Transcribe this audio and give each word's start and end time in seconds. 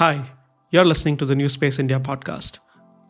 Hi, 0.00 0.24
you're 0.70 0.86
listening 0.86 1.18
to 1.18 1.26
the 1.26 1.34
New 1.34 1.50
Space 1.50 1.78
India 1.78 2.00
podcast, 2.00 2.58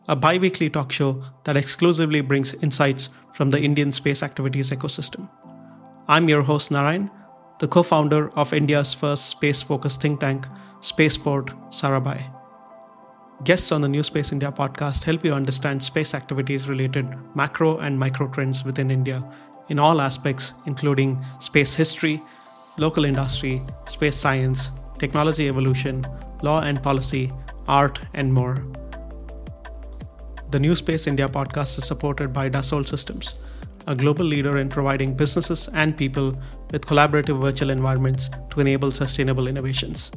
a 0.09 0.15
bi 0.17 0.37
weekly 0.37 0.69
talk 0.69 0.91
show 0.91 1.23
that 1.45 1.55
exclusively 1.55 2.19
brings 2.19 2.53
insights 2.55 3.07
from 3.33 3.49
the 3.49 3.61
Indian 3.61 3.93
space 3.93 4.21
activities 4.21 4.71
ecosystem. 4.71 5.29
I'm 6.09 6.27
your 6.27 6.41
host, 6.41 6.69
Narayan, 6.69 7.09
the 7.59 7.69
co 7.69 7.81
founder 7.81 8.29
of 8.31 8.51
India's 8.51 8.93
first 8.93 9.27
space 9.27 9.61
focused 9.61 10.01
think 10.01 10.19
tank, 10.19 10.47
Spaceport 10.81 11.51
Sarabhai. 11.69 12.21
Guests 13.45 13.71
on 13.71 13.79
the 13.79 13.87
New 13.87 14.03
Space 14.03 14.33
India 14.33 14.51
podcast 14.51 15.05
help 15.05 15.23
you 15.23 15.33
understand 15.33 15.81
space 15.81 16.13
activities 16.13 16.67
related 16.67 17.07
macro 17.35 17.77
and 17.77 17.97
micro 17.97 18.27
trends 18.27 18.65
within 18.65 18.91
India 18.91 19.23
in 19.69 19.79
all 19.79 20.01
aspects, 20.01 20.55
including 20.65 21.23
space 21.39 21.73
history, 21.73 22.21
local 22.77 23.05
industry, 23.05 23.61
space 23.85 24.17
science, 24.17 24.71
technology 24.99 25.47
evolution, 25.47 26.05
law 26.43 26.61
and 26.61 26.81
policy, 26.81 27.31
art, 27.67 27.99
and 28.13 28.33
more. 28.33 28.55
The 30.51 30.59
New 30.59 30.75
Space 30.75 31.07
India 31.07 31.27
podcast 31.27 31.77
is 31.77 31.85
supported 31.85 32.33
by 32.33 32.49
Dassault 32.49 32.87
Systems, 32.87 33.35
a 33.87 33.95
global 33.95 34.25
leader 34.25 34.57
in 34.57 34.69
providing 34.69 35.13
businesses 35.13 35.69
and 35.73 35.95
people 35.95 36.31
with 36.71 36.85
collaborative 36.85 37.39
virtual 37.39 37.69
environments 37.69 38.29
to 38.49 38.59
enable 38.59 38.91
sustainable 38.91 39.47
innovations. 39.47 40.11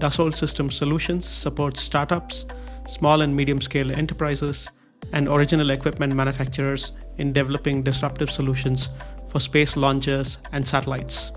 Dassault 0.00 0.34
Systems 0.34 0.74
Solutions 0.74 1.28
supports 1.28 1.80
startups, 1.80 2.44
small 2.88 3.20
and 3.20 3.36
medium 3.36 3.60
scale 3.60 3.92
enterprises, 3.92 4.68
and 5.12 5.28
original 5.28 5.70
equipment 5.70 6.14
manufacturers 6.14 6.92
in 7.18 7.32
developing 7.32 7.82
disruptive 7.82 8.30
solutions 8.30 8.88
for 9.28 9.40
space 9.40 9.76
launchers 9.76 10.38
and 10.52 10.66
satellites. 10.66 11.30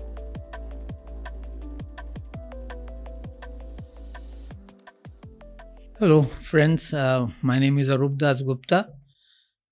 Hello, 5.98 6.22
friends. 6.22 6.92
Uh, 6.92 7.28
my 7.42 7.58
name 7.58 7.78
is 7.78 7.88
Arup 7.88 8.18
Das 8.18 8.42
Gupta, 8.42 8.92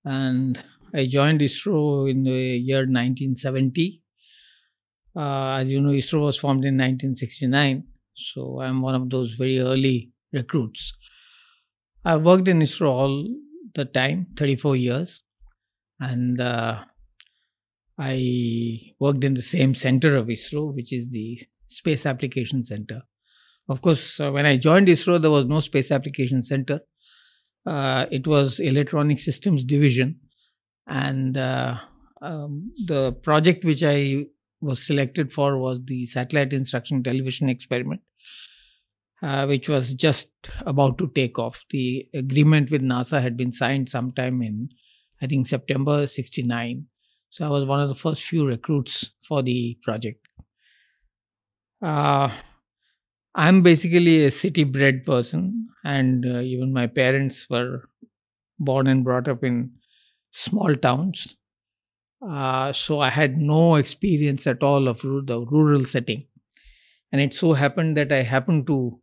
and 0.03 0.57
I 0.93 1.05
joined 1.05 1.41
ISRO 1.41 2.09
in 2.09 2.23
the 2.23 2.31
year 2.31 2.79
1970. 2.79 4.01
Uh, 5.15 5.57
as 5.59 5.69
you 5.69 5.81
know, 5.81 5.91
ISRO 5.91 6.21
was 6.21 6.37
formed 6.37 6.65
in 6.65 6.77
1969 6.77 7.83
so 8.15 8.61
I'm 8.61 8.81
one 8.81 8.95
of 8.95 9.09
those 9.09 9.33
very 9.33 9.59
early 9.59 10.11
recruits. 10.31 10.93
I 12.03 12.17
worked 12.17 12.47
in 12.47 12.59
ISRO 12.59 12.89
all 12.89 13.27
the 13.73 13.85
time, 13.85 14.27
34 14.37 14.75
years, 14.77 15.21
and 15.99 16.39
uh, 16.39 16.85
I 17.97 18.93
worked 18.99 19.23
in 19.23 19.33
the 19.33 19.41
same 19.41 19.75
center 19.75 20.15
of 20.15 20.27
ISRO, 20.27 20.73
which 20.73 20.93
is 20.93 21.09
the 21.09 21.39
Space 21.67 22.05
Application 22.05 22.63
Center. 22.63 23.01
Of 23.67 23.81
course, 23.81 24.19
uh, 24.19 24.31
when 24.31 24.45
I 24.45 24.57
joined 24.57 24.87
ISRO, 24.87 25.19
there 25.19 25.31
was 25.31 25.45
no 25.45 25.59
Space 25.59 25.91
Application 25.91 26.41
Center. 26.41 26.81
Uh, 27.65 28.05
it 28.11 28.27
was 28.27 28.59
Electronic 28.59 29.19
Systems 29.19 29.65
Division, 29.65 30.19
and 30.87 31.35
uh, 31.35 31.77
um, 32.21 32.71
the 32.85 33.13
project 33.13 33.65
which 33.65 33.81
I 33.81 34.25
was 34.61 34.85
selected 34.85 35.33
for 35.33 35.57
was 35.57 35.83
the 35.85 36.05
satellite 36.05 36.53
instruction 36.53 37.01
television 37.01 37.49
experiment, 37.49 38.01
uh, 39.23 39.47
which 39.47 39.67
was 39.67 39.95
just 39.95 40.29
about 40.61 40.99
to 40.99 41.11
take 41.15 41.39
off. 41.39 41.63
The 41.71 42.07
agreement 42.13 42.69
with 42.69 42.83
NASA 42.83 43.19
had 43.19 43.35
been 43.35 43.51
signed 43.51 43.89
sometime 43.89 44.43
in, 44.43 44.69
I 45.21 45.27
think, 45.27 45.47
September 45.47 46.05
69. 46.05 46.85
So 47.31 47.45
I 47.45 47.49
was 47.49 47.65
one 47.65 47.81
of 47.81 47.89
the 47.89 47.95
first 47.95 48.23
few 48.23 48.45
recruits 48.45 49.11
for 49.27 49.41
the 49.41 49.77
project. 49.83 50.27
Uh, 51.81 52.29
I'm 53.35 53.61
basically 53.61 54.23
a 54.23 54.31
city 54.31 54.63
bred 54.63 55.05
person, 55.05 55.67
and 55.83 56.25
uh, 56.25 56.39
even 56.39 56.71
my 56.71 56.87
parents 56.87 57.47
were 57.49 57.89
born 58.59 58.87
and 58.87 59.03
brought 59.03 59.27
up 59.27 59.43
in 59.43 59.71
small 60.31 60.75
towns. 60.75 61.35
Uh, 62.25 62.71
so 62.71 62.99
I 63.01 63.09
had 63.09 63.37
no 63.37 63.75
experience 63.75 64.47
at 64.47 64.63
all 64.63 64.87
of 64.87 65.01
the 65.01 65.45
rural 65.49 65.83
setting. 65.83 66.27
And 67.11 67.21
it 67.21 67.33
so 67.33 67.53
happened 67.53 67.97
that 67.97 68.11
I 68.11 68.23
happened 68.23 68.67
to 68.67 68.99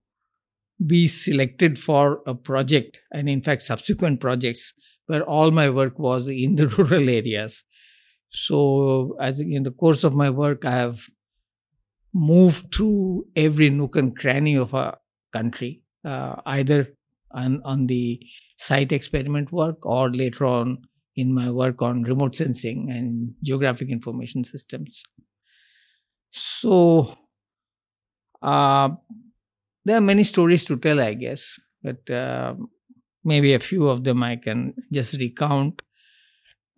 be 0.85 1.06
selected 1.06 1.79
for 1.79 2.21
a 2.27 2.35
project, 2.35 3.01
and 3.12 3.29
in 3.29 3.43
fact, 3.43 3.62
subsequent 3.62 4.21
projects 4.21 4.73
where 5.06 5.23
all 5.23 5.51
my 5.51 5.71
work 5.71 5.99
was 5.99 6.29
in 6.29 6.56
the 6.56 6.69
rural 6.79 7.09
areas. 7.09 7.65
So, 8.31 9.17
as 9.21 9.41
in 9.41 9.62
the 9.62 9.71
course 9.71 10.05
of 10.05 10.15
my 10.15 10.31
work, 10.31 10.65
I 10.65 10.73
have 10.73 11.06
moved 12.15 12.75
through 12.75 13.27
every 13.37 13.71
nook 13.71 13.97
and 13.97 14.17
cranny 14.17 14.56
of 14.56 14.75
a 14.75 14.99
country, 15.33 15.83
uh, 16.05 16.37
either 16.47 16.89
on, 17.33 17.62
on 17.65 17.87
the 17.87 18.21
site 18.59 18.93
experiment 18.93 19.50
work 19.53 19.84
or 19.87 20.11
later 20.11 20.45
on 20.45 20.78
in 21.17 21.33
my 21.33 21.50
work 21.50 21.83
on 21.83 22.03
remote 22.03 22.34
sensing 22.34 22.91
and 22.91 23.34
geographic 23.43 23.89
information 23.89 24.45
systems. 24.45 25.03
So, 26.33 27.17
uh, 28.43 28.91
there 29.84 29.99
are 29.99 30.03
many 30.03 30.25
stories 30.25 30.65
to 30.67 30.77
tell, 30.77 31.00
I 31.00 31.15
guess, 31.15 31.59
but 31.83 32.09
uh, 32.11 32.55
maybe 33.25 33.55
a 33.55 33.59
few 33.61 33.89
of 33.89 34.05
them 34.05 34.23
I 34.23 34.37
can 34.37 34.75
just 34.93 35.15
recount. 35.19 35.83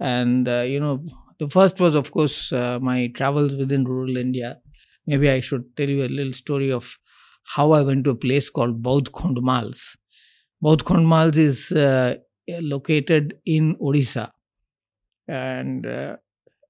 And, 0.00 0.48
uh, 0.48 0.62
you 0.62 0.80
know, 0.80 1.06
the 1.40 1.48
first 1.48 1.80
was, 1.80 1.94
of 1.96 2.12
course, 2.12 2.52
uh, 2.52 2.78
my 2.80 3.08
travels 3.08 3.56
within 3.56 3.84
rural 3.84 4.16
India. 4.16 4.60
Maybe 5.06 5.30
I 5.30 5.40
should 5.40 5.76
tell 5.76 5.88
you 5.88 6.04
a 6.04 6.08
little 6.08 6.32
story 6.32 6.72
of 6.72 6.98
how 7.44 7.72
I 7.72 7.82
went 7.82 8.04
to 8.04 8.10
a 8.10 8.14
place 8.14 8.48
called 8.50 8.82
Baudh 8.82 9.10
Khondmals. 9.10 9.96
Baudh 10.62 10.82
Khondmals 10.82 11.36
is 11.36 11.72
uh, 11.72 12.16
located 12.48 13.34
in 13.44 13.76
Odisha. 13.76 14.30
And, 15.28 15.86
uh, 15.86 16.16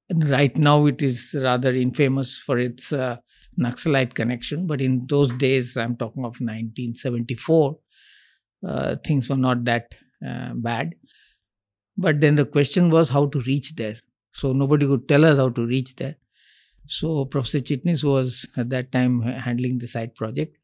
and, 0.08 0.30
right 0.30 0.56
now 0.56 0.86
it 0.86 1.02
is 1.02 1.34
rather 1.40 1.74
infamous 1.74 2.38
for 2.38 2.58
its 2.58 2.92
uh, 2.92 3.16
Naxalite 3.58 4.14
connection. 4.14 4.66
But 4.66 4.80
in 4.80 5.06
those 5.08 5.32
days, 5.34 5.76
I'm 5.76 5.96
talking 5.96 6.24
of 6.24 6.40
1974, 6.40 7.78
uh, 8.66 8.96
things 9.04 9.28
were 9.28 9.36
not 9.36 9.64
that 9.64 9.94
uh, 10.26 10.50
bad. 10.54 10.94
But 11.96 12.20
then 12.20 12.34
the 12.34 12.46
question 12.46 12.90
was 12.90 13.08
how 13.08 13.26
to 13.26 13.40
reach 13.40 13.74
there. 13.76 13.96
So 14.32 14.52
nobody 14.52 14.86
could 14.86 15.08
tell 15.08 15.24
us 15.24 15.36
how 15.36 15.50
to 15.50 15.66
reach 15.66 15.94
there. 15.96 16.16
So 16.86 17.24
Professor 17.26 17.60
Chitnis 17.60 18.04
was 18.04 18.46
at 18.56 18.70
that 18.70 18.92
time 18.92 19.22
handling 19.22 19.78
the 19.78 19.86
site 19.86 20.14
project, 20.14 20.56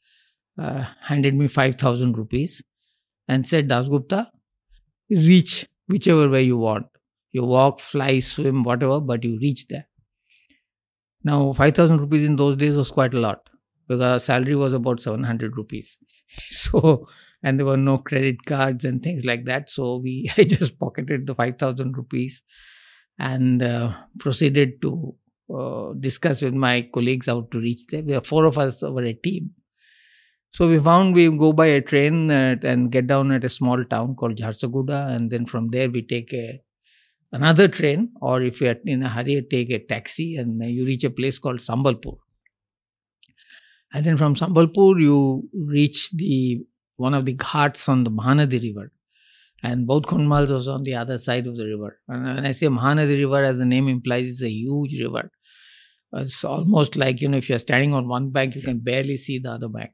uh, 0.58 0.86
handed 1.02 1.34
me 1.34 1.48
5,000 1.48 2.16
rupees 2.18 2.62
and 3.28 3.46
said, 3.46 3.68
Dasgupta, 3.68 4.30
reach 5.10 5.68
whichever 5.88 6.28
way 6.28 6.44
you 6.44 6.58
want. 6.58 6.86
You 7.32 7.44
walk, 7.44 7.80
fly, 7.80 8.20
swim, 8.20 8.64
whatever, 8.64 9.00
but 9.00 9.24
you 9.24 9.38
reach 9.38 9.68
there. 9.68 9.86
Now, 11.22 11.52
5,000 11.52 12.00
rupees 12.00 12.24
in 12.24 12.36
those 12.36 12.56
days 12.56 12.76
was 12.76 12.90
quite 12.90 13.14
a 13.14 13.20
lot 13.20 13.48
because 13.88 14.24
salary 14.24 14.54
was 14.56 14.72
about 14.72 15.00
700 15.00 15.56
rupees. 15.56 15.98
So, 16.48 17.08
and 17.42 17.58
there 17.58 17.66
were 17.66 17.76
no 17.76 17.98
credit 17.98 18.44
cards 18.46 18.84
and 18.84 19.02
things 19.02 19.24
like 19.24 19.46
that. 19.46 19.68
So, 19.68 19.96
we 19.96 20.30
I 20.38 20.44
just 20.44 20.78
pocketed 20.78 21.26
the 21.26 21.34
5,000 21.34 21.96
rupees 21.96 22.42
and 23.18 23.62
uh, 23.62 23.94
proceeded 24.18 24.80
to 24.82 25.16
uh, 25.54 25.92
discuss 25.98 26.42
with 26.42 26.54
my 26.54 26.88
colleagues 26.92 27.26
how 27.26 27.42
to 27.50 27.58
reach 27.58 27.86
there. 27.88 28.02
We 28.02 28.14
are 28.14 28.24
four 28.24 28.44
of 28.44 28.58
us 28.58 28.82
were 28.82 29.04
a 29.04 29.12
team. 29.12 29.50
So 30.52 30.68
we 30.68 30.80
found 30.80 31.14
we 31.14 31.30
go 31.30 31.52
by 31.52 31.66
a 31.66 31.80
train 31.80 32.30
uh, 32.30 32.56
and 32.62 32.90
get 32.90 33.06
down 33.06 33.30
at 33.30 33.44
a 33.44 33.48
small 33.48 33.84
town 33.84 34.16
called 34.16 34.36
Jharsuguda, 34.36 35.14
and 35.14 35.30
then 35.30 35.46
from 35.46 35.68
there 35.70 35.88
we 35.88 36.02
take 36.02 36.32
a 36.32 36.60
another 37.32 37.68
train, 37.68 38.10
or 38.20 38.42
if 38.42 38.60
you're 38.60 38.74
in 38.84 39.04
a 39.04 39.08
hurry, 39.08 39.46
take 39.48 39.70
a 39.70 39.78
taxi, 39.78 40.36
and 40.36 40.68
you 40.68 40.84
reach 40.84 41.04
a 41.04 41.10
place 41.10 41.38
called 41.38 41.60
Sambalpur. 41.60 42.16
And 43.92 44.04
then 44.04 44.16
from 44.16 44.34
Sambalpur, 44.34 45.00
you 45.00 45.48
reach 45.54 46.10
the 46.10 46.64
one 46.96 47.14
of 47.14 47.24
the 47.24 47.34
ghats 47.34 47.88
on 47.88 48.02
the 48.04 48.10
Mahanadi 48.10 48.62
River, 48.62 48.92
and 49.62 49.86
Baudh 49.86 50.06
Khondmals 50.06 50.50
was 50.50 50.66
on 50.66 50.82
the 50.82 50.96
other 50.96 51.18
side 51.18 51.46
of 51.46 51.56
the 51.56 51.64
river. 51.64 52.00
And 52.08 52.24
when 52.24 52.46
I 52.46 52.50
say 52.50 52.66
Mahanadi 52.66 53.20
River, 53.20 53.44
as 53.44 53.58
the 53.58 53.64
name 53.64 53.86
implies, 53.86 54.28
it's 54.28 54.42
a 54.42 54.50
huge 54.50 55.00
river. 55.00 55.30
It's 56.12 56.44
almost 56.44 56.96
like 56.96 57.20
you 57.20 57.28
know, 57.28 57.38
if 57.38 57.48
you're 57.48 57.58
standing 57.58 57.94
on 57.94 58.08
one 58.08 58.30
bank, 58.30 58.56
you 58.56 58.62
can 58.62 58.78
barely 58.78 59.16
see 59.16 59.38
the 59.38 59.50
other 59.52 59.68
bank. 59.68 59.92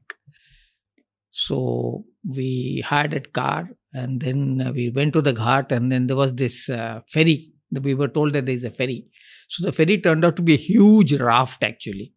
So 1.29 2.05
we 2.27 2.83
hired 2.85 3.13
a 3.13 3.19
car 3.19 3.69
and 3.93 4.19
then 4.19 4.61
uh, 4.65 4.71
we 4.71 4.89
went 4.89 5.13
to 5.13 5.21
the 5.21 5.33
ghat 5.33 5.71
and 5.71 5.91
then 5.91 6.07
there 6.07 6.15
was 6.15 6.33
this 6.33 6.67
uh, 6.69 7.01
ferry. 7.11 7.51
We 7.71 7.93
were 7.93 8.07
told 8.07 8.33
that 8.33 8.45
there 8.47 8.55
is 8.55 8.63
a 8.63 8.71
ferry. 8.71 9.05
So 9.49 9.65
the 9.65 9.71
ferry 9.71 9.99
turned 9.99 10.25
out 10.25 10.35
to 10.37 10.41
be 10.41 10.55
a 10.55 10.57
huge 10.57 11.13
raft 11.13 11.63
actually. 11.63 12.13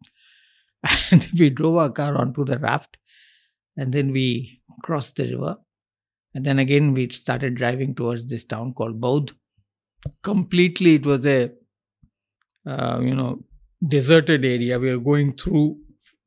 And 1.11 1.29
we 1.38 1.50
drove 1.50 1.76
our 1.76 1.91
car 1.91 2.17
onto 2.17 2.44
the 2.44 2.58
raft 2.58 2.97
and 3.76 3.93
then 3.93 4.12
we 4.12 4.62
crossed 4.82 5.17
the 5.17 5.25
river. 5.25 5.56
And 6.35 6.47
then 6.47 6.58
again 6.58 6.94
we 6.94 7.08
started 7.11 7.56
driving 7.56 7.94
towards 7.94 8.26
this 8.26 8.44
town 8.44 8.73
called 8.73 9.00
Baudh. 9.00 9.32
Completely 10.23 10.94
it 10.94 11.05
was 11.05 11.26
a, 11.26 11.50
uh, 12.67 13.00
you 13.02 13.14
know, 13.14 13.44
deserted 13.86 14.44
area. 14.44 14.78
We 14.78 14.90
were 14.90 15.02
going 15.02 15.34
through 15.36 15.78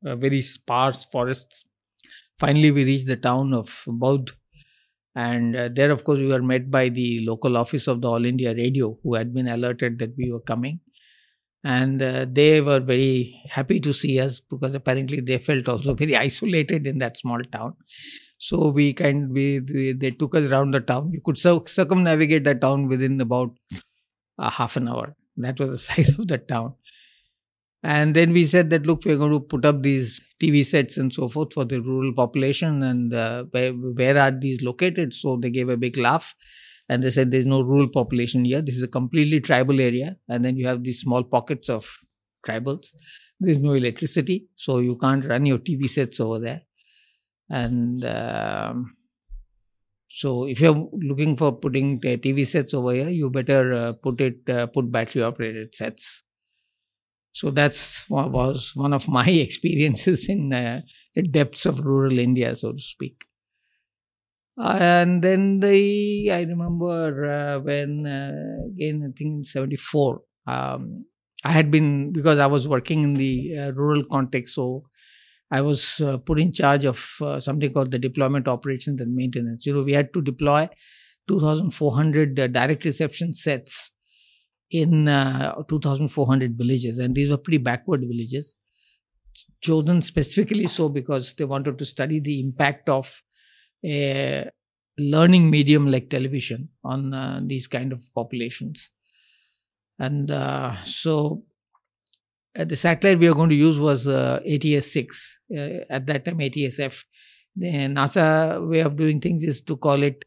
uh, 0.06 0.16
very 0.16 0.42
sparse 0.42 1.04
forests 1.04 1.64
finally 2.38 2.70
we 2.70 2.84
reached 2.84 3.06
the 3.06 3.16
town 3.16 3.52
of 3.54 3.68
Baudh. 3.86 4.32
And 5.16 5.54
uh, 5.54 5.68
there, 5.72 5.90
of 5.90 6.04
course, 6.04 6.18
we 6.18 6.26
were 6.26 6.42
met 6.42 6.70
by 6.70 6.88
the 6.88 7.24
local 7.24 7.56
office 7.56 7.86
of 7.86 8.00
the 8.00 8.08
All 8.08 8.24
India 8.24 8.52
Radio, 8.54 8.98
who 9.02 9.14
had 9.14 9.32
been 9.32 9.46
alerted 9.46 9.98
that 10.00 10.16
we 10.18 10.32
were 10.32 10.40
coming. 10.40 10.80
And 11.62 12.02
uh, 12.02 12.26
they 12.28 12.60
were 12.60 12.80
very 12.80 13.40
happy 13.48 13.80
to 13.80 13.94
see 13.94 14.20
us 14.20 14.40
because 14.40 14.74
apparently 14.74 15.20
they 15.20 15.38
felt 15.38 15.68
also 15.68 15.94
very 16.02 16.16
isolated 16.16 16.86
in 16.86 16.98
that 16.98 17.16
small 17.16 17.40
town. 17.52 17.74
So 18.38 18.68
we 18.68 18.92
kind 18.92 19.30
we 19.30 19.60
they, 19.60 19.92
they 19.92 20.10
took 20.10 20.34
us 20.34 20.50
around 20.50 20.74
the 20.74 20.80
town. 20.80 21.12
You 21.12 21.22
could 21.24 21.38
circumnavigate 21.38 22.44
the 22.44 22.54
town 22.54 22.88
within 22.88 23.20
about 23.20 23.52
half 24.38 24.76
an 24.76 24.88
hour. 24.88 25.16
That 25.36 25.58
was 25.58 25.70
the 25.70 25.78
size 25.90 26.10
of 26.18 26.28
the 26.28 26.38
town. 26.38 26.74
And 27.84 28.16
then 28.16 28.32
we 28.32 28.46
said 28.46 28.70
that, 28.70 28.86
look, 28.86 29.04
we're 29.04 29.18
going 29.18 29.32
to 29.32 29.40
put 29.40 29.66
up 29.66 29.82
these 29.82 30.18
TV 30.40 30.64
sets 30.64 30.96
and 30.96 31.12
so 31.12 31.28
forth 31.28 31.52
for 31.52 31.66
the 31.66 31.82
rural 31.82 32.14
population 32.14 32.82
and 32.82 33.12
uh, 33.12 33.44
where, 33.50 33.72
where 33.72 34.18
are 34.18 34.30
these 34.30 34.62
located? 34.62 35.12
So 35.12 35.36
they 35.36 35.50
gave 35.50 35.68
a 35.68 35.76
big 35.76 35.98
laugh 35.98 36.34
and 36.88 37.02
they 37.02 37.10
said 37.10 37.30
there's 37.30 37.44
no 37.44 37.60
rural 37.60 37.88
population 37.88 38.46
here. 38.46 38.62
This 38.62 38.76
is 38.76 38.82
a 38.82 38.88
completely 38.88 39.38
tribal 39.38 39.82
area. 39.82 40.16
And 40.30 40.42
then 40.42 40.56
you 40.56 40.66
have 40.66 40.82
these 40.82 41.00
small 41.00 41.22
pockets 41.22 41.68
of 41.68 41.86
tribals. 42.48 42.86
There's 43.38 43.60
no 43.60 43.74
electricity, 43.74 44.48
so 44.54 44.78
you 44.78 44.96
can't 44.96 45.26
run 45.26 45.44
your 45.44 45.58
TV 45.58 45.86
sets 45.86 46.20
over 46.20 46.38
there. 46.38 46.62
And 47.50 48.02
um, 48.06 48.96
so 50.08 50.46
if 50.46 50.58
you're 50.58 50.88
looking 50.92 51.36
for 51.36 51.52
putting 51.52 52.00
TV 52.00 52.46
sets 52.46 52.72
over 52.72 52.94
here, 52.94 53.10
you 53.10 53.28
better 53.28 53.74
uh, 53.74 53.92
put 53.92 54.22
it 54.22 54.48
uh, 54.48 54.68
put 54.68 54.90
battery 54.90 55.22
operated 55.22 55.74
sets 55.74 56.23
so 57.34 57.50
that's 57.50 58.08
was 58.10 58.72
one 58.76 58.94
of 58.94 59.08
my 59.08 59.26
experiences 59.46 60.28
in 60.28 60.52
uh, 60.54 60.80
the 61.16 61.22
depths 61.22 61.66
of 61.66 61.80
rural 61.80 62.18
India, 62.18 62.54
so 62.56 62.72
to 62.72 62.80
speak. 62.80 63.24
And 64.56 65.22
then 65.22 65.58
the 65.60 66.30
I 66.30 66.42
remember 66.42 67.24
uh, 67.24 67.58
when 67.60 68.06
uh, 68.06 68.66
again 68.68 69.02
I 69.02 69.10
think 69.18 69.38
in 69.38 69.44
'74 69.44 70.22
um, 70.46 71.06
I 71.44 71.50
had 71.50 71.70
been 71.72 72.12
because 72.12 72.38
I 72.38 72.46
was 72.46 72.68
working 72.68 73.02
in 73.02 73.14
the 73.14 73.58
uh, 73.58 73.72
rural 73.72 74.04
context, 74.04 74.54
so 74.54 74.84
I 75.50 75.60
was 75.62 76.00
uh, 76.00 76.18
put 76.18 76.40
in 76.40 76.52
charge 76.52 76.84
of 76.84 76.98
something 77.40 77.72
called 77.72 77.90
the 77.92 77.98
deployment 77.98 78.48
operations 78.48 79.00
and 79.00 79.14
maintenance. 79.16 79.66
You 79.66 79.74
know, 79.74 79.82
we 79.82 79.92
had 79.92 80.14
to 80.14 80.22
deploy 80.22 80.68
2,400 81.28 82.36
direct 82.36 82.84
reception 82.84 83.34
sets 83.34 83.83
in 84.70 85.08
uh, 85.08 85.54
2,400 85.68 86.56
villages, 86.56 86.98
and 86.98 87.14
these 87.14 87.30
were 87.30 87.36
pretty 87.36 87.58
backward 87.58 88.00
villages, 88.00 88.56
chosen 89.60 90.02
specifically 90.02 90.66
so 90.66 90.88
because 90.88 91.34
they 91.34 91.44
wanted 91.44 91.78
to 91.78 91.84
study 91.84 92.20
the 92.20 92.40
impact 92.40 92.88
of 92.88 93.22
a 93.84 94.50
learning 94.96 95.50
medium 95.50 95.90
like 95.90 96.08
television 96.08 96.68
on 96.84 97.12
uh, 97.12 97.40
these 97.44 97.66
kind 97.66 97.92
of 97.92 98.02
populations. 98.14 98.90
And 99.98 100.30
uh, 100.30 100.76
so 100.84 101.44
uh, 102.58 102.64
the 102.64 102.76
satellite 102.76 103.18
we 103.18 103.28
are 103.28 103.34
going 103.34 103.50
to 103.50 103.56
use 103.56 103.78
was 103.78 104.08
uh, 104.08 104.40
ATS 104.48 104.92
6, 104.92 105.38
uh, 105.56 105.60
at 105.90 106.06
that 106.06 106.24
time 106.24 106.38
ATSF. 106.38 107.04
The 107.56 107.66
NASA 107.66 108.68
way 108.68 108.80
of 108.80 108.96
doing 108.96 109.20
things 109.20 109.44
is 109.44 109.62
to 109.62 109.76
call 109.76 110.02
it, 110.02 110.24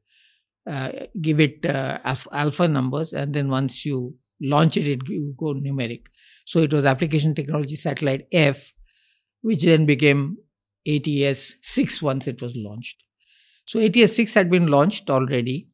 give 1.21 1.41
it 1.41 1.65
alpha 1.65 2.67
numbers, 2.67 3.11
and 3.11 3.33
then 3.33 3.49
once 3.49 3.85
you 3.85 4.15
launch 4.41 4.77
it, 4.77 4.87
it 4.87 4.99
go 5.37 5.53
numeric. 5.53 6.07
So 6.45 6.59
it 6.59 6.73
was 6.73 6.85
application 6.85 7.35
technology 7.35 7.75
satellite 7.75 8.27
F, 8.31 8.73
which 9.41 9.63
then 9.63 9.85
became 9.85 10.37
ATS 10.85 11.55
6 11.61 12.01
once 12.01 12.27
it 12.27 12.41
was 12.41 12.55
launched. 12.55 13.03
So 13.65 13.79
ATS 13.79 14.15
6 14.15 14.33
had 14.33 14.49
been 14.49 14.67
launched 14.67 15.09
already 15.09 15.67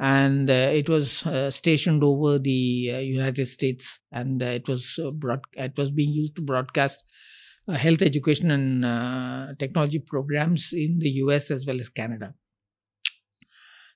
and 0.00 0.50
uh, 0.50 0.70
it 0.74 0.88
was 0.88 1.24
uh, 1.26 1.50
stationed 1.50 2.02
over 2.02 2.38
the 2.38 2.92
uh, 2.94 2.98
United 2.98 3.46
States 3.46 4.00
and 4.12 4.42
uh, 4.42 4.46
it 4.46 4.68
was 4.68 4.98
uh, 5.02 5.10
broad- 5.10 5.44
it 5.54 5.76
was 5.76 5.90
being 5.90 6.12
used 6.12 6.36
to 6.36 6.42
broadcast 6.42 7.04
uh, 7.68 7.74
health 7.74 8.02
education 8.02 8.50
and 8.50 9.58
technology 9.58 9.98
programs 10.00 10.72
in 10.72 10.98
the 10.98 11.10
US 11.10 11.50
as 11.50 11.66
well 11.66 11.78
as 11.80 11.88
Canada. 11.88 12.34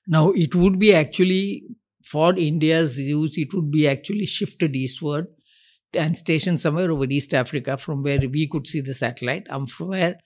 Now 0.07 0.31
it 0.31 0.55
would 0.55 0.79
be 0.79 0.93
actually 0.93 1.63
for 2.09 2.35
India's 2.35 2.97
use, 2.97 3.37
it 3.37 3.53
would 3.53 3.69
be 3.69 3.87
actually 3.87 4.25
shifted 4.25 4.75
eastward 4.75 5.27
and 5.93 6.17
stationed 6.17 6.59
somewhere 6.59 6.91
over 6.91 7.05
East 7.05 7.35
Africa 7.35 7.77
from 7.77 8.01
where 8.01 8.19
we 8.19 8.47
could 8.47 8.65
see 8.65 8.81
the 8.81 8.95
satellite. 8.95 9.45
Um, 9.51 9.67
from 9.67 9.89
where, 9.89 10.17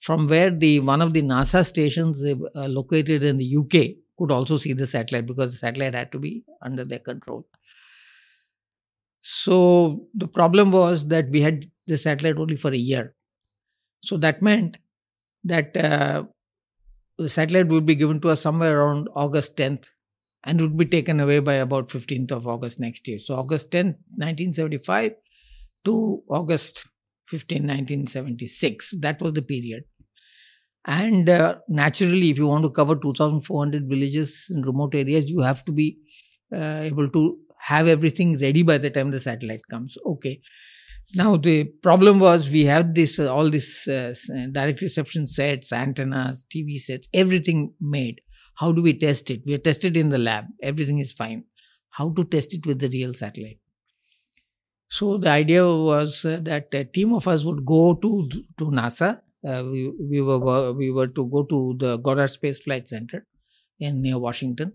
from 0.00 0.28
where 0.28 0.52
the 0.52 0.78
one 0.78 1.02
of 1.02 1.12
the 1.12 1.22
NASA 1.22 1.66
stations 1.66 2.22
uh, 2.24 2.68
located 2.68 3.24
in 3.24 3.38
the 3.38 3.56
UK 3.56 3.96
could 4.16 4.30
also 4.30 4.58
see 4.58 4.74
the 4.74 4.86
satellite 4.86 5.26
because 5.26 5.50
the 5.50 5.58
satellite 5.58 5.94
had 5.94 6.12
to 6.12 6.20
be 6.20 6.44
under 6.62 6.84
their 6.84 7.00
control. 7.00 7.48
So 9.22 10.06
the 10.14 10.28
problem 10.28 10.70
was 10.70 11.08
that 11.08 11.30
we 11.30 11.40
had 11.40 11.64
the 11.88 11.98
satellite 11.98 12.36
only 12.36 12.56
for 12.56 12.70
a 12.70 12.76
year. 12.76 13.14
So 14.04 14.18
that 14.18 14.40
meant 14.40 14.78
that 15.42 15.76
uh, 15.76 16.24
the 17.18 17.28
satellite 17.28 17.66
would 17.68 17.86
be 17.86 17.96
given 17.96 18.20
to 18.20 18.28
us 18.28 18.42
somewhere 18.42 18.80
around 18.80 19.08
August 19.16 19.56
10th 19.56 19.86
and 20.44 20.60
would 20.60 20.76
be 20.76 20.84
taken 20.84 21.20
away 21.20 21.40
by 21.40 21.54
about 21.54 21.88
15th 21.88 22.32
of 22.32 22.46
August 22.46 22.78
next 22.78 23.08
year. 23.08 23.18
So 23.18 23.36
August 23.36 23.70
10th, 23.70 23.96
1975 24.16 25.12
to 25.86 26.22
August 26.28 26.86
15, 27.28 27.62
1976. 27.62 28.94
That 29.00 29.20
was 29.20 29.32
the 29.32 29.42
period. 29.42 29.84
And 30.86 31.30
uh, 31.30 31.56
naturally, 31.68 32.30
if 32.30 32.36
you 32.36 32.46
want 32.46 32.64
to 32.64 32.70
cover 32.70 32.94
2,400 32.94 33.88
villages 33.88 34.46
in 34.50 34.62
remote 34.62 34.94
areas, 34.94 35.30
you 35.30 35.40
have 35.40 35.64
to 35.64 35.72
be 35.72 35.98
uh, 36.54 36.80
able 36.82 37.08
to 37.08 37.38
have 37.58 37.88
everything 37.88 38.38
ready 38.38 38.62
by 38.62 38.76
the 38.76 38.90
time 38.90 39.10
the 39.10 39.20
satellite 39.20 39.62
comes. 39.70 39.96
Okay. 40.06 40.40
Now 41.14 41.36
the 41.36 41.64
problem 41.82 42.18
was 42.18 42.50
we 42.50 42.64
have 42.64 42.94
this 42.94 43.18
uh, 43.18 43.32
all 43.32 43.50
this 43.50 43.86
uh, 43.86 44.14
direct 44.52 44.80
reception 44.80 45.26
sets, 45.26 45.72
antennas, 45.72 46.44
TV 46.54 46.76
sets, 46.76 47.08
everything 47.14 47.72
made. 47.80 48.20
How 48.54 48.72
do 48.72 48.82
we 48.82 48.94
test 48.98 49.30
it? 49.30 49.42
We 49.44 49.58
tested 49.58 49.96
in 49.96 50.10
the 50.10 50.18
lab. 50.18 50.46
Everything 50.62 50.98
is 50.98 51.12
fine. 51.12 51.44
How 51.90 52.10
to 52.10 52.24
test 52.24 52.54
it 52.54 52.66
with 52.66 52.80
the 52.80 52.88
real 52.88 53.14
satellite? 53.14 53.58
So 54.88 55.16
the 55.16 55.30
idea 55.30 55.64
was 55.64 56.24
uh, 56.24 56.40
that 56.42 56.68
a 56.72 56.84
team 56.84 57.14
of 57.14 57.26
us 57.26 57.44
would 57.44 57.64
go 57.64 57.94
to 57.94 58.28
to 58.58 58.64
NASA. 58.66 59.20
Uh, 59.46 59.64
we, 59.64 59.92
we 60.00 60.22
were 60.22 60.72
we 60.72 60.90
were 60.90 61.08
to 61.08 61.26
go 61.26 61.42
to 61.44 61.76
the 61.78 61.96
Goddard 61.98 62.28
Space 62.28 62.60
Flight 62.60 62.88
Center 62.88 63.26
in 63.78 64.02
near 64.02 64.18
Washington, 64.18 64.72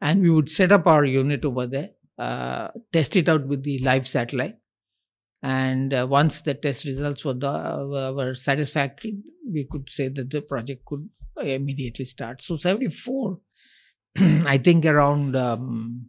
and 0.00 0.22
we 0.22 0.30
would 0.30 0.48
set 0.48 0.70
up 0.70 0.86
our 0.86 1.04
unit 1.04 1.44
over 1.44 1.66
there, 1.66 1.90
uh, 2.18 2.68
test 2.92 3.16
it 3.16 3.28
out 3.28 3.46
with 3.46 3.64
the 3.64 3.78
live 3.80 4.06
satellite, 4.06 4.56
and 5.42 5.92
uh, 5.92 6.06
once 6.08 6.40
the 6.42 6.54
test 6.54 6.84
results 6.84 7.24
were, 7.24 7.34
the, 7.34 8.14
were 8.16 8.34
satisfactory, 8.34 9.18
we 9.50 9.66
could 9.70 9.90
say 9.90 10.08
that 10.08 10.30
the 10.30 10.40
project 10.40 10.84
could 10.84 11.08
immediately 11.40 12.04
start. 12.04 12.42
So 12.42 12.56
74, 12.56 13.38
I 14.18 14.58
think 14.58 14.84
around 14.84 15.36
um, 15.36 16.06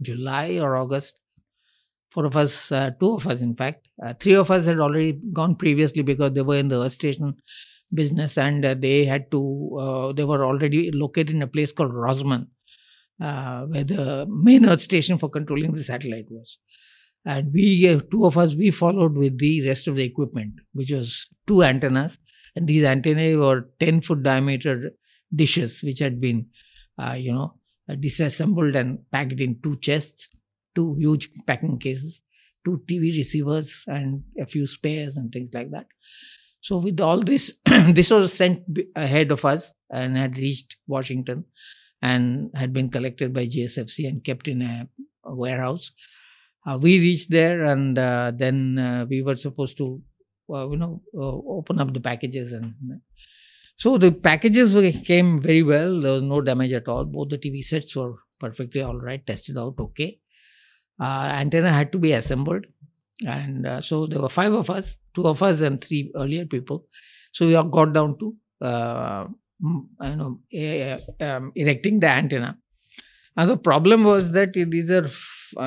July 0.00 0.58
or 0.60 0.76
August, 0.76 1.20
four 2.10 2.24
of 2.24 2.36
us, 2.36 2.70
uh, 2.72 2.90
two 2.98 3.14
of 3.14 3.26
us, 3.26 3.40
in 3.40 3.54
fact, 3.54 3.88
uh, 4.04 4.14
three 4.14 4.34
of 4.34 4.50
us 4.50 4.66
had 4.66 4.80
already 4.80 5.12
gone 5.32 5.56
previously 5.56 6.02
because 6.02 6.32
they 6.32 6.42
were 6.42 6.56
in 6.56 6.68
the 6.68 6.80
Earth 6.82 6.92
Station 6.92 7.34
business 7.92 8.38
and 8.38 8.64
uh, 8.64 8.74
they 8.74 9.04
had 9.04 9.30
to, 9.30 9.78
uh, 9.80 10.12
they 10.12 10.24
were 10.24 10.44
already 10.44 10.90
located 10.90 11.30
in 11.30 11.42
a 11.42 11.46
place 11.46 11.72
called 11.72 11.92
Rosman, 11.92 12.48
uh, 13.20 13.64
where 13.66 13.84
the 13.84 14.26
main 14.28 14.66
Earth 14.66 14.80
Station 14.80 15.18
for 15.18 15.28
controlling 15.28 15.72
the 15.72 15.84
satellite 15.84 16.26
was. 16.30 16.58
And 17.26 17.52
we, 17.52 17.88
uh, 17.88 18.00
two 18.10 18.26
of 18.26 18.36
us, 18.36 18.54
we 18.54 18.70
followed 18.70 19.16
with 19.16 19.38
the 19.38 19.66
rest 19.66 19.88
of 19.88 19.96
the 19.96 20.04
equipment, 20.04 20.54
which 20.72 20.90
was 20.90 21.26
two 21.46 21.62
antennas. 21.62 22.18
And 22.54 22.66
these 22.66 22.84
antennae 22.84 23.34
were 23.36 23.70
10 23.80 24.02
foot 24.02 24.22
diameter 24.22 24.92
dishes 25.34 25.82
which 25.82 25.98
had 25.98 26.20
been 26.20 26.46
uh, 26.98 27.16
you 27.18 27.32
know 27.32 27.54
disassembled 28.00 28.76
and 28.76 28.98
packed 29.10 29.40
in 29.40 29.60
two 29.62 29.76
chests 29.76 30.28
two 30.74 30.94
huge 30.98 31.30
packing 31.46 31.78
cases 31.78 32.22
two 32.64 32.80
tv 32.86 33.16
receivers 33.16 33.84
and 33.86 34.22
a 34.40 34.46
few 34.46 34.66
spares 34.66 35.16
and 35.16 35.32
things 35.32 35.50
like 35.52 35.70
that. 35.70 35.86
So 36.60 36.78
with 36.78 36.98
all 37.00 37.20
this 37.20 37.52
this 37.90 38.10
was 38.10 38.32
sent 38.32 38.62
ahead 38.96 39.30
of 39.30 39.44
us 39.44 39.72
and 39.90 40.16
had 40.16 40.36
reached 40.36 40.76
washington 40.86 41.44
and 42.00 42.50
had 42.54 42.72
been 42.72 42.88
collected 42.88 43.34
by 43.34 43.46
gsfc 43.46 44.08
and 44.08 44.24
kept 44.24 44.48
in 44.48 44.62
a, 44.62 44.88
a 45.24 45.34
warehouse 45.34 45.90
we 46.80 46.98
reached 46.98 47.30
there 47.30 47.64
and 47.64 47.98
uh, 47.98 48.32
then 48.34 48.78
uh, 48.78 49.06
we 49.08 49.22
were 49.22 49.36
supposed 49.36 49.76
to 49.76 50.00
uh, 50.50 50.68
you 50.68 50.76
know 50.76 51.02
uh, 51.16 51.36
open 51.58 51.80
up 51.80 51.92
the 51.92 52.00
packages 52.00 52.52
and 52.52 52.74
so 53.76 53.98
the 53.98 54.12
packages 54.12 54.74
came 55.04 55.40
very 55.40 55.62
well. 55.62 56.00
There 56.00 56.12
was 56.12 56.22
no 56.22 56.40
damage 56.40 56.72
at 56.72 56.86
all. 56.86 57.04
Both 57.04 57.30
the 57.30 57.38
tv 57.38 57.62
sets 57.62 57.94
were 57.96 58.14
perfectly 58.38 58.82
all 58.82 58.98
right 58.98 59.24
tested 59.26 59.58
out 59.58 59.74
okay. 59.78 60.18
Uh, 61.00 61.28
antenna 61.32 61.72
had 61.72 61.90
to 61.92 61.98
be 61.98 62.12
assembled. 62.12 62.66
And 63.26 63.66
uh, 63.66 63.80
so 63.80 64.06
there 64.06 64.20
were 64.20 64.28
five 64.28 64.52
of 64.52 64.70
us 64.70 64.96
two 65.14 65.26
of 65.26 65.42
us 65.42 65.60
and 65.60 65.82
three 65.82 66.12
earlier 66.16 66.44
people. 66.44 66.86
So 67.32 67.46
we 67.46 67.54
all 67.54 67.64
got 67.64 67.92
down 67.92 68.18
to 68.18 68.36
uh, 68.60 69.26
you 69.62 69.88
know, 70.00 70.40
um, 71.20 71.52
erecting 71.54 72.00
the 72.00 72.08
antenna. 72.08 72.58
And 73.36 73.50
the 73.50 73.56
problem 73.56 74.04
was 74.04 74.30
that 74.32 74.52
these 74.54 74.90
are, 74.90 75.10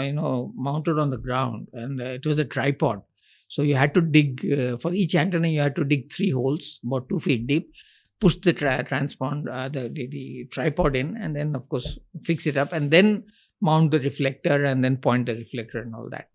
you 0.04 0.14
know, 0.14 0.54
mounted 0.56 0.98
on 0.98 1.10
the 1.10 1.18
ground, 1.18 1.68
and 1.74 2.00
it 2.00 2.26
was 2.26 2.40
a 2.40 2.46
tripod. 2.46 3.02
So 3.50 3.62
you 3.62 3.76
had 3.76 3.94
to 3.94 4.02
dig 4.02 4.46
uh, 4.52 4.78
for 4.78 4.94
each 4.94 5.16
antenna. 5.16 5.48
You 5.48 5.62
had 5.62 5.76
to 5.76 5.84
dig 5.84 6.12
three 6.12 6.32
holes, 6.32 6.80
about 6.86 7.10
two 7.10 7.20
feet 7.20 7.48
deep, 7.48 7.74
push 8.20 8.36
the 8.38 8.54
tra- 8.54 8.84
transpond 8.84 9.50
uh, 9.52 9.70
the, 9.70 9.90
the, 9.90 10.08
the 10.08 10.48
tripod 10.52 10.96
in, 10.96 11.18
and 11.18 11.36
then 11.36 11.56
of 11.56 11.68
course 11.70 11.98
fix 12.24 12.48
it 12.48 12.58
up, 12.58 12.72
and 12.72 12.92
then 12.92 13.26
mount 13.62 13.92
the 13.92 14.00
reflector, 14.00 14.64
and 14.64 14.84
then 14.84 14.98
point 14.98 15.26
the 15.26 15.36
reflector 15.36 15.80
and 15.80 15.94
all 15.94 16.10
that. 16.10 16.30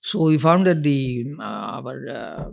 So 0.00 0.24
we 0.24 0.38
found 0.38 0.66
that 0.66 0.82
the 0.82 1.24
uh, 1.38 1.42
our 1.42 2.08
uh, 2.08 2.44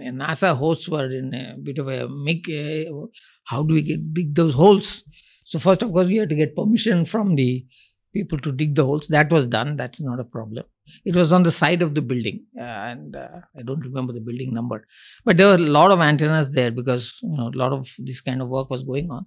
NASA 0.00 0.56
hosts 0.56 0.88
were 0.88 1.10
in 1.10 1.34
a 1.34 1.56
bit 1.62 1.78
of 1.78 1.88
a 1.88 2.08
make. 2.08 2.48
Uh, 2.48 3.06
how 3.44 3.62
do 3.62 3.74
we 3.74 3.82
get 3.82 4.14
dig 4.14 4.34
those 4.34 4.54
holes? 4.54 5.04
So 5.52 5.58
first, 5.58 5.82
of 5.82 5.92
course, 5.92 6.06
we 6.06 6.16
had 6.16 6.30
to 6.30 6.34
get 6.34 6.56
permission 6.56 7.04
from 7.04 7.34
the 7.34 7.66
people 8.14 8.38
to 8.38 8.52
dig 8.52 8.74
the 8.74 8.86
holes. 8.86 9.08
That 9.08 9.30
was 9.30 9.46
done. 9.46 9.76
That's 9.76 10.00
not 10.00 10.18
a 10.18 10.24
problem. 10.24 10.64
It 11.04 11.14
was 11.14 11.30
on 11.30 11.42
the 11.42 11.52
side 11.52 11.82
of 11.82 11.94
the 11.94 12.00
building, 12.00 12.46
uh, 12.58 12.78
and 12.92 13.14
uh, 13.14 13.40
I 13.58 13.60
don't 13.60 13.80
remember 13.80 14.14
the 14.14 14.20
building 14.28 14.54
number, 14.54 14.86
but 15.26 15.36
there 15.36 15.48
were 15.48 15.62
a 15.62 15.74
lot 15.78 15.90
of 15.90 16.00
antennas 16.00 16.52
there 16.52 16.70
because 16.70 17.12
you 17.22 17.36
know 17.36 17.50
a 17.54 17.58
lot 17.62 17.74
of 17.74 17.92
this 17.98 18.22
kind 18.22 18.40
of 18.40 18.48
work 18.48 18.70
was 18.70 18.82
going 18.82 19.10
on. 19.10 19.26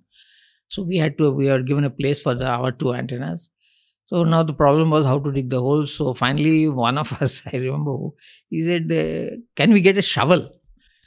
So 0.68 0.82
we 0.82 0.98
had 0.98 1.16
to. 1.20 1.30
We 1.30 1.48
were 1.48 1.62
given 1.62 1.84
a 1.84 1.92
place 1.92 2.24
for 2.24 2.34
the 2.34 2.48
our 2.48 2.72
two 2.72 2.96
antennas. 2.96 3.52
So 4.08 4.24
now 4.24 4.42
the 4.42 4.60
problem 4.66 4.90
was 4.90 5.06
how 5.06 5.20
to 5.20 5.32
dig 5.32 5.52
the 5.52 5.60
holes. 5.60 5.96
So 5.96 6.16
finally, 6.16 6.68
one 6.68 6.98
of 6.98 7.14
us, 7.22 7.44
I 7.54 7.58
remember, 7.58 7.92
who, 7.92 8.16
he 8.50 8.64
said, 8.64 8.92
uh, 8.92 9.36
"Can 9.56 9.74
we 9.74 9.82
get 9.82 10.00
a 10.00 10.02
shovel?" 10.02 10.50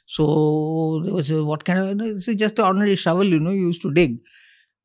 So 0.06 1.02
there 1.04 1.12
was 1.12 1.32
a, 1.32 1.44
what 1.44 1.64
kind 1.64 2.00
of? 2.00 2.06
Is 2.06 2.26
just 2.36 2.60
an 2.60 2.66
ordinary 2.66 2.94
shovel, 2.94 3.26
you 3.26 3.40
know, 3.40 3.50
you 3.50 3.66
used 3.72 3.82
to 3.82 3.92
dig. 3.92 4.20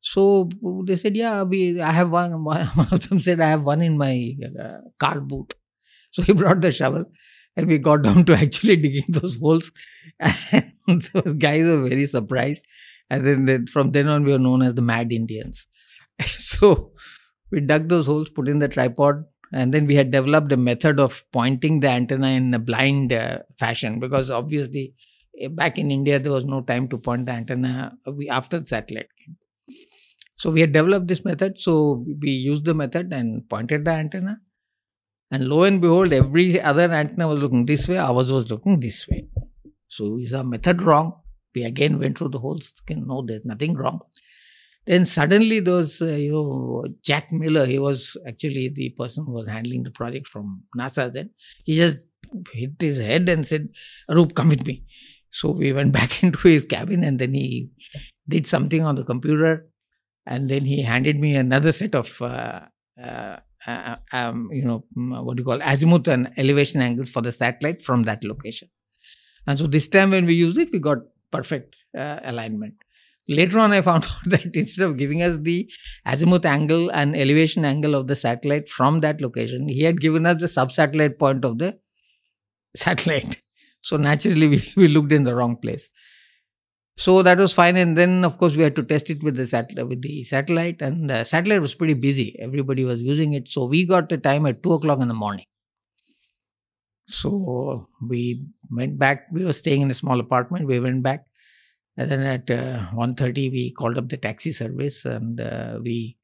So 0.04 0.50
they 0.86 0.96
said, 0.96 1.16
yeah, 1.16 1.44
we, 1.44 1.80
I 1.80 1.90
have 1.90 2.10
one. 2.10 2.44
One 2.44 2.68
of 2.92 3.08
them 3.08 3.18
said, 3.18 3.40
I 3.40 3.48
have 3.48 3.62
one 3.62 3.80
in 3.80 3.96
my 3.96 4.36
uh, 4.62 4.80
car 4.98 5.18
boot. 5.18 5.54
So 6.10 6.22
he 6.22 6.34
brought 6.34 6.60
the 6.60 6.70
shovel 6.70 7.06
and 7.56 7.66
we 7.66 7.78
got 7.78 8.02
down 8.02 8.26
to 8.26 8.34
actually 8.34 8.76
digging 8.76 9.06
those 9.08 9.36
holes. 9.36 9.72
And 10.86 11.00
those 11.14 11.32
guys 11.32 11.64
were 11.64 11.88
very 11.88 12.04
surprised. 12.04 12.66
And 13.08 13.26
then, 13.26 13.46
then 13.46 13.66
from 13.66 13.92
then 13.92 14.08
on, 14.08 14.24
we 14.24 14.32
were 14.32 14.38
known 14.38 14.60
as 14.60 14.74
the 14.74 14.82
Mad 14.82 15.10
Indians. 15.10 15.66
so 16.36 16.92
we 17.50 17.60
dug 17.60 17.88
those 17.88 18.04
holes, 18.04 18.28
put 18.28 18.48
in 18.48 18.58
the 18.58 18.68
tripod, 18.68 19.24
and 19.54 19.72
then 19.72 19.86
we 19.86 19.94
had 19.94 20.10
developed 20.10 20.52
a 20.52 20.58
method 20.58 21.00
of 21.00 21.24
pointing 21.32 21.80
the 21.80 21.88
antenna 21.88 22.28
in 22.28 22.52
a 22.52 22.58
blind 22.58 23.14
uh, 23.14 23.38
fashion 23.58 24.00
because 24.00 24.30
obviously 24.30 24.92
eh, 25.40 25.48
back 25.48 25.78
in 25.78 25.90
India 25.90 26.18
there 26.18 26.32
was 26.32 26.44
no 26.44 26.60
time 26.60 26.88
to 26.88 26.98
point 26.98 27.24
the 27.24 27.32
antenna 27.32 27.96
after 28.30 28.60
the 28.60 28.66
satellite. 28.66 29.08
So 30.36 30.50
we 30.50 30.60
had 30.60 30.72
developed 30.72 31.08
this 31.08 31.24
method. 31.24 31.58
So 31.58 32.04
we 32.20 32.30
used 32.30 32.64
the 32.64 32.74
method 32.74 33.12
and 33.12 33.48
pointed 33.48 33.84
the 33.84 33.92
antenna. 33.92 34.38
And 35.30 35.48
lo 35.48 35.64
and 35.64 35.80
behold, 35.80 36.12
every 36.12 36.60
other 36.60 36.92
antenna 36.92 37.28
was 37.28 37.40
looking 37.40 37.66
this 37.66 37.88
way, 37.88 37.98
ours 37.98 38.30
was 38.30 38.50
looking 38.50 38.80
this 38.80 39.08
way. 39.08 39.26
So 39.88 40.18
is 40.18 40.34
our 40.34 40.44
method 40.44 40.82
wrong? 40.82 41.14
We 41.54 41.64
again 41.64 41.98
went 41.98 42.18
through 42.18 42.30
the 42.30 42.38
whole 42.38 42.58
skin. 42.58 43.04
No, 43.06 43.24
there's 43.26 43.44
nothing 43.44 43.74
wrong. 43.74 44.00
Then 44.86 45.04
suddenly 45.04 45.60
those, 45.60 46.02
uh, 46.02 46.06
you 46.06 46.32
know, 46.32 46.84
Jack 47.02 47.32
Miller, 47.32 47.64
he 47.64 47.78
was 47.78 48.16
actually 48.28 48.68
the 48.68 48.90
person 48.90 49.24
who 49.24 49.32
was 49.32 49.46
handling 49.46 49.82
the 49.82 49.90
project 49.90 50.28
from 50.28 50.64
NASA. 50.76 51.14
end. 51.16 51.30
He 51.64 51.76
just 51.76 52.06
hit 52.52 52.72
his 52.78 52.98
head 52.98 53.28
and 53.28 53.46
said, 53.46 53.68
Arup, 54.10 54.34
come 54.34 54.50
with 54.50 54.66
me. 54.66 54.84
So 55.30 55.50
we 55.50 55.72
went 55.72 55.92
back 55.98 56.22
into 56.22 56.38
his 56.48 56.66
cabin 56.66 57.02
and 57.02 57.18
then 57.18 57.32
he 57.32 57.70
did 58.28 58.46
something 58.46 58.82
on 58.82 58.96
the 58.96 59.04
computer 59.04 59.66
and 60.26 60.48
then 60.48 60.64
he 60.64 60.82
handed 60.82 61.18
me 61.20 61.34
another 61.34 61.72
set 61.72 61.94
of 61.94 62.20
uh, 62.22 62.60
uh, 63.02 63.36
uh, 63.66 63.96
um, 64.12 64.48
you 64.52 64.64
know 64.64 64.84
what 64.94 65.36
do 65.36 65.40
you 65.40 65.44
call 65.44 65.60
azimuth 65.62 66.08
and 66.08 66.30
elevation 66.36 66.80
angles 66.80 67.10
for 67.10 67.22
the 67.22 67.32
satellite 67.32 67.84
from 67.84 68.02
that 68.04 68.24
location. 68.24 68.68
And 69.46 69.58
so 69.58 69.66
this 69.66 69.88
time 69.88 70.10
when 70.10 70.26
we 70.26 70.34
used 70.34 70.58
it 70.58 70.70
we 70.72 70.78
got 70.78 70.98
perfect 71.30 71.76
uh, 71.96 72.20
alignment. 72.24 72.74
Later 73.26 73.58
on 73.58 73.72
i 73.72 73.80
found 73.80 74.04
out 74.10 74.24
that 74.26 74.54
instead 74.54 74.84
of 74.84 74.98
giving 74.98 75.22
us 75.22 75.38
the 75.38 75.70
azimuth 76.04 76.44
angle 76.44 76.90
and 76.90 77.16
elevation 77.16 77.64
angle 77.64 77.94
of 77.94 78.06
the 78.06 78.16
satellite 78.16 78.68
from 78.68 79.00
that 79.00 79.20
location 79.20 79.66
he 79.68 79.82
had 79.82 80.00
given 80.00 80.26
us 80.26 80.40
the 80.40 80.48
sub-satellite 80.48 81.18
point 81.18 81.44
of 81.44 81.58
the 81.58 81.78
satellite. 82.76 83.40
So 83.80 83.96
naturally 83.96 84.48
we, 84.48 84.72
we 84.76 84.88
looked 84.88 85.12
in 85.12 85.24
the 85.24 85.34
wrong 85.34 85.56
place 85.56 85.88
so 86.96 87.22
that 87.22 87.38
was 87.38 87.52
fine, 87.52 87.76
and 87.76 87.96
then 87.96 88.24
of 88.24 88.38
course 88.38 88.56
we 88.56 88.62
had 88.62 88.76
to 88.76 88.82
test 88.82 89.10
it 89.10 89.22
with 89.22 89.36
the 89.36 89.46
satellite. 89.46 89.88
With 89.88 90.02
the 90.02 90.24
satellite, 90.24 90.80
and 90.80 91.10
the 91.10 91.24
satellite 91.24 91.60
was 91.60 91.74
pretty 91.74 91.94
busy. 91.94 92.36
Everybody 92.40 92.84
was 92.84 93.00
using 93.02 93.32
it, 93.32 93.48
so 93.48 93.66
we 93.66 93.86
got 93.86 94.08
the 94.08 94.18
time 94.18 94.46
at 94.46 94.62
two 94.62 94.72
o'clock 94.72 95.00
in 95.00 95.08
the 95.08 95.14
morning. 95.14 95.46
So 97.08 97.88
we 98.00 98.46
went 98.70 98.98
back. 98.98 99.26
We 99.32 99.44
were 99.44 99.52
staying 99.52 99.82
in 99.82 99.90
a 99.90 99.94
small 99.94 100.20
apartment. 100.20 100.66
We 100.66 100.80
went 100.80 101.02
back, 101.02 101.26
and 101.96 102.10
then 102.10 102.22
at 102.22 102.50
uh, 102.50 102.88
1.30 102.94 103.50
we 103.50 103.72
called 103.72 103.98
up 103.98 104.08
the 104.08 104.16
taxi 104.16 104.52
service, 104.52 105.04
and 105.04 105.40
uh, 105.40 105.80
we 105.82 106.16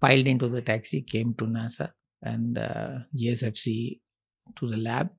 piled 0.00 0.26
into 0.26 0.48
the 0.48 0.62
taxi, 0.62 1.02
came 1.02 1.34
to 1.34 1.44
NASA 1.44 1.90
and 2.22 2.58
uh, 2.58 2.98
GSFC 3.16 4.00
to 4.56 4.68
the 4.68 4.76
lab, 4.76 5.10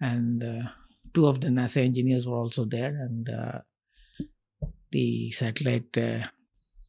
and 0.00 0.42
uh, 0.44 0.68
two 1.14 1.26
of 1.26 1.40
the 1.40 1.48
NASA 1.48 1.78
engineers 1.78 2.26
were 2.26 2.36
also 2.36 2.64
there, 2.64 2.88
and 2.88 3.28
uh, 3.28 3.58
the 4.90 5.30
satellite 5.30 5.96
uh, 5.98 6.26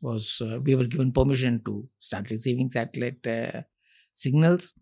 was 0.02 0.42
uh, 0.42 0.60
we 0.60 0.76
were 0.76 0.86
given 0.86 1.12
permission 1.12 1.62
to 1.66 1.88
start 2.00 2.30
receiving 2.30 2.70
satellite 2.70 3.26
uh, 3.28 3.62
signals. 4.14 4.74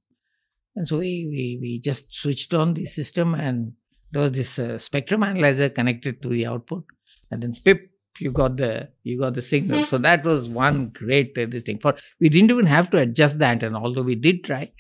And 0.75 0.87
so 0.87 0.99
we, 0.99 1.25
we 1.29 1.57
we 1.61 1.79
just 1.79 2.11
switched 2.13 2.53
on 2.53 2.73
the 2.73 2.85
system 2.85 3.33
and 3.33 3.73
there 4.11 4.23
was 4.23 4.33
this 4.33 4.59
uh, 4.59 4.77
spectrum 4.77 5.23
analyzer 5.23 5.69
connected 5.69 6.21
to 6.21 6.29
the 6.29 6.45
output. 6.45 6.83
And 7.31 7.41
then 7.41 7.55
pip 7.63 7.89
you 8.19 8.31
got 8.31 8.57
the 8.57 8.89
you 9.03 9.19
got 9.19 9.33
the 9.33 9.41
signal. 9.41 9.85
So 9.85 9.97
that 9.99 10.25
was 10.25 10.49
one 10.49 10.89
great 10.89 11.37
uh, 11.37 11.45
this 11.47 11.63
thing. 11.63 11.79
For 11.79 11.95
we 12.19 12.29
didn't 12.29 12.51
even 12.51 12.65
have 12.65 12.89
to 12.91 12.97
adjust 12.97 13.39
the 13.39 13.45
antenna 13.45 13.79
although 13.79 14.03
we 14.03 14.15
did 14.15 14.43
try 14.43 14.71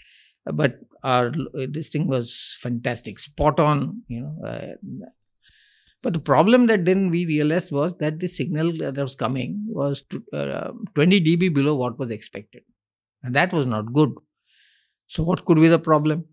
but 0.53 0.79
our 1.03 1.31
this 1.69 1.89
thing 1.89 2.07
was 2.07 2.55
fantastic 2.59 3.19
spot 3.19 3.59
on 3.59 4.01
you 4.07 4.21
know 4.21 4.47
uh, 4.47 5.05
but 6.05 6.13
the 6.13 6.19
problem 6.19 6.67
that 6.67 6.85
then 6.85 7.09
we 7.09 7.25
realized 7.25 7.71
was 7.71 7.95
that 7.97 8.19
the 8.19 8.27
signal 8.27 8.71
that 8.77 8.95
was 8.95 9.15
coming 9.15 9.65
was 9.67 10.03
to, 10.11 10.23
uh, 10.33 10.71
20 10.93 11.19
dB 11.19 11.51
below 11.51 11.73
what 11.73 11.97
was 11.97 12.11
expected. 12.11 12.61
And 13.23 13.33
that 13.35 13.51
was 13.51 13.65
not 13.65 13.91
good. 13.91 14.13
So, 15.07 15.23
what 15.23 15.45
could 15.45 15.59
be 15.59 15.67
the 15.67 15.79
problem? 15.79 16.25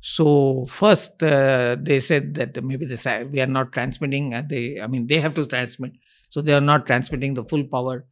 So, 0.00 0.66
first 0.68 1.22
uh, 1.22 1.76
they 1.80 2.00
said 2.00 2.34
that 2.34 2.60
maybe 2.64 2.86
the, 2.86 3.28
we 3.30 3.40
are 3.40 3.46
not 3.46 3.72
transmitting, 3.72 4.34
uh, 4.34 4.42
they, 4.50 4.80
I 4.80 4.88
mean, 4.88 5.06
they 5.06 5.20
have 5.20 5.36
to 5.36 5.46
transmit. 5.46 5.92
So, 6.30 6.42
they 6.42 6.52
are 6.52 6.60
not 6.72 6.84
transmitting 6.84 7.34
the 7.34 7.44
full 7.44 7.62
power. 7.62 8.04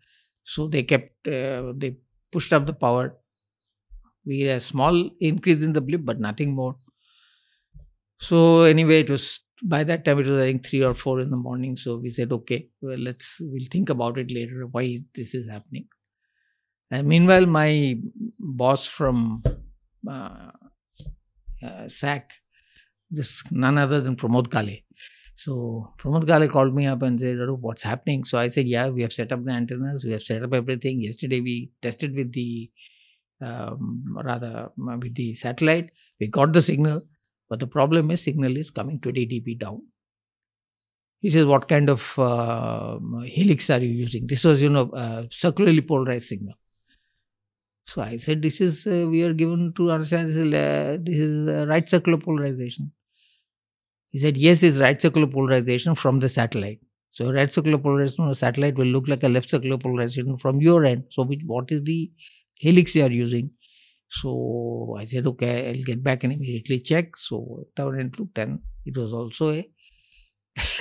So, 0.44 0.68
they 0.68 0.84
kept, 0.84 1.26
uh, 1.26 1.72
they 1.76 1.96
pushed 2.30 2.52
up 2.52 2.66
the 2.66 2.74
power. 2.74 3.16
We 4.24 4.42
had 4.42 4.58
a 4.58 4.60
small 4.60 5.10
increase 5.18 5.62
in 5.62 5.72
the 5.72 5.80
blip, 5.80 6.04
but 6.04 6.20
nothing 6.20 6.54
more. 6.54 6.76
So, 8.20 8.62
anyway, 8.62 9.00
it 9.00 9.10
was 9.10 9.40
by 9.62 9.84
that 9.84 10.04
time 10.04 10.18
it 10.18 10.26
was 10.26 10.40
i 10.40 10.46
think 10.46 10.66
three 10.66 10.82
or 10.82 10.94
four 10.94 11.20
in 11.20 11.30
the 11.30 11.36
morning. 11.36 11.76
So 11.76 11.96
we 11.98 12.10
said 12.10 12.32
okay 12.32 12.68
well 12.80 12.98
let's 12.98 13.38
we'll 13.40 13.68
think 13.70 13.90
about 13.90 14.18
it 14.18 14.30
later 14.30 14.66
why 14.66 14.98
this 15.14 15.34
is 15.34 15.48
happening. 15.48 15.86
And 16.90 17.06
meanwhile 17.06 17.46
my 17.46 17.98
boss 18.38 18.86
from 18.86 19.42
uh, 20.08 20.50
uh, 21.62 21.88
sac 21.88 22.32
this 23.10 23.42
none 23.50 23.78
other 23.78 24.00
than 24.00 24.16
pramod 24.16 24.50
kale. 24.50 24.78
So 25.36 25.92
pramod 25.98 26.26
kale 26.26 26.48
called 26.48 26.74
me 26.74 26.86
up 26.86 27.02
and 27.02 27.20
said 27.20 27.38
what's 27.60 27.82
happening? 27.82 28.24
So 28.24 28.38
i 28.38 28.48
said 28.48 28.66
yeah 28.66 28.88
we 28.88 29.02
have 29.02 29.12
set 29.12 29.32
up 29.32 29.44
the 29.44 29.52
antennas 29.52 30.04
we 30.04 30.12
have 30.12 30.22
set 30.22 30.42
up 30.42 30.54
everything. 30.54 31.00
Yesterday 31.02 31.40
we 31.40 31.70
tested 31.82 32.14
with 32.14 32.32
the 32.32 32.70
um, 33.42 34.04
rather 34.24 34.70
with 34.76 35.14
the 35.14 35.34
satellite. 35.34 35.90
We 36.18 36.26
got 36.28 36.52
the 36.52 36.62
signal 36.62 37.02
but 37.50 37.58
the 37.58 37.66
problem 37.66 38.10
is 38.12 38.22
signal 38.22 38.56
is 38.56 38.70
coming 38.70 39.00
20 39.00 39.26
dB 39.26 39.58
down. 39.58 39.82
He 41.20 41.28
says, 41.28 41.44
what 41.44 41.68
kind 41.68 41.90
of 41.90 42.18
uh, 42.18 42.98
helix 43.24 43.68
are 43.68 43.80
you 43.80 43.90
using? 43.90 44.26
This 44.26 44.44
was, 44.44 44.62
you 44.62 44.70
know, 44.70 44.88
uh, 44.90 45.24
circularly 45.30 45.82
polarized 45.82 46.28
signal. 46.28 46.54
So 47.86 48.00
I 48.02 48.16
said, 48.16 48.40
this 48.40 48.60
is, 48.60 48.86
uh, 48.86 49.06
we 49.10 49.24
are 49.24 49.34
given 49.34 49.74
to 49.76 49.90
understand 49.90 50.28
this 50.28 50.36
is, 50.36 50.54
uh, 50.54 50.96
this 51.02 51.16
is 51.16 51.68
right 51.68 51.86
circular 51.86 52.18
polarization. 52.18 52.92
He 54.10 54.18
said, 54.18 54.36
yes, 54.36 54.62
it's 54.62 54.78
right 54.78 54.98
circular 54.98 55.26
polarization 55.26 55.94
from 55.94 56.20
the 56.20 56.28
satellite. 56.28 56.80
So 57.10 57.32
right 57.32 57.50
circular 57.50 57.78
polarization 57.78 58.24
on 58.24 58.30
a 58.30 58.34
satellite 58.34 58.76
will 58.76 58.86
look 58.86 59.08
like 59.08 59.24
a 59.24 59.28
left 59.28 59.50
circular 59.50 59.76
polarization 59.76 60.38
from 60.38 60.60
your 60.60 60.84
end. 60.84 61.04
So 61.10 61.24
which, 61.24 61.40
what 61.44 61.70
is 61.72 61.82
the 61.82 62.10
helix 62.54 62.94
you 62.94 63.04
are 63.04 63.10
using? 63.10 63.50
So 64.10 64.96
I 64.98 65.04
said, 65.04 65.26
okay, 65.26 65.68
I'll 65.68 65.84
get 65.84 66.02
back 66.02 66.24
and 66.24 66.32
immediately 66.32 66.80
check. 66.80 67.16
So 67.16 67.66
down 67.76 67.98
and 68.00 68.18
looked, 68.18 68.38
and 68.38 68.60
it 68.84 68.96
was 68.96 69.12
also 69.12 69.50
a 69.50 69.64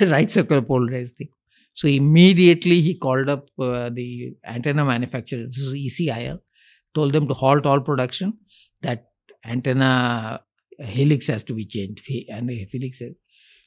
right 0.00 0.30
circle 0.30 0.62
polarized 0.62 1.16
thing. 1.16 1.28
So 1.74 1.86
immediately 1.86 2.80
he 2.80 2.96
called 2.96 3.28
up 3.28 3.48
uh, 3.58 3.90
the 3.90 4.34
antenna 4.44 4.84
manufacturer, 4.84 5.46
this 5.46 5.58
is 5.58 5.74
ECIL, 5.74 6.40
told 6.94 7.12
them 7.12 7.28
to 7.28 7.34
halt 7.34 7.66
all 7.66 7.80
production. 7.80 8.38
That 8.82 9.06
antenna 9.44 10.42
helix 10.78 11.28
has 11.28 11.44
to 11.44 11.54
be 11.54 11.64
changed. 11.64 12.10
And 12.28 12.50
helix. 12.50 13.00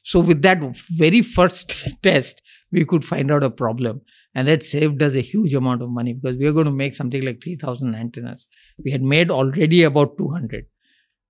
So 0.04 0.20
with 0.20 0.42
that 0.42 0.58
very 0.90 1.22
first 1.22 1.82
test, 2.02 2.42
we 2.70 2.84
could 2.84 3.04
find 3.04 3.30
out 3.32 3.42
a 3.42 3.50
problem, 3.50 4.02
and 4.34 4.46
that 4.46 4.62
saved 4.62 5.02
us 5.02 5.14
a 5.14 5.22
huge 5.22 5.54
amount 5.54 5.80
of 5.80 5.88
money 5.88 6.12
because 6.12 6.36
we 6.36 6.44
were 6.44 6.52
going 6.52 6.66
to 6.66 6.72
make 6.72 6.92
something 6.92 7.22
like 7.22 7.42
3,000 7.42 7.94
antennas. 7.94 8.46
We 8.84 8.90
had 8.90 9.02
made 9.02 9.30
already 9.30 9.82
about 9.82 10.18
200, 10.18 10.66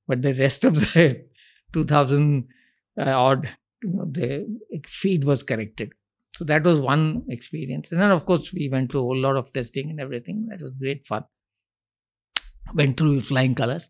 but 0.09 0.23
the 0.23 0.35
rest 0.35 0.64
of 0.64 0.75
the 0.75 1.25
2,000 1.73 2.49
uh, 3.00 3.11
odd, 3.11 3.49
you 3.83 3.90
know, 3.93 4.07
the 4.11 4.47
feed 4.88 5.23
was 5.23 5.45
corrected. 5.45 5.93
So 6.35 6.45
that 6.47 6.64
was 6.64 6.81
one 6.81 7.25
experience. 7.28 7.93
And 7.93 8.00
then, 8.00 8.11
of 8.11 8.26
course, 8.26 8.52
we 8.52 8.69
went 8.69 8.90
through 8.90 9.00
a 9.00 9.04
whole 9.04 9.16
lot 9.16 9.37
of 9.37 9.52
testing 9.52 9.90
and 9.90 10.00
everything. 10.00 10.49
That 10.50 10.62
was 10.62 10.75
great 10.76 11.07
fun. 11.07 11.25
Went 12.75 12.97
through 12.97 13.21
flying 13.21 13.54
colors. 13.54 13.88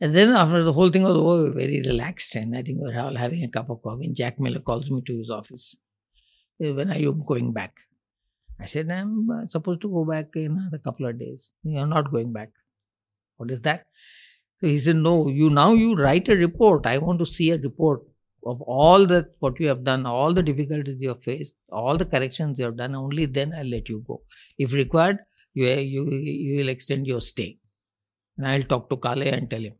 And 0.00 0.14
then, 0.14 0.32
after 0.32 0.62
the 0.62 0.72
whole 0.72 0.90
thing 0.90 1.02
was 1.02 1.16
over, 1.16 1.50
very 1.50 1.82
relaxed. 1.84 2.36
And 2.36 2.56
I 2.56 2.62
think 2.62 2.78
we 2.80 2.92
were 2.92 3.00
all 3.00 3.16
having 3.16 3.42
a 3.42 3.48
cup 3.48 3.68
of 3.68 3.82
coffee. 3.82 4.06
And 4.06 4.14
Jack 4.14 4.38
Miller 4.38 4.60
calls 4.60 4.90
me 4.90 5.02
to 5.02 5.18
his 5.18 5.30
office. 5.30 5.76
When 6.58 6.90
are 6.90 6.98
you 6.98 7.12
going 7.26 7.52
back? 7.52 7.80
I 8.60 8.66
said, 8.66 8.90
I'm 8.90 9.30
uh, 9.30 9.46
supposed 9.46 9.80
to 9.82 9.88
go 9.88 10.04
back 10.04 10.34
in 10.34 10.70
a 10.72 10.78
couple 10.78 11.06
of 11.06 11.18
days. 11.18 11.50
You're 11.62 11.86
not 11.86 12.10
going 12.10 12.32
back. 12.32 12.50
What 13.36 13.50
is 13.50 13.60
that? 13.62 13.86
So 14.60 14.66
he 14.66 14.78
said, 14.78 14.96
No, 14.96 15.28
you 15.28 15.50
now 15.50 15.72
you 15.72 15.94
write 15.94 16.28
a 16.28 16.36
report. 16.36 16.86
I 16.86 16.98
want 16.98 17.20
to 17.20 17.26
see 17.26 17.50
a 17.50 17.58
report 17.58 18.02
of 18.44 18.60
all 18.62 19.06
that 19.06 19.26
what 19.38 19.60
you 19.60 19.68
have 19.68 19.84
done, 19.84 20.06
all 20.06 20.34
the 20.34 20.42
difficulties 20.42 21.00
you 21.00 21.10
have 21.10 21.22
faced, 21.22 21.54
all 21.70 21.96
the 21.96 22.04
corrections 22.04 22.58
you 22.58 22.64
have 22.64 22.76
done, 22.76 22.94
only 22.94 23.26
then 23.26 23.52
I'll 23.52 23.66
let 23.66 23.88
you 23.88 24.04
go. 24.06 24.22
If 24.58 24.72
required, 24.72 25.18
you 25.54 25.66
you 25.68 26.10
you 26.10 26.56
will 26.58 26.68
extend 26.68 27.06
your 27.06 27.20
stay. 27.20 27.58
And 28.36 28.46
I'll 28.46 28.62
talk 28.62 28.88
to 28.90 28.96
Kale 28.96 29.22
and 29.22 29.50
tell 29.50 29.60
him. 29.60 29.74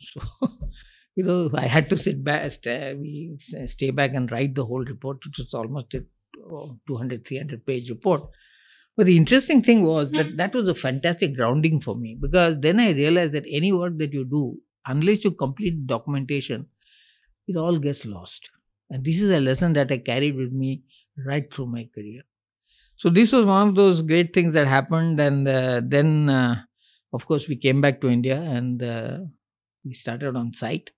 So 0.00 0.20
you 1.16 1.24
know, 1.24 1.50
I 1.54 1.66
had 1.66 1.88
to 1.90 1.96
sit 1.96 2.22
back, 2.22 2.50
stay, 2.52 2.96
stay 3.66 3.90
back 3.90 4.12
and 4.14 4.30
write 4.30 4.54
the 4.54 4.64
whole 4.64 4.84
report, 4.84 5.24
which 5.24 5.38
was 5.38 5.54
almost 5.54 5.94
a 5.94 6.04
200, 6.86 7.26
300 7.26 7.66
page 7.66 7.90
report. 7.90 8.22
But 8.96 9.06
the 9.06 9.16
interesting 9.16 9.60
thing 9.60 9.84
was 9.84 10.10
that 10.12 10.36
that 10.38 10.54
was 10.54 10.68
a 10.68 10.74
fantastic 10.74 11.34
grounding 11.36 11.80
for 11.80 11.96
me 11.96 12.16
because 12.18 12.58
then 12.60 12.80
I 12.80 12.90
realized 12.92 13.32
that 13.34 13.44
any 13.50 13.72
work 13.72 13.98
that 13.98 14.12
you 14.12 14.24
do, 14.24 14.58
unless 14.86 15.24
you 15.24 15.32
complete 15.32 15.86
documentation, 15.86 16.66
it 17.48 17.56
all 17.56 17.78
gets 17.78 18.06
lost. 18.06 18.50
And 18.90 19.04
this 19.04 19.20
is 19.20 19.30
a 19.30 19.40
lesson 19.40 19.72
that 19.74 19.90
I 19.90 19.98
carried 19.98 20.36
with 20.36 20.52
me 20.52 20.82
right 21.26 21.52
through 21.52 21.66
my 21.66 21.88
career. 21.94 22.22
So 22.96 23.10
this 23.10 23.32
was 23.32 23.46
one 23.46 23.68
of 23.68 23.74
those 23.74 24.02
great 24.02 24.34
things 24.34 24.52
that 24.54 24.66
happened, 24.68 25.20
and 25.20 25.46
uh, 25.48 25.82
then, 25.84 26.28
uh, 26.30 26.62
of 27.12 27.26
course, 27.26 27.48
we 27.48 27.56
came 27.56 27.80
back 27.80 28.00
to 28.00 28.08
India 28.08 28.40
and 28.40 28.82
uh, 28.82 29.18
we 29.86 29.94
started 29.94 30.36
on 30.36 30.52
site. 30.52 30.90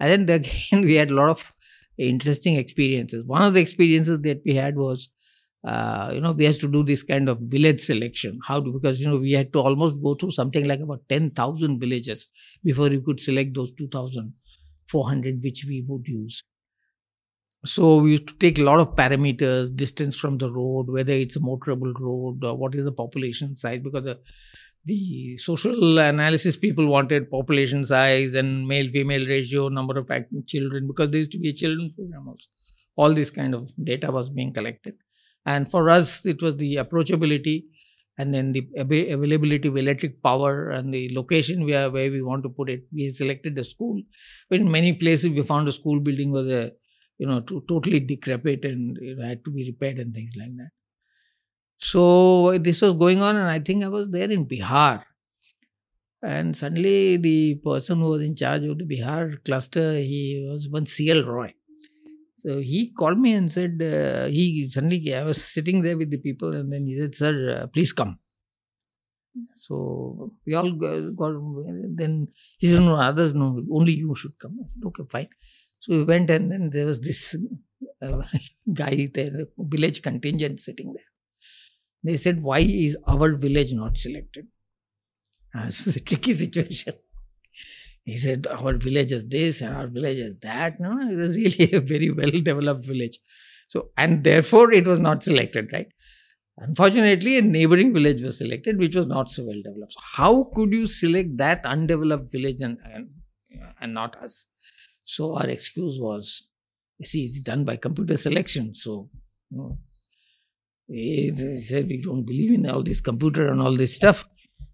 And 0.00 0.28
then 0.28 0.40
again, 0.40 0.82
we 0.82 0.94
had 0.94 1.10
a 1.10 1.14
lot 1.14 1.30
of 1.30 1.52
interesting 1.98 2.56
experiences. 2.56 3.24
One 3.24 3.42
of 3.42 3.54
the 3.54 3.60
experiences 3.60 4.20
that 4.20 4.42
we 4.44 4.54
had 4.54 4.76
was, 4.76 5.08
uh, 5.66 6.10
you 6.14 6.20
know, 6.20 6.32
we 6.32 6.44
had 6.44 6.56
to 6.56 6.68
do 6.70 6.82
this 6.82 7.02
kind 7.02 7.28
of 7.28 7.38
village 7.40 7.80
selection. 7.80 8.38
How 8.44 8.60
do 8.60 8.72
because 8.72 9.00
you 9.00 9.08
know 9.08 9.16
we 9.16 9.32
had 9.32 9.52
to 9.54 9.60
almost 9.60 10.02
go 10.02 10.14
through 10.14 10.32
something 10.32 10.66
like 10.66 10.80
about 10.80 11.08
ten 11.08 11.30
thousand 11.30 11.80
villages 11.80 12.26
before 12.62 12.88
you 12.88 13.00
could 13.00 13.20
select 13.20 13.54
those 13.54 13.72
2400 13.78 15.42
which 15.42 15.64
we 15.66 15.84
would 15.88 16.06
use. 16.06 16.42
So 17.66 17.96
we 17.96 18.12
used 18.12 18.28
to 18.28 18.34
take 18.34 18.58
a 18.58 18.62
lot 18.62 18.78
of 18.78 18.94
parameters, 18.94 19.74
distance 19.74 20.16
from 20.16 20.36
the 20.36 20.50
road, 20.50 20.90
whether 20.90 21.12
it's 21.12 21.36
a 21.36 21.40
motorable 21.40 21.98
road 21.98 22.44
or 22.44 22.58
what 22.58 22.74
is 22.74 22.84
the 22.84 22.92
population 22.92 23.54
size, 23.54 23.80
because 23.82 24.04
the, 24.04 24.18
the 24.84 25.36
social 25.38 25.98
analysis 25.98 26.56
people 26.56 26.86
wanted 26.86 27.30
population 27.30 27.84
size 27.84 28.34
and 28.34 28.66
male 28.68 28.90
female 28.92 29.26
ratio, 29.26 29.68
number 29.68 29.98
of 29.98 30.10
children, 30.46 30.86
because 30.86 31.10
there 31.10 31.18
used 31.18 31.32
to 31.32 31.38
be 31.38 31.50
a 31.50 31.54
children 31.54 31.92
program 31.96 32.28
also. 32.28 32.48
All 32.96 33.14
this 33.14 33.30
kind 33.30 33.54
of 33.54 33.70
data 33.82 34.10
was 34.10 34.30
being 34.30 34.52
collected. 34.52 34.94
And 35.46 35.70
for 35.70 35.90
us, 35.90 36.24
it 36.24 36.40
was 36.40 36.56
the 36.56 36.76
approachability 36.76 37.64
and 38.18 38.32
then 38.32 38.52
the 38.52 38.66
availability 38.76 39.68
of 39.68 39.76
electric 39.76 40.22
power 40.22 40.70
and 40.70 40.94
the 40.94 41.10
location 41.14 41.64
where, 41.64 41.90
where 41.90 42.10
we 42.10 42.22
want 42.22 42.42
to 42.44 42.48
put 42.48 42.70
it. 42.70 42.84
We 42.92 43.08
selected 43.08 43.56
the 43.56 43.64
school, 43.64 44.00
but 44.48 44.60
in 44.60 44.70
many 44.70 44.92
places 44.92 45.30
we 45.30 45.42
found 45.42 45.68
a 45.68 45.72
school 45.72 46.00
building 46.00 46.30
was 46.30 46.46
a 46.46 46.70
you 47.18 47.26
know 47.26 47.40
to, 47.40 47.62
totally 47.68 48.00
decrepit 48.00 48.64
and 48.64 48.98
it 49.00 49.18
had 49.22 49.44
to 49.44 49.50
be 49.50 49.64
repaired 49.64 49.98
and 49.98 50.14
things 50.14 50.34
like 50.36 50.56
that. 50.56 50.70
So 51.84 52.56
this 52.58 52.80
was 52.80 52.94
going 52.94 53.20
on, 53.20 53.36
and 53.36 53.46
I 53.46 53.60
think 53.60 53.84
I 53.84 53.88
was 53.88 54.08
there 54.10 54.30
in 54.30 54.46
Bihar, 54.46 55.02
and 56.22 56.56
suddenly 56.56 57.18
the 57.18 57.56
person 57.56 57.98
who 57.98 58.08
was 58.08 58.22
in 58.22 58.34
charge 58.34 58.64
of 58.64 58.78
the 58.78 58.86
Bihar 58.86 59.44
cluster, 59.44 59.98
he 59.98 60.48
was 60.50 60.66
one 60.66 60.86
C.L. 60.86 61.24
Roy. 61.24 61.52
So 62.38 62.60
he 62.60 62.90
called 62.98 63.18
me 63.18 63.34
and 63.34 63.52
said, 63.52 63.82
uh, 63.82 64.28
he 64.28 64.66
suddenly, 64.66 65.14
I 65.14 65.24
was 65.24 65.44
sitting 65.44 65.82
there 65.82 65.98
with 65.98 66.10
the 66.10 66.16
people 66.16 66.54
and 66.54 66.72
then 66.72 66.86
he 66.86 66.96
said, 66.96 67.14
sir, 67.14 67.34
uh, 67.50 67.66
please 67.66 67.92
come. 67.92 68.18
So 69.56 70.32
we 70.46 70.54
all 70.54 70.72
got, 70.72 71.34
then 71.96 72.28
he 72.58 72.70
said, 72.70 72.80
no, 72.80 72.96
others, 72.96 73.34
no, 73.34 73.62
only 73.70 73.92
you 73.92 74.14
should 74.14 74.38
come. 74.38 74.58
I 74.62 74.68
said, 74.68 74.82
okay, 74.86 75.02
fine. 75.12 75.28
So 75.80 75.96
we 75.98 76.04
went 76.04 76.30
and 76.30 76.50
then 76.50 76.70
there 76.70 76.86
was 76.86 77.00
this 77.00 77.36
uh, 78.00 78.22
guy 78.72 79.08
there, 79.12 79.46
village 79.58 80.00
contingent 80.00 80.60
sitting 80.60 80.94
there. 80.94 81.13
They 82.04 82.16
said, 82.16 82.42
why 82.42 82.58
is 82.60 82.96
our 83.08 83.34
village 83.34 83.72
not 83.72 83.96
selected? 83.96 84.46
So 85.70 85.88
it's 85.88 85.96
a 85.96 86.00
tricky 86.00 86.32
situation. 86.32 86.94
He 88.04 88.16
said, 88.16 88.46
Our 88.46 88.74
village 88.74 89.12
is 89.12 89.26
this 89.26 89.62
and 89.62 89.74
our 89.74 89.86
village 89.86 90.18
is 90.18 90.36
that. 90.42 90.78
No, 90.78 90.98
it 91.00 91.16
was 91.16 91.36
really 91.36 91.72
a 91.72 91.80
very 91.80 92.10
well 92.10 92.30
developed 92.30 92.84
village. 92.84 93.18
So, 93.68 93.90
and 93.96 94.22
therefore 94.22 94.72
it 94.72 94.86
was 94.86 94.98
not 94.98 95.22
selected, 95.22 95.70
right? 95.72 95.88
Unfortunately, 96.58 97.38
a 97.38 97.42
neighboring 97.42 97.92
village 97.92 98.22
was 98.22 98.38
selected, 98.38 98.78
which 98.78 98.94
was 98.94 99.06
not 99.06 99.30
so 99.30 99.44
well 99.44 99.60
developed. 99.64 99.94
So 99.94 100.00
how 100.16 100.44
could 100.54 100.72
you 100.72 100.86
select 100.86 101.36
that 101.38 101.64
undeveloped 101.64 102.30
village 102.30 102.60
and, 102.60 102.78
and, 102.92 103.08
and 103.80 103.94
not 103.94 104.16
us? 104.22 104.46
So, 105.06 105.36
our 105.36 105.48
excuse 105.48 105.98
was, 105.98 106.46
see, 107.02 107.24
it's 107.24 107.40
done 107.40 107.64
by 107.64 107.76
computer 107.76 108.16
selection. 108.16 108.74
So, 108.74 109.10
you 109.50 109.58
know, 109.58 109.78
they 110.88 111.60
said, 111.66 111.88
we 111.88 112.02
don't 112.02 112.24
believe 112.24 112.52
in 112.52 112.68
all 112.68 112.82
this 112.82 113.00
computer 113.00 113.48
and 113.48 113.60
all 113.60 113.76
this 113.76 113.96
stuff. 113.96 114.24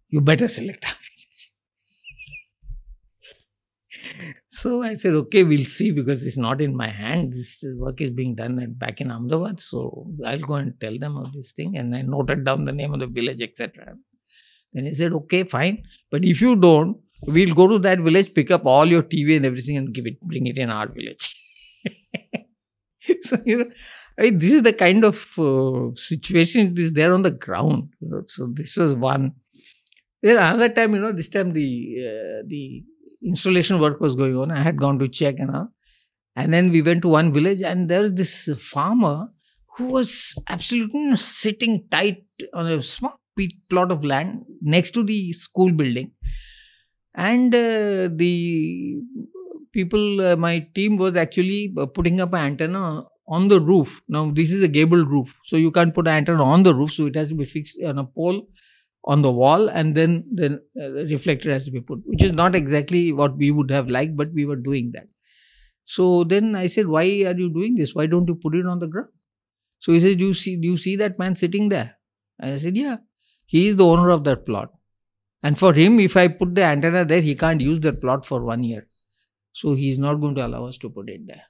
You 0.08 0.20
better 0.20 0.48
select 0.48 0.84
so 4.48 4.82
I 4.82 4.94
said, 4.94 5.14
okay, 5.14 5.44
we'll 5.44 5.64
see 5.64 5.90
because 5.90 6.24
it's 6.24 6.36
not 6.36 6.60
in 6.60 6.76
my 6.76 6.90
hand. 6.90 7.32
This 7.32 7.64
work 7.76 8.00
is 8.00 8.10
being 8.10 8.34
done 8.34 8.58
at, 8.58 8.78
back 8.78 9.00
in 9.00 9.10
Ahmedabad. 9.10 9.60
So 9.60 10.06
I'll 10.24 10.38
go 10.38 10.54
and 10.54 10.78
tell 10.80 10.98
them 10.98 11.16
of 11.16 11.32
this 11.32 11.52
thing. 11.52 11.76
And 11.76 11.94
I 11.94 12.02
noted 12.02 12.44
down 12.44 12.64
the 12.64 12.72
name 12.72 12.92
of 12.92 13.00
the 13.00 13.06
village, 13.06 13.42
etc. 13.42 13.94
Then 14.72 14.86
he 14.86 14.94
said, 14.94 15.12
okay, 15.12 15.44
fine. 15.44 15.82
But 16.10 16.24
if 16.24 16.40
you 16.40 16.56
don't, 16.56 16.98
we'll 17.26 17.54
go 17.54 17.68
to 17.68 17.78
that 17.80 18.00
village, 18.00 18.32
pick 18.34 18.50
up 18.50 18.66
all 18.66 18.86
your 18.86 19.02
TV 19.02 19.36
and 19.36 19.46
everything 19.46 19.76
and 19.76 19.92
give 19.92 20.06
it, 20.06 20.20
bring 20.20 20.46
it 20.46 20.58
in 20.58 20.70
our 20.70 20.88
village. 20.88 21.36
so, 23.22 23.36
you 23.44 23.58
know, 23.58 23.70
I 24.20 24.24
mean, 24.24 24.38
this 24.38 24.52
is 24.52 24.62
the 24.62 24.74
kind 24.74 25.02
of 25.02 25.16
uh, 25.38 25.94
situation 25.94 26.72
it 26.72 26.78
is 26.78 26.92
there 26.92 27.14
on 27.14 27.22
the 27.22 27.30
ground. 27.30 27.88
You 28.00 28.10
know? 28.10 28.22
So 28.26 28.48
this 28.52 28.76
was 28.76 28.94
one. 28.94 29.32
Then 30.22 30.36
another 30.36 30.68
time, 30.68 30.94
you 30.94 31.00
know, 31.00 31.12
this 31.12 31.30
time 31.30 31.54
the 31.54 32.06
uh, 32.06 32.42
the 32.46 32.84
installation 33.24 33.80
work 33.80 33.98
was 33.98 34.14
going 34.14 34.36
on. 34.36 34.50
I 34.50 34.62
had 34.62 34.76
gone 34.76 34.98
to 34.98 35.08
check 35.08 35.36
and 35.38 35.56
all. 35.56 35.68
And 36.36 36.52
then 36.52 36.70
we 36.70 36.82
went 36.82 37.02
to 37.02 37.08
one 37.08 37.32
village, 37.32 37.62
and 37.62 37.88
there 37.88 38.02
was 38.02 38.12
this 38.12 38.48
farmer 38.58 39.28
who 39.76 39.86
was 39.86 40.34
absolutely 40.48 41.16
sitting 41.16 41.84
tight 41.90 42.24
on 42.52 42.66
a 42.66 42.82
small 42.82 43.18
plot 43.70 43.90
of 43.90 44.04
land 44.04 44.44
next 44.60 44.90
to 44.90 45.02
the 45.02 45.32
school 45.32 45.72
building. 45.72 46.12
And 47.14 47.54
uh, 47.54 48.10
the 48.12 49.00
people, 49.72 50.20
uh, 50.20 50.36
my 50.36 50.68
team 50.74 50.98
was 50.98 51.16
actually 51.16 51.72
uh, 51.78 51.86
putting 51.86 52.20
up 52.20 52.34
an 52.34 52.40
antenna 52.40 53.04
on 53.30 53.48
the 53.48 53.60
roof. 53.60 54.02
Now, 54.08 54.30
this 54.30 54.50
is 54.50 54.62
a 54.62 54.68
gable 54.68 55.06
roof, 55.06 55.38
so 55.44 55.56
you 55.56 55.70
can't 55.70 55.94
put 55.94 56.08
an 56.08 56.14
antenna 56.14 56.44
on 56.44 56.64
the 56.64 56.74
roof, 56.74 56.92
so 56.92 57.06
it 57.06 57.14
has 57.14 57.28
to 57.28 57.34
be 57.34 57.46
fixed 57.46 57.80
on 57.82 57.98
a 57.98 58.04
pole 58.04 58.46
on 59.04 59.22
the 59.22 59.30
wall 59.30 59.68
and 59.68 59.94
then 59.94 60.24
the 60.34 60.62
uh, 60.80 60.90
reflector 61.10 61.50
has 61.50 61.64
to 61.64 61.70
be 61.70 61.80
put 61.80 62.00
which 62.04 62.22
is 62.22 62.32
not 62.32 62.54
exactly 62.54 63.12
what 63.12 63.36
we 63.36 63.50
would 63.50 63.70
have 63.70 63.88
liked 63.88 64.16
but 64.16 64.30
we 64.32 64.44
were 64.44 64.56
doing 64.56 64.90
that. 64.92 65.08
So 65.84 66.24
then 66.24 66.54
i 66.54 66.66
said 66.66 66.86
why 66.86 67.04
are 67.04 67.34
you 67.34 67.48
doing 67.48 67.76
this? 67.76 67.94
Why 67.94 68.06
don't 68.06 68.28
you 68.28 68.34
put 68.34 68.54
it 68.54 68.66
on 68.66 68.78
the 68.78 68.86
ground? 68.86 69.08
So 69.78 69.92
he 69.92 70.00
said 70.00 70.18
do 70.18 70.26
you 70.26 70.34
see 70.34 70.56
do 70.56 70.68
you 70.68 70.76
see 70.76 70.96
that 70.96 71.18
man 71.18 71.34
sitting 71.34 71.70
there? 71.70 71.96
I 72.38 72.58
said 72.58 72.76
yeah 72.76 72.98
he 73.46 73.68
is 73.68 73.76
the 73.76 73.86
owner 73.86 74.10
of 74.10 74.24
that 74.24 74.44
plot. 74.44 74.70
And 75.42 75.58
for 75.58 75.72
him 75.72 75.98
if 75.98 76.16
i 76.16 76.28
put 76.28 76.54
the 76.54 76.64
antenna 76.64 77.04
there 77.06 77.22
he 77.22 77.34
can't 77.34 77.60
use 77.60 77.80
that 77.80 78.00
plot 78.02 78.26
for 78.26 78.44
one 78.44 78.62
year. 78.62 78.86
So 79.52 79.74
he 79.74 79.90
is 79.90 79.98
not 79.98 80.20
going 80.20 80.34
to 80.34 80.46
allow 80.46 80.66
us 80.66 80.76
to 80.78 80.90
put 80.90 81.08
it 81.08 81.26
there 81.26 81.42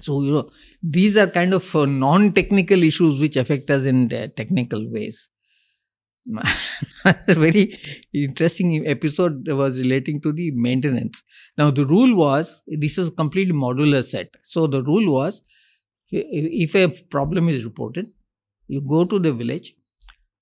So, 0.00 0.22
you 0.22 0.32
know, 0.32 0.50
these 0.82 1.16
are 1.16 1.26
kind 1.26 1.54
of 1.54 1.74
uh, 1.74 1.86
non 1.86 2.32
technical 2.32 2.82
issues 2.82 3.20
which 3.20 3.36
affect 3.36 3.70
us 3.70 3.84
in 3.84 4.12
uh, 4.12 4.28
technical 4.36 4.90
ways. 4.90 5.28
a 7.04 7.14
very 7.28 7.78
interesting 8.12 8.86
episode 8.86 9.46
was 9.48 9.78
relating 9.78 10.20
to 10.22 10.32
the 10.32 10.50
maintenance. 10.52 11.22
Now, 11.56 11.70
the 11.70 11.86
rule 11.86 12.14
was 12.14 12.62
this 12.66 12.98
is 12.98 13.08
a 13.08 13.12
completely 13.12 13.54
modular 13.54 14.04
set. 14.04 14.34
So, 14.42 14.66
the 14.66 14.82
rule 14.82 15.12
was 15.12 15.42
if 16.10 16.74
a 16.74 16.88
problem 16.88 17.48
is 17.48 17.64
reported, 17.64 18.06
you 18.68 18.80
go 18.80 19.04
to 19.04 19.18
the 19.18 19.32
village, 19.32 19.74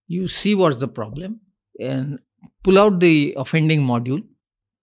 you 0.06 0.28
see 0.28 0.54
what's 0.54 0.78
the 0.78 0.88
problem, 0.88 1.40
and 1.78 2.18
pull 2.62 2.78
out 2.78 3.00
the 3.00 3.34
offending 3.36 3.82
module, 3.82 4.22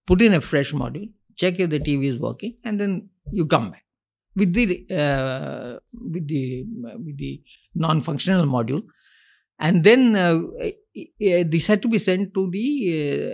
put 0.08 0.22
in 0.22 0.34
a 0.34 0.42
fresh 0.42 0.74
module, 0.74 1.10
check 1.36 1.60
if 1.60 1.70
the 1.70 1.80
TV 1.80 2.06
is 2.06 2.20
working, 2.20 2.56
and 2.64 2.80
then 2.80 3.10
you 3.32 3.46
come 3.46 3.72
back 3.72 3.84
with 4.36 4.54
the 4.54 4.86
uh, 4.90 5.80
with 5.94 6.28
the 6.28 6.64
with 7.06 7.18
the 7.18 7.42
non-functional 7.76 8.46
module, 8.46 8.84
and 9.60 9.84
then 9.84 10.16
uh, 10.16 10.40
this 11.20 11.68
had 11.68 11.82
to 11.82 11.88
be 11.88 12.00
sent 12.00 12.34
to 12.34 12.50
the 12.52 13.34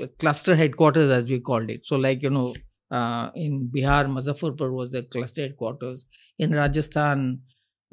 uh, 0.00 0.06
cluster 0.18 0.56
headquarters 0.56 1.10
as 1.10 1.28
we 1.28 1.40
called 1.40 1.70
it. 1.70 1.84
So, 1.84 1.96
like 1.96 2.22
you 2.22 2.30
know, 2.30 2.54
uh, 2.90 3.30
in 3.34 3.70
Bihar, 3.74 4.06
Muzaffarpur 4.06 4.72
was 4.72 4.90
the 4.90 5.02
cluster 5.02 5.42
headquarters. 5.42 6.04
In 6.38 6.52
Rajasthan, 6.52 7.40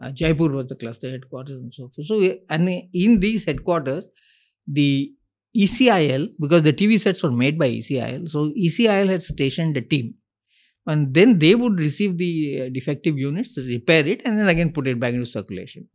uh, 0.01 0.11
Jaipur 0.11 0.49
was 0.49 0.67
the 0.67 0.75
cluster 0.75 1.09
headquarters 1.11 1.61
and 1.61 1.73
so 1.73 1.89
forth. 1.95 2.07
So, 2.07 2.37
and 2.49 2.69
in 2.93 3.19
these 3.19 3.45
headquarters, 3.45 4.07
the 4.67 5.11
ECIL, 5.55 6.29
because 6.39 6.63
the 6.63 6.73
TV 6.73 6.99
sets 6.99 7.23
were 7.23 7.31
made 7.31 7.57
by 7.57 7.69
ECIL, 7.69 8.27
so 8.29 8.51
ECIL 8.51 9.09
had 9.09 9.23
stationed 9.23 9.77
a 9.77 9.81
team. 9.81 10.15
And 10.87 11.13
then 11.13 11.39
they 11.39 11.55
would 11.55 11.79
receive 11.79 12.17
the 12.17 12.61
uh, 12.61 12.69
defective 12.71 13.17
units, 13.17 13.57
repair 13.57 14.05
it, 14.05 14.21
and 14.23 14.37
then 14.37 14.47
again 14.47 14.71
put 14.71 14.87
it 14.87 14.99
back 14.99 15.13
into 15.13 15.25
circulation. 15.25 15.87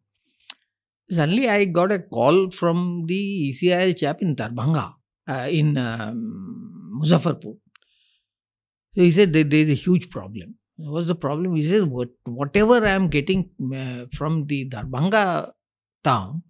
Suddenly, 1.09 1.49
I 1.49 1.65
got 1.65 1.93
a 1.93 2.01
call 2.01 2.51
from 2.51 3.05
the 3.07 3.51
ECIL 3.51 3.97
chap 3.97 4.23
in 4.23 4.37
Darbhanga, 4.37 4.95
uh, 5.29 5.49
in 5.51 5.77
um, 5.77 7.01
Muzaffarpur. 7.03 7.57
So 8.95 9.03
he 9.03 9.11
said 9.11 9.33
there 9.33 9.47
is 9.53 9.71
a 9.71 9.75
huge 9.75 10.11
problem. 10.11 10.57
What's 10.77 11.07
the 11.07 11.15
problem? 11.15 11.55
He 11.57 11.63
says, 11.63 11.85
what, 11.85 12.09
whatever 12.25 12.85
I 12.85 12.91
am 12.91 13.09
getting 13.09 13.51
uh, 13.75 14.07
from 14.15 14.47
the 14.47 14.69
Darbhanga 14.69 15.53
town, 16.03 16.43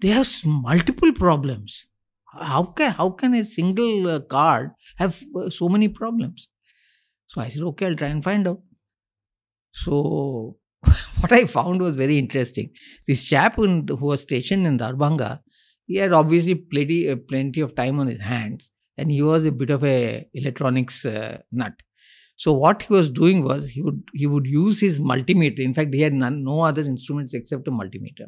they 0.00 0.08
have 0.08 0.28
multiple 0.44 1.12
problems. 1.12 1.86
How 2.32 2.62
can 2.62 2.92
how 2.92 3.10
can 3.10 3.34
a 3.34 3.44
single 3.44 4.06
uh, 4.06 4.20
card 4.20 4.72
have 4.98 5.24
uh, 5.34 5.50
so 5.50 5.68
many 5.68 5.88
problems? 5.88 6.48
So 7.28 7.40
I 7.40 7.48
said, 7.48 7.62
okay, 7.62 7.86
I'll 7.86 7.96
try 7.96 8.08
and 8.08 8.24
find 8.24 8.48
out. 8.48 8.60
So 9.72 10.56
what 11.20 11.32
I 11.32 11.44
found 11.46 11.80
was 11.80 11.94
very 11.94 12.18
interesting. 12.18 12.70
This 13.06 13.24
chap 13.24 13.56
who 13.56 13.84
was 14.00 14.22
stationed 14.22 14.66
in 14.66 14.78
Darbhanga, 14.78 15.40
he 15.86 15.96
had 15.96 16.12
obviously 16.12 16.54
plenty, 16.54 17.08
uh, 17.08 17.16
plenty 17.28 17.60
of 17.60 17.74
time 17.74 18.00
on 18.00 18.08
his 18.08 18.20
hands, 18.20 18.70
and 18.96 19.10
he 19.10 19.22
was 19.22 19.44
a 19.44 19.52
bit 19.52 19.70
of 19.70 19.84
a 19.84 20.26
electronics 20.34 21.04
uh, 21.04 21.38
nut. 21.52 21.72
So 22.36 22.52
what 22.52 22.82
he 22.82 22.92
was 22.92 23.10
doing 23.10 23.42
was 23.42 23.68
he 23.68 23.82
would 23.82 24.00
he 24.14 24.26
would 24.26 24.46
use 24.46 24.80
his 24.80 25.00
multimeter. 25.00 25.58
In 25.58 25.74
fact, 25.74 25.92
he 25.92 26.02
had 26.02 26.12
none, 26.12 26.44
no 26.44 26.60
other 26.60 26.82
instruments 26.82 27.34
except 27.34 27.66
a 27.66 27.70
multimeter. 27.72 28.26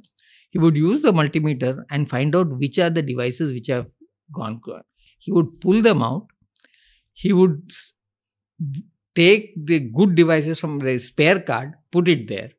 He 0.50 0.58
would 0.58 0.74
use 0.74 1.02
the 1.02 1.12
multimeter 1.12 1.84
and 1.90 2.10
find 2.10 2.34
out 2.34 2.58
which 2.58 2.78
are 2.80 2.90
the 2.90 3.02
devices 3.02 3.52
which 3.52 3.68
have 3.68 3.86
gone. 4.34 4.60
He 5.18 5.30
would 5.30 5.60
pull 5.60 5.80
them 5.80 6.02
out. 6.02 6.26
He 7.12 7.32
would 7.32 7.70
take 9.14 9.54
the 9.56 9.80
good 9.80 10.14
devices 10.14 10.60
from 10.60 10.78
the 10.78 10.98
spare 10.98 11.40
card, 11.40 11.74
put 11.92 12.08
it 12.08 12.28
there, 12.28 12.50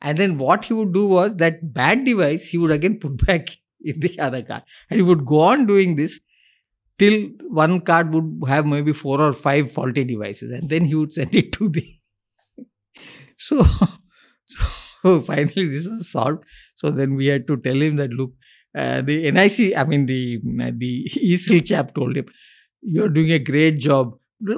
and 0.00 0.18
then 0.18 0.38
what 0.38 0.64
he 0.64 0.74
would 0.74 0.92
do 0.92 1.06
was 1.06 1.36
that 1.36 1.72
bad 1.74 2.04
device 2.04 2.48
he 2.48 2.58
would 2.58 2.70
again 2.70 2.98
put 2.98 3.24
back 3.26 3.48
in 3.82 4.00
the 4.00 4.18
other 4.18 4.42
card, 4.42 4.62
and 4.90 4.98
he 4.98 5.02
would 5.02 5.24
go 5.24 5.40
on 5.40 5.66
doing 5.66 5.96
this 5.96 6.20
till 6.98 7.30
one 7.48 7.80
card 7.80 8.12
would 8.12 8.48
have 8.48 8.66
maybe 8.66 8.92
four 8.92 9.20
or 9.20 9.32
five 9.32 9.72
faulty 9.72 10.04
devices 10.04 10.50
and 10.50 10.68
then 10.68 10.84
he 10.84 10.94
would 10.94 11.12
send 11.12 11.34
it 11.34 11.50
to 11.50 11.68
the 11.70 11.96
so, 13.38 13.64
so 14.44 15.20
finally 15.22 15.66
this 15.66 15.88
was 15.88 16.12
solved. 16.12 16.44
So 16.76 16.90
then 16.90 17.14
we 17.14 17.26
had 17.26 17.46
to 17.48 17.56
tell 17.56 17.80
him 17.80 17.96
that 17.96 18.10
look 18.10 18.32
uh, 18.76 19.02
the 19.02 19.30
nic 19.32 19.76
i 19.76 19.84
mean 19.84 20.06
the 20.06 20.38
the 20.82 21.10
ECIL 21.16 21.66
chap 21.66 21.94
told 21.94 22.16
him 22.16 22.26
you're 22.82 23.08
doing 23.08 23.32
a 23.32 23.38
great 23.38 23.78
job 23.78 24.12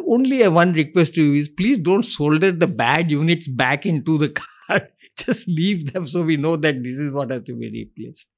only 0.06 0.46
one 0.48 0.72
request 0.72 1.14
to 1.14 1.22
you 1.22 1.40
is 1.40 1.48
please 1.48 1.78
don't 1.78 2.04
solder 2.04 2.52
the 2.52 2.66
bad 2.66 3.10
units 3.10 3.48
back 3.48 3.84
into 3.84 4.18
the 4.18 4.28
card 4.68 4.88
just 5.18 5.48
leave 5.48 5.92
them 5.92 6.06
so 6.06 6.22
we 6.22 6.36
know 6.36 6.56
that 6.56 6.82
this 6.82 6.98
is 6.98 7.12
what 7.12 7.30
has 7.30 7.42
to 7.42 7.54
be 7.54 7.70
replaced 7.70 8.30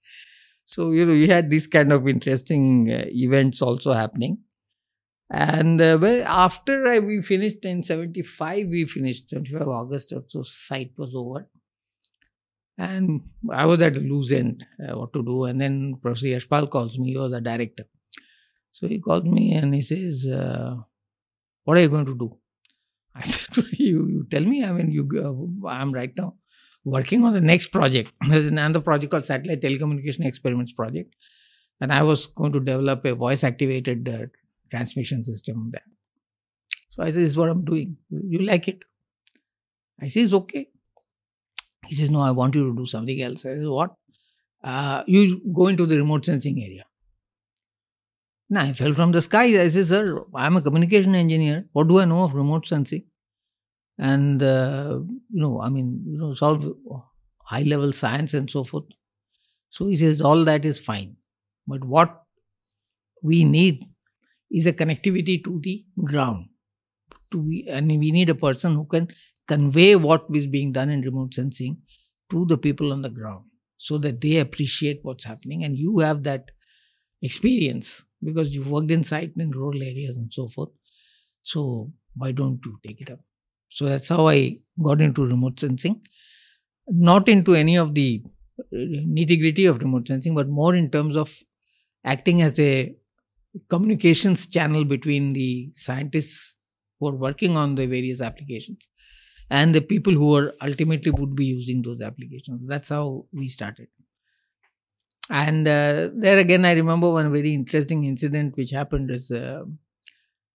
so, 0.67 0.93
you 0.93 1.05
know, 1.05 1.13
we 1.13 1.29
had 1.29 1.51
these 1.51 1.67
kind 1.67 1.93
of 1.93 2.09
interesting 2.09 2.91
uh, 2.91 3.05
events 3.09 3.61
also 3.61 3.93
happening. 3.93 4.39
And 5.31 5.81
uh, 5.81 5.99
well, 6.01 6.25
after 6.27 6.87
I, 6.87 6.99
we 6.99 7.23
finished 7.23 7.65
in 7.65 7.83
75, 7.83 8.67
we 8.69 8.87
finished 8.87 9.29
75 9.29 9.69
August 9.69 10.15
so, 10.29 10.43
site 10.43 10.93
was 10.97 11.13
over. 11.15 11.49
And 12.77 13.23
I 13.53 13.67
was 13.67 13.81
at 13.83 13.97
a 13.97 14.01
loose 14.01 14.33
end, 14.33 14.65
uh, 14.81 14.99
what 14.99 15.13
to 15.13 15.23
do. 15.23 15.45
And 15.45 15.61
then 15.61 15.97
Professor 16.03 16.27
Yashpal 16.27 16.71
calls 16.71 16.99
me, 16.99 17.13
he 17.13 17.19
was 17.19 17.33
a 17.33 17.41
director. 17.41 17.85
So 18.73 18.89
he 18.89 18.99
called 18.99 19.27
me 19.27 19.53
and 19.55 19.75
he 19.75 19.83
says, 19.83 20.27
uh, 20.27 20.77
What 21.65 21.79
are 21.79 21.81
you 21.81 21.89
going 21.89 22.07
to 22.07 22.17
do? 22.17 22.37
I 23.15 23.25
said, 23.27 23.49
you, 23.73 24.09
you 24.09 24.27
tell 24.31 24.43
me. 24.43 24.65
I 24.65 24.73
mean, 24.73 24.91
you, 24.91 25.09
uh, 25.65 25.69
I'm 25.69 25.93
right 25.93 26.13
now 26.17 26.35
working 26.85 27.25
on 27.25 27.33
the 27.33 27.41
next 27.41 27.69
project. 27.69 28.11
There's 28.29 28.47
another 28.47 28.81
project 28.81 29.11
called 29.11 29.25
Satellite 29.25 29.63
Telecommunication 29.63 30.27
Experiments 30.27 30.73
Project. 30.73 31.15
And 31.81 31.93
I 31.93 32.03
was 32.03 32.27
going 32.27 32.53
to 32.53 32.61
develop 32.61 33.05
a 33.05 33.15
voice 33.15 33.43
activated 33.43 34.09
uh, 34.09 34.27
transmission 34.71 35.25
system 35.25 35.71
there. 35.73 35.83
So 36.91 37.03
I 37.03 37.11
said, 37.11 37.23
This 37.23 37.31
is 37.31 37.37
what 37.37 37.51
I'm 37.51 37.65
doing. 37.65 37.97
You 38.11 38.41
like 38.41 38.69
it? 38.69 38.81
I 40.01 40.07
It's 40.07 40.33
okay. 40.33 40.69
He 41.87 41.95
says, 41.95 42.11
No, 42.11 42.21
I 42.21 42.31
want 42.31 42.55
you 42.55 42.71
to 42.71 42.77
do 42.77 42.87
something 42.87 43.21
else. 43.21 43.41
I 43.41 43.57
said, 43.57 43.67
What? 43.67 43.95
Uh, 44.63 45.03
you 45.07 45.43
go 45.55 45.67
into 45.67 45.85
the 45.87 45.97
remote 45.99 46.25
sensing 46.25 46.63
area. 46.63 46.85
Now 48.51 48.63
I 48.63 48.73
fell 48.73 48.95
from 48.95 49.13
the 49.13 49.23
sky. 49.23 49.45
I 49.61 49.69
said, 49.69 49.87
Sir, 49.89 50.25
I'm 50.35 50.57
a 50.57 50.63
communication 50.63 51.15
engineer. 51.15 51.67
What 51.73 51.89
do 51.89 51.99
I 52.01 52.05
know 52.05 52.25
of 52.25 52.35
remote 52.35 52.67
sensing? 52.67 53.05
and 53.99 54.43
uh, 54.43 54.99
you 55.31 55.41
know 55.41 55.61
i 55.61 55.69
mean 55.69 56.03
you 56.07 56.19
know 56.19 56.35
solve 56.35 56.65
high 57.45 57.63
level 57.63 57.93
science 57.93 58.35
and 58.35 58.51
so 58.51 58.65
forth 58.65 58.85
so 59.71 59.87
he 59.87 59.97
says 59.97 60.21
all 60.21 60.45
that 60.45 60.65
is 60.65 60.81
fine 60.81 61.17
but 61.67 61.85
what 61.85 62.23
we 63.23 63.45
need 63.45 63.85
is 64.51 64.67
a 64.67 64.73
connectivity 64.73 65.43
to 65.43 65.61
the 65.63 65.85
ground 66.05 66.47
to 67.31 67.43
be, 67.43 67.67
and 67.69 67.89
we 67.89 68.11
need 68.11 68.29
a 68.31 68.35
person 68.35 68.75
who 68.75 68.85
can 68.85 69.09
convey 69.49 69.97
what 69.97 70.27
is 70.35 70.47
being 70.47 70.73
done 70.73 70.91
in 70.91 71.01
remote 71.03 71.35
sensing 71.35 71.79
to 72.31 72.47
the 72.47 72.59
people 72.59 72.93
on 72.93 73.03
the 73.03 73.09
ground 73.11 73.45
so 73.79 73.99
that 73.99 74.21
they 74.21 74.39
appreciate 74.39 75.01
what's 75.03 75.25
happening 75.25 75.65
and 75.65 75.77
you 75.77 75.99
have 75.99 76.23
that 76.23 76.51
experience 77.23 78.05
because 78.25 78.55
you've 78.55 78.71
worked 78.71 78.91
in 78.91 79.03
site 79.03 79.33
in 79.37 79.51
rural 79.51 79.83
areas 79.83 80.17
and 80.17 80.33
so 80.33 80.49
forth 80.49 80.71
so 81.43 81.91
why 82.17 82.33
don't 82.33 82.61
you 82.65 82.79
take 82.83 83.01
it 83.01 83.11
up 83.11 83.21
so 83.75 83.87
that's 83.87 84.09
how 84.09 84.29
I 84.29 84.59
got 84.81 85.01
into 85.01 85.27
remote 85.27 85.59
sensing. 85.59 86.01
Not 86.87 87.29
into 87.29 87.55
any 87.55 87.77
of 87.77 87.93
the 87.95 88.23
uh, 88.61 88.63
nitty 88.73 89.41
gritty 89.41 89.67
of 89.67 89.81
remote 89.81 90.07
sensing, 90.07 90.33
but 90.33 90.49
more 90.49 90.77
in 90.77 90.91
terms 90.91 91.17
of 91.17 91.37
acting 92.05 92.41
as 92.41 92.61
a 92.61 92.95
communications 93.69 94.47
channel 94.47 94.85
between 94.85 95.31
the 95.31 95.73
scientists 95.75 96.57
who 97.01 97.09
are 97.09 97.17
working 97.17 97.57
on 97.57 97.75
the 97.75 97.87
various 97.87 98.21
applications 98.21 98.89
and 99.51 99.75
the 99.75 99.81
people 99.81 100.13
who 100.13 100.37
are 100.37 100.55
ultimately 100.63 101.11
would 101.11 101.35
be 101.35 101.47
using 101.47 101.83
those 101.83 102.01
applications. 102.01 102.61
That's 102.69 102.91
how 102.91 103.27
we 103.33 103.49
started. 103.49 103.89
And 105.31 105.67
uh, 105.67 106.11
there 106.15 106.39
again, 106.39 106.65
I 106.65 106.73
remember 106.73 107.11
one 107.11 107.33
very 107.33 107.55
interesting 107.55 108.05
incident 108.05 108.57
which 108.57 108.71
happened 108.71 109.11
is 109.11 109.31
uh, 109.31 109.65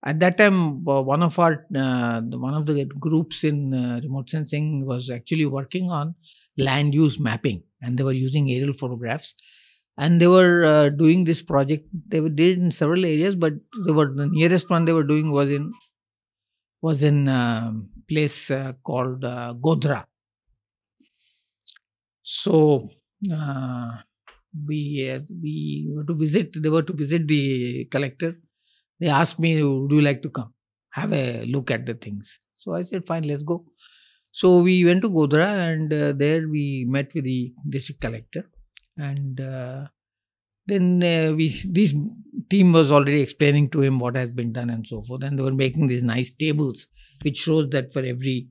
at 0.05 0.19
that 0.19 0.37
time 0.37 0.83
one 0.85 1.23
of 1.23 1.39
our 1.39 1.65
uh, 1.75 2.21
one 2.21 2.53
of 2.53 2.65
the 2.65 2.85
groups 2.85 3.43
in 3.43 3.73
uh, 3.73 3.99
remote 4.03 4.29
sensing 4.29 4.85
was 4.85 5.09
actually 5.09 5.45
working 5.45 5.89
on 5.91 6.15
land 6.57 6.93
use 6.93 7.19
mapping 7.19 7.63
and 7.81 7.97
they 7.97 8.03
were 8.03 8.13
using 8.13 8.51
aerial 8.51 8.73
photographs. 8.73 9.35
And 9.97 10.21
they 10.21 10.27
were 10.27 10.63
uh, 10.65 10.89
doing 10.89 11.25
this 11.25 11.41
project. 11.41 11.87
They 12.07 12.21
did 12.21 12.59
in 12.59 12.71
several 12.71 13.05
areas 13.05 13.35
but 13.35 13.53
they 13.85 13.91
were 13.93 14.13
the 14.13 14.27
nearest 14.27 14.69
one 14.69 14.85
they 14.85 14.93
were 14.93 15.03
doing 15.03 15.31
was 15.31 15.49
in 15.49 15.73
was 16.81 17.03
in 17.03 17.27
a 17.27 17.31
um, 17.67 17.89
place 18.07 18.49
uh, 18.51 18.73
called 18.83 19.23
uh, 19.23 19.53
godhra. 19.61 20.05
So 22.23 22.89
uh, 24.53 24.59
we 24.67 25.19
we 25.41 25.87
were 25.93 26.03
to 26.03 26.15
visit 26.15 26.61
they 26.61 26.69
were 26.69 26.83
to 26.83 26.93
visit 26.93 27.27
the 27.27 27.85
collector 27.91 28.35
they 28.99 29.07
asked 29.07 29.39
me, 29.39 29.63
Would 29.63 29.91
you 29.91 30.01
like 30.01 30.21
to 30.23 30.29
come? 30.29 30.53
Have 30.91 31.13
a 31.13 31.45
look 31.45 31.71
at 31.71 31.85
the 31.85 31.93
things. 31.93 32.39
So 32.55 32.73
I 32.73 32.81
said, 32.81 33.05
Fine, 33.05 33.23
let's 33.23 33.43
go. 33.43 33.65
So 34.31 34.59
we 34.59 34.85
went 34.85 35.01
to 35.03 35.09
Godhra 35.09 35.73
and 35.73 35.91
uh, 35.91 36.13
there 36.13 36.47
we 36.47 36.85
met 36.87 37.13
with 37.13 37.23
the 37.23 37.53
district 37.67 38.01
collector 38.01 38.49
and 38.97 39.39
uh, 39.41 39.87
then 40.67 41.01
uh, 41.01 41.33
we 41.35 41.49
this 41.65 41.95
team 42.49 42.73
was 42.73 42.91
already 42.91 43.21
explaining 43.21 43.69
to 43.71 43.81
him 43.81 43.97
what 43.97 44.15
has 44.15 44.31
been 44.31 44.53
done 44.53 44.69
and 44.69 44.85
so 44.85 45.01
forth 45.03 45.23
and 45.23 45.39
they 45.39 45.43
were 45.43 45.53
making 45.53 45.87
these 45.87 46.03
nice 46.03 46.29
tables 46.29 46.87
which 47.23 47.37
shows 47.37 47.69
that 47.69 47.91
for 47.91 47.99
every 47.99 48.49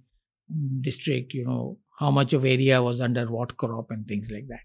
district 0.81 1.33
you 1.33 1.45
know 1.45 1.79
how 1.99 2.11
much 2.11 2.33
of 2.33 2.45
area 2.45 2.83
was 2.83 3.01
under 3.01 3.27
what 3.27 3.57
crop 3.57 3.91
and 3.91 4.09
things 4.09 4.31
like 4.33 4.49
that 4.49 4.61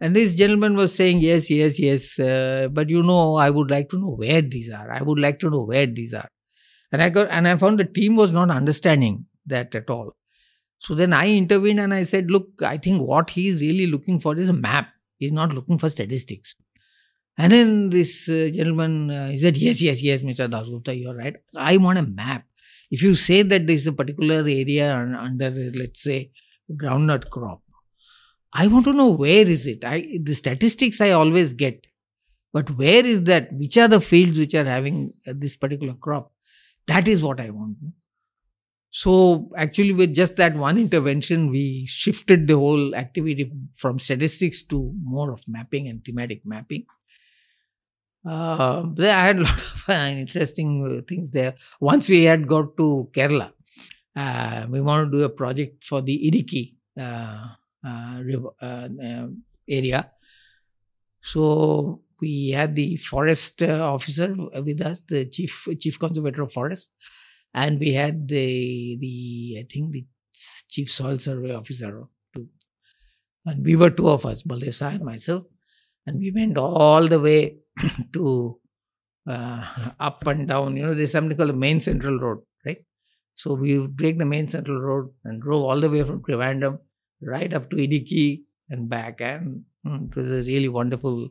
and 0.00 0.16
this 0.16 0.34
gentleman 0.34 0.74
was 0.74 0.94
saying 0.94 1.20
yes 1.20 1.50
yes 1.50 1.78
yes 1.78 2.18
uh, 2.18 2.68
but 2.72 2.88
you 2.88 3.02
know 3.02 3.36
i 3.36 3.50
would 3.50 3.70
like 3.70 3.88
to 3.90 3.98
know 3.98 4.14
where 4.22 4.42
these 4.42 4.70
are. 4.70 4.90
I 4.90 5.02
would 5.02 5.18
like 5.18 5.38
to 5.40 5.50
know 5.50 5.62
where 5.62 5.86
these 5.86 6.14
are. 6.14 6.28
And 6.92 7.02
i 7.02 7.10
got 7.10 7.28
and 7.30 7.46
i 7.46 7.56
found 7.56 7.78
the 7.78 7.84
team 7.84 8.16
was 8.16 8.32
not 8.32 8.50
understanding 8.50 9.26
that 9.46 9.74
at 9.74 9.90
all. 9.90 10.16
So 10.78 10.94
then 10.94 11.12
i 11.12 11.28
intervened 11.28 11.80
and 11.80 11.94
i 11.94 12.04
said 12.04 12.30
look 12.30 12.48
i 12.62 12.76
think 12.78 13.02
what 13.02 13.30
he 13.30 13.48
is 13.48 13.62
really 13.62 13.86
looking 13.86 14.20
for 14.20 14.36
is 14.36 14.48
a 14.48 14.54
map. 14.54 14.88
He's 15.18 15.32
not 15.32 15.52
looking 15.52 15.78
for 15.78 15.90
statistics. 15.90 16.54
And 17.36 17.52
then 17.52 17.90
this 17.90 18.28
uh, 18.28 18.50
gentleman 18.52 19.10
uh, 19.10 19.28
he 19.28 19.38
said 19.38 19.56
yes 19.56 19.82
yes 19.82 20.02
yes 20.02 20.22
mr 20.22 20.48
dasgupta 20.50 20.98
you're 20.98 21.16
right. 21.16 21.36
I 21.56 21.76
want 21.76 21.98
a 21.98 22.02
map. 22.02 22.44
If 22.90 23.02
you 23.02 23.14
say 23.14 23.42
that 23.42 23.66
there 23.66 23.76
is 23.76 23.86
a 23.86 23.92
particular 23.92 24.40
area 24.40 24.94
under 24.96 25.50
let's 25.74 26.02
say 26.02 26.30
groundnut 26.72 27.30
crop 27.30 27.60
i 28.52 28.66
want 28.66 28.84
to 28.84 28.92
know 28.92 29.08
where 29.08 29.46
is 29.46 29.66
it? 29.66 29.84
I 29.84 30.18
the 30.22 30.34
statistics 30.34 31.00
i 31.00 31.10
always 31.10 31.52
get. 31.52 31.86
But 32.52 32.70
where 32.76 33.06
is 33.06 33.22
that? 33.24 33.52
Which 33.52 33.76
are 33.76 33.86
the 33.86 34.00
fields 34.00 34.36
which 34.36 34.54
are 34.54 34.64
having 34.64 35.12
uh, 35.26 35.34
this 35.36 35.54
particular 35.54 35.94
crop? 35.94 36.32
That 36.86 37.06
is 37.06 37.22
what 37.22 37.40
i 37.40 37.50
want 37.50 37.76
so 38.90 39.48
actually 39.56 39.92
with 39.92 40.14
just 40.14 40.36
that 40.36 40.56
one 40.56 40.76
intervention 40.76 41.50
we 41.50 41.86
shifted 41.86 42.48
the 42.48 42.56
whole 42.56 42.94
activity 42.94 43.50
from 43.76 43.98
statistics 43.98 44.62
to 44.64 44.92
more 45.02 45.32
of 45.32 45.40
mapping 45.46 45.86
and 45.86 46.04
thematic 46.04 46.42
mapping. 46.44 46.86
Uh, 48.28 48.84
I 48.98 49.26
had 49.26 49.38
a 49.38 49.42
lot 49.44 49.58
of 49.58 49.84
uh, 49.88 49.92
interesting 49.92 51.04
things 51.08 51.30
there. 51.30 51.54
Once 51.80 52.08
we 52.08 52.24
had 52.24 52.48
got 52.48 52.76
to 52.78 53.08
Kerala, 53.12 53.52
uh, 54.16 54.66
we 54.68 54.80
wanted 54.80 55.12
to 55.12 55.18
do 55.18 55.24
a 55.24 55.28
project 55.28 55.84
for 55.84 56.02
the 56.02 56.68
uh, 56.98 57.00
uh, 57.00 57.02
uh, 57.02 57.46
Uh, 57.82 58.22
uh, 58.60 58.88
uh, 59.02 59.26
area. 59.66 60.10
So 61.22 62.02
we 62.20 62.50
had 62.50 62.74
the 62.76 62.98
forest 62.98 63.62
officer 63.62 64.34
with 64.36 64.82
us, 64.82 65.00
the 65.00 65.24
chief 65.24 65.66
chief 65.78 65.98
conservator 65.98 66.42
of 66.42 66.52
forest, 66.52 66.92
and 67.54 67.80
we 67.80 67.94
had 67.94 68.28
the 68.28 68.98
the 69.00 69.56
I 69.60 69.66
think 69.72 69.92
the 69.92 70.04
chief 70.68 70.90
soil 70.90 71.16
survey 71.16 71.54
officer 71.54 72.04
too. 72.34 72.48
And 73.46 73.64
we 73.64 73.76
were 73.76 73.88
two 73.88 74.10
of 74.10 74.26
us, 74.26 74.42
Baldev 74.42 74.74
Sahai 74.74 74.96
and 74.96 75.04
myself, 75.04 75.44
and 76.06 76.18
we 76.18 76.30
went 76.30 76.58
all 76.58 77.08
the 77.08 77.20
way 77.20 77.56
to 78.12 78.60
uh, 79.26 79.90
up 79.98 80.26
and 80.26 80.46
down. 80.46 80.76
You 80.76 80.82
know, 80.82 80.94
there's 80.94 81.12
something 81.12 81.34
called 81.34 81.48
the 81.48 81.54
main 81.54 81.80
central 81.80 82.18
road, 82.18 82.40
right? 82.66 82.84
So 83.36 83.54
we 83.54 83.78
break 83.78 84.18
the 84.18 84.26
main 84.26 84.48
central 84.48 84.78
road 84.78 85.10
and 85.24 85.40
drove 85.40 85.64
all 85.64 85.80
the 85.80 85.88
way 85.88 86.02
from 86.02 86.22
Trivandrum 86.22 86.78
right 87.22 87.52
up 87.52 87.70
to 87.70 87.76
Idukki 87.76 88.42
and 88.68 88.88
back. 88.88 89.20
And 89.20 89.64
mm, 89.86 90.10
it 90.10 90.16
was 90.16 90.30
a 90.30 90.50
really 90.50 90.68
wonderful. 90.68 91.28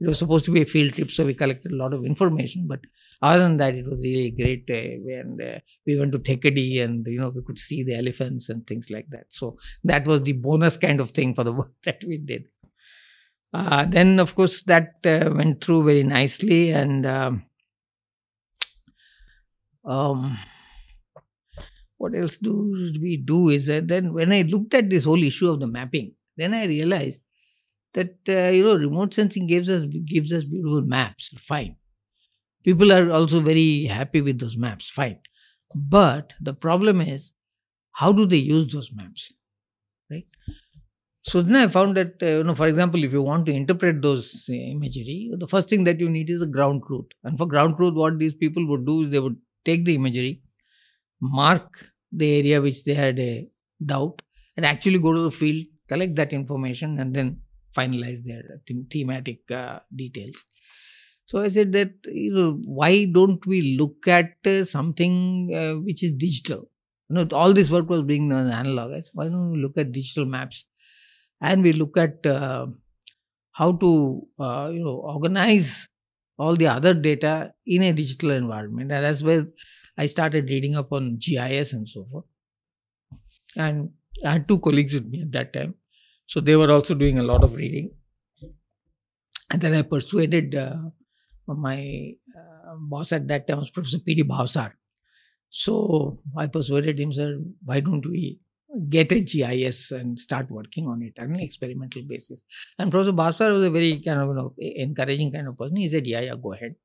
It 0.00 0.06
was 0.08 0.18
supposed 0.18 0.44
to 0.46 0.50
be 0.50 0.62
a 0.62 0.66
field 0.66 0.94
trip, 0.94 1.10
so 1.10 1.24
we 1.24 1.34
collected 1.34 1.70
a 1.70 1.76
lot 1.76 1.94
of 1.94 2.04
information. 2.04 2.66
But 2.66 2.80
other 3.20 3.44
than 3.44 3.56
that, 3.58 3.74
it 3.74 3.86
was 3.88 4.02
really 4.02 4.32
great. 4.32 4.64
Uh, 4.68 5.18
and 5.20 5.40
uh, 5.40 5.58
we 5.86 5.96
went 5.96 6.12
to 6.12 6.18
Thekkady, 6.18 6.82
and 6.82 7.06
you 7.06 7.20
know 7.20 7.28
we 7.28 7.42
could 7.42 7.58
see 7.58 7.84
the 7.84 7.96
elephants 7.96 8.48
and 8.48 8.66
things 8.66 8.90
like 8.90 9.06
that. 9.10 9.26
So 9.28 9.58
that 9.84 10.06
was 10.06 10.22
the 10.22 10.32
bonus 10.32 10.76
kind 10.76 11.00
of 11.00 11.12
thing 11.12 11.34
for 11.34 11.44
the 11.44 11.52
work 11.60 11.72
that 11.84 12.02
we 12.04 12.18
did. 12.18 12.44
Uh, 13.54 13.84
then, 13.84 14.18
of 14.18 14.34
course, 14.34 14.62
that 14.62 14.94
uh, 15.04 15.30
went 15.34 15.62
through 15.62 15.84
very 15.84 16.02
nicely, 16.02 16.70
and 16.70 17.04
um, 17.06 17.44
um, 19.84 20.38
what 22.02 22.16
else 22.20 22.36
do 22.36 22.54
we 23.00 23.16
do 23.16 23.48
is 23.48 23.66
that 23.66 23.86
then 23.88 24.12
when 24.12 24.32
I 24.32 24.42
looked 24.42 24.74
at 24.74 24.90
this 24.90 25.04
whole 25.04 25.22
issue 25.22 25.48
of 25.50 25.60
the 25.60 25.68
mapping, 25.68 26.14
then 26.36 26.52
I 26.52 26.64
realized 26.66 27.22
that 27.94 28.16
uh, 28.28 28.50
you 28.56 28.64
know 28.64 28.76
remote 28.76 29.14
sensing 29.14 29.46
gives 29.46 29.70
us 29.70 29.84
gives 29.84 30.32
us 30.32 30.44
beautiful 30.44 30.82
maps. 30.82 31.30
Fine, 31.50 31.76
people 32.64 32.92
are 32.92 33.12
also 33.12 33.40
very 33.40 33.84
happy 33.84 34.20
with 34.20 34.40
those 34.40 34.56
maps. 34.56 34.90
Fine, 34.90 35.20
but 35.76 36.34
the 36.40 36.54
problem 36.54 37.00
is 37.00 37.32
how 37.92 38.12
do 38.12 38.26
they 38.26 38.38
use 38.38 38.72
those 38.72 38.90
maps, 38.92 39.32
right? 40.10 40.26
So 41.24 41.40
then 41.40 41.54
I 41.54 41.68
found 41.68 41.96
that, 41.96 42.20
uh, 42.20 42.38
you 42.38 42.44
know, 42.44 42.54
for 42.54 42.66
example, 42.66 43.04
if 43.04 43.12
you 43.12 43.22
want 43.22 43.46
to 43.46 43.52
interpret 43.52 44.02
those 44.02 44.46
uh, 44.50 44.54
imagery, 44.54 45.30
the 45.38 45.46
first 45.46 45.68
thing 45.68 45.84
that 45.84 46.00
you 46.00 46.08
need 46.08 46.30
is 46.30 46.42
a 46.42 46.48
ground 46.48 46.82
truth. 46.84 47.06
And 47.22 47.38
for 47.38 47.46
ground 47.46 47.76
truth, 47.76 47.94
what 47.94 48.18
these 48.18 48.34
people 48.34 48.66
would 48.66 48.84
do 48.84 49.02
is 49.02 49.10
they 49.10 49.20
would 49.20 49.36
take 49.64 49.84
the 49.84 49.94
imagery, 49.94 50.42
mark 51.20 51.91
the 52.12 52.38
area 52.38 52.60
which 52.60 52.84
they 52.84 52.94
had 52.94 53.18
a 53.18 53.48
doubt, 53.84 54.22
and 54.56 54.66
actually 54.66 54.98
go 54.98 55.12
to 55.12 55.22
the 55.22 55.30
field, 55.30 55.66
collect 55.88 56.14
that 56.16 56.32
information, 56.32 56.98
and 56.98 57.14
then 57.14 57.40
finalize 57.76 58.22
their 58.24 58.42
them- 58.66 58.86
thematic 58.90 59.50
uh, 59.50 59.80
details. 59.94 60.44
So 61.26 61.38
I 61.38 61.48
said 61.48 61.72
that, 61.72 61.92
you 62.06 62.34
know, 62.34 62.60
why 62.64 63.06
don't 63.06 63.44
we 63.46 63.76
look 63.78 64.06
at 64.06 64.34
uh, 64.46 64.64
something 64.64 65.50
uh, 65.54 65.74
which 65.80 66.02
is 66.02 66.12
digital? 66.12 66.68
You 67.08 67.16
know, 67.16 67.28
all 67.32 67.52
this 67.52 67.70
work 67.70 67.88
was 67.88 68.02
being 68.02 68.28
done 68.28 68.50
analog. 68.50 68.92
I 68.92 69.00
said, 69.00 69.10
why 69.14 69.28
don't 69.28 69.52
we 69.52 69.62
look 69.62 69.78
at 69.78 69.92
digital 69.92 70.26
maps? 70.26 70.66
and 71.40 71.62
we 71.62 71.72
look 71.72 71.96
at 71.96 72.24
uh, 72.24 72.66
how 73.52 73.72
to 73.72 74.26
uh, 74.38 74.70
you 74.72 74.84
know 74.84 74.98
organize 75.14 75.88
all 76.38 76.56
the 76.56 76.66
other 76.66 76.94
data 76.94 77.52
in 77.66 77.82
a 77.82 77.92
digital 77.92 78.30
environment 78.30 78.90
and 78.90 79.04
that's 79.04 79.22
where 79.22 79.46
i 79.98 80.06
started 80.06 80.48
reading 80.48 80.76
up 80.76 80.92
on 80.92 81.16
gis 81.18 81.72
and 81.72 81.88
so 81.88 82.04
forth 82.10 82.24
and 83.56 83.90
i 84.24 84.32
had 84.32 84.48
two 84.48 84.58
colleagues 84.58 84.94
with 84.94 85.06
me 85.06 85.22
at 85.22 85.32
that 85.32 85.52
time 85.52 85.74
so 86.26 86.40
they 86.40 86.56
were 86.56 86.70
also 86.70 86.94
doing 86.94 87.18
a 87.18 87.22
lot 87.22 87.44
of 87.44 87.54
reading 87.54 87.90
and 89.50 89.60
then 89.60 89.74
i 89.74 89.82
persuaded 89.82 90.54
uh, 90.54 90.76
my 91.46 92.12
uh, 92.38 92.74
boss 92.92 93.12
at 93.12 93.28
that 93.28 93.46
time 93.46 93.58
was 93.58 93.70
professor 93.70 93.98
pd 93.98 94.22
bhavsar 94.32 94.72
so 95.50 96.18
i 96.36 96.46
persuaded 96.46 96.98
him 96.98 97.12
sir 97.12 97.28
why 97.64 97.80
don't 97.80 98.06
we 98.06 98.38
get 98.88 99.12
a 99.12 99.20
GIS 99.20 99.90
and 99.90 100.18
start 100.18 100.50
working 100.50 100.86
on 100.86 101.02
it 101.02 101.18
on 101.18 101.34
an 101.34 101.40
experimental 101.40 102.02
basis. 102.08 102.42
And 102.78 102.90
Professor 102.90 103.12
Bhavsar 103.12 103.52
was 103.52 103.64
a 103.64 103.70
very 103.70 104.00
kind 104.00 104.20
of 104.20 104.28
you 104.28 104.34
know 104.34 104.54
encouraging 104.58 105.32
kind 105.32 105.48
of 105.48 105.58
person. 105.58 105.76
He 105.76 105.88
said, 105.88 106.06
"Yeah, 106.06 106.20
yeah, 106.20 106.34
go 106.42 106.52
ahead." 106.54 106.76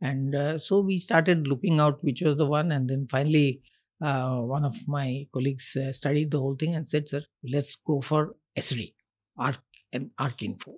And 0.00 0.34
uh, 0.34 0.58
so 0.58 0.80
we 0.80 0.98
started 0.98 1.46
looking 1.48 1.80
out 1.80 2.02
which 2.04 2.22
was 2.22 2.36
the 2.36 2.46
one, 2.46 2.72
and 2.72 2.88
then 2.88 3.06
finally, 3.10 3.62
uh, 4.02 4.36
one 4.40 4.64
of 4.64 4.76
my 4.86 5.26
colleagues 5.32 5.74
uh, 5.76 5.92
studied 5.92 6.30
the 6.30 6.38
whole 6.38 6.56
thing 6.56 6.74
and 6.74 6.88
said, 6.88 7.08
"Sir, 7.08 7.22
let's 7.42 7.76
go 7.76 8.00
for 8.00 8.36
Esri, 8.58 8.92
Arc 9.38 9.58
and 9.92 10.10
ArcInfo. 10.20 10.74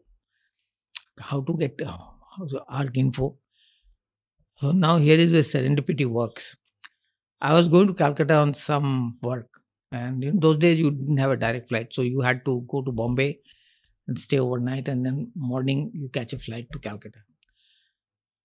How 1.20 1.40
to 1.40 1.54
get 1.54 1.80
uh, 1.84 1.98
ArcInfo?" 2.70 3.36
So 4.60 4.72
now 4.72 4.98
here 4.98 5.18
is 5.18 5.32
where 5.32 5.42
serendipity 5.42 6.06
works. 6.06 6.56
I 7.40 7.54
was 7.54 7.68
going 7.68 7.86
to 7.88 7.94
Calcutta 7.94 8.34
on 8.34 8.54
some 8.54 9.18
work 9.22 9.58
and 9.90 10.22
in 10.22 10.40
those 10.40 10.58
days, 10.58 10.78
you 10.78 10.90
didn't 10.90 11.16
have 11.16 11.30
a 11.30 11.36
direct 11.36 11.68
flight. 11.68 11.92
So 11.92 12.02
you 12.02 12.20
had 12.20 12.44
to 12.44 12.64
go 12.68 12.82
to 12.82 12.92
Bombay 12.92 13.38
and 14.06 14.18
stay 14.18 14.38
overnight. 14.38 14.88
And 14.88 15.04
then 15.04 15.32
morning, 15.34 15.90
you 15.94 16.08
catch 16.08 16.32
a 16.32 16.38
flight 16.38 16.68
to 16.72 16.78
Calcutta. 16.78 17.18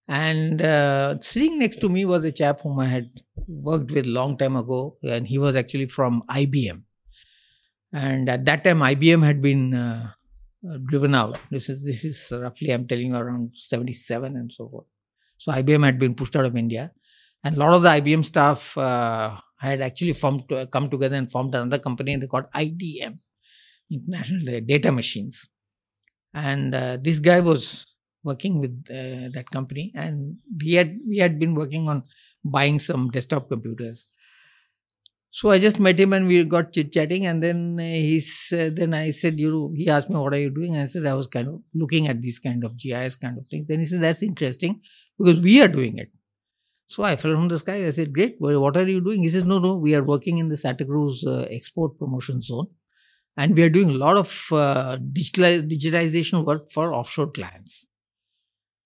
And 0.07 0.61
uh, 0.61 1.19
sitting 1.21 1.59
next 1.59 1.77
to 1.77 1.89
me 1.89 2.05
was 2.05 2.25
a 2.25 2.31
chap 2.31 2.61
whom 2.61 2.79
I 2.79 2.87
had 2.87 3.09
worked 3.47 3.91
with 3.91 4.05
long 4.05 4.37
time 4.37 4.55
ago. 4.55 4.97
And 5.03 5.27
he 5.27 5.37
was 5.37 5.55
actually 5.55 5.87
from 5.87 6.23
IBM. 6.29 6.81
And 7.93 8.27
at 8.27 8.45
that 8.45 8.63
time, 8.63 8.79
IBM 8.79 9.23
had 9.23 9.41
been 9.41 9.73
uh, 9.73 10.11
driven 10.85 11.15
out. 11.15 11.37
This 11.51 11.69
is 11.69 11.85
this 11.85 12.03
is 12.03 12.31
roughly, 12.31 12.71
I'm 12.71 12.87
telling 12.87 13.07
you, 13.07 13.15
around 13.15 13.51
77 13.53 14.35
and 14.35 14.51
so 14.51 14.67
forth. 14.67 14.87
So 15.37 15.51
IBM 15.51 15.85
had 15.85 15.99
been 15.99 16.15
pushed 16.15 16.35
out 16.35 16.45
of 16.45 16.57
India. 16.57 16.91
And 17.43 17.55
a 17.55 17.59
lot 17.59 17.73
of 17.73 17.81
the 17.81 17.89
IBM 17.89 18.23
staff 18.25 18.77
uh, 18.77 19.37
had 19.59 19.81
actually 19.81 20.13
formed 20.13 20.47
to, 20.49 20.67
come 20.67 20.89
together 20.89 21.15
and 21.15 21.31
formed 21.31 21.53
another 21.53 21.79
company 21.79 22.13
and 22.13 22.23
they 22.23 22.27
called 22.27 22.45
IDM, 22.55 23.19
International 23.91 24.61
Data 24.61 24.91
Machines. 24.91 25.47
And 26.33 26.73
uh, 26.73 26.97
this 27.01 27.19
guy 27.19 27.41
was 27.41 27.85
working 28.23 28.59
with 28.59 28.85
uh, 28.89 29.29
that 29.33 29.49
company, 29.51 29.91
and 29.95 30.37
we 30.61 30.73
had 30.73 30.97
we 31.07 31.17
had 31.17 31.39
been 31.39 31.55
working 31.55 31.89
on 31.89 32.03
buying 32.43 32.79
some 32.79 33.09
desktop 33.09 33.49
computers. 33.49 34.07
So 35.31 35.49
I 35.49 35.57
just 35.57 35.79
met 35.79 35.99
him 35.99 36.13
and 36.13 36.27
we 36.27 36.43
got 36.43 36.73
chit 36.73 36.91
chatting, 36.91 37.25
and 37.25 37.41
then 37.41 37.77
uh, 37.79 37.83
he's 37.83 38.53
uh, 38.53 38.69
then 38.71 38.93
I 38.93 39.09
said, 39.09 39.39
you 39.39 39.51
know, 39.51 39.73
he 39.75 39.89
asked 39.89 40.09
me 40.09 40.15
what 40.15 40.33
are 40.33 40.39
you 40.39 40.51
doing? 40.51 40.75
I 40.75 40.85
said 40.85 41.05
I 41.05 41.15
was 41.15 41.27
kind 41.27 41.47
of 41.47 41.61
looking 41.73 42.07
at 42.07 42.21
these 42.21 42.39
kind 42.39 42.63
of 42.63 42.77
GIS 42.77 43.15
kind 43.15 43.37
of 43.37 43.45
things. 43.49 43.67
Then 43.67 43.79
he 43.79 43.85
said 43.85 44.01
that's 44.01 44.21
interesting 44.21 44.81
because 45.17 45.39
we 45.39 45.61
are 45.61 45.67
doing 45.67 45.97
it. 45.97 46.09
So 46.87 47.01
I 47.01 47.15
fell 47.15 47.31
from 47.31 47.47
the 47.47 47.57
sky. 47.57 47.87
I 47.87 47.89
said, 47.89 48.13
Great, 48.13 48.35
well, 48.39 48.61
what 48.61 48.77
are 48.77 48.87
you 48.87 49.01
doing? 49.01 49.23
He 49.23 49.29
says, 49.29 49.43
No, 49.43 49.57
no, 49.57 49.75
we 49.75 49.95
are 49.95 50.03
working 50.03 50.37
in 50.37 50.49
the 50.49 50.57
Santa 50.57 50.85
Cruz 50.85 51.25
uh, 51.25 51.47
export 51.49 51.97
promotion 51.97 52.39
zone. 52.39 52.67
And 53.35 53.55
we 53.55 53.63
are 53.63 53.69
doing 53.69 53.89
a 53.89 53.93
lot 53.93 54.15
of 54.15 54.27
uh, 54.51 54.97
digitalization 55.11 56.45
work 56.45 56.71
for 56.71 56.93
offshore 56.93 57.31
clients. 57.31 57.87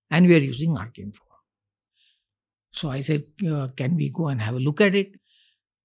And 0.10 0.28
we 0.28 0.36
are 0.36 0.40
using 0.40 0.76
Arcinfo. 0.76 1.20
So 2.72 2.90
I 2.90 3.02
said, 3.02 3.24
uh, 3.50 3.68
Can 3.76 3.96
we 3.96 4.10
go 4.10 4.28
and 4.28 4.42
have 4.42 4.56
a 4.56 4.60
look 4.60 4.82
at 4.82 4.96
it? 4.96 5.12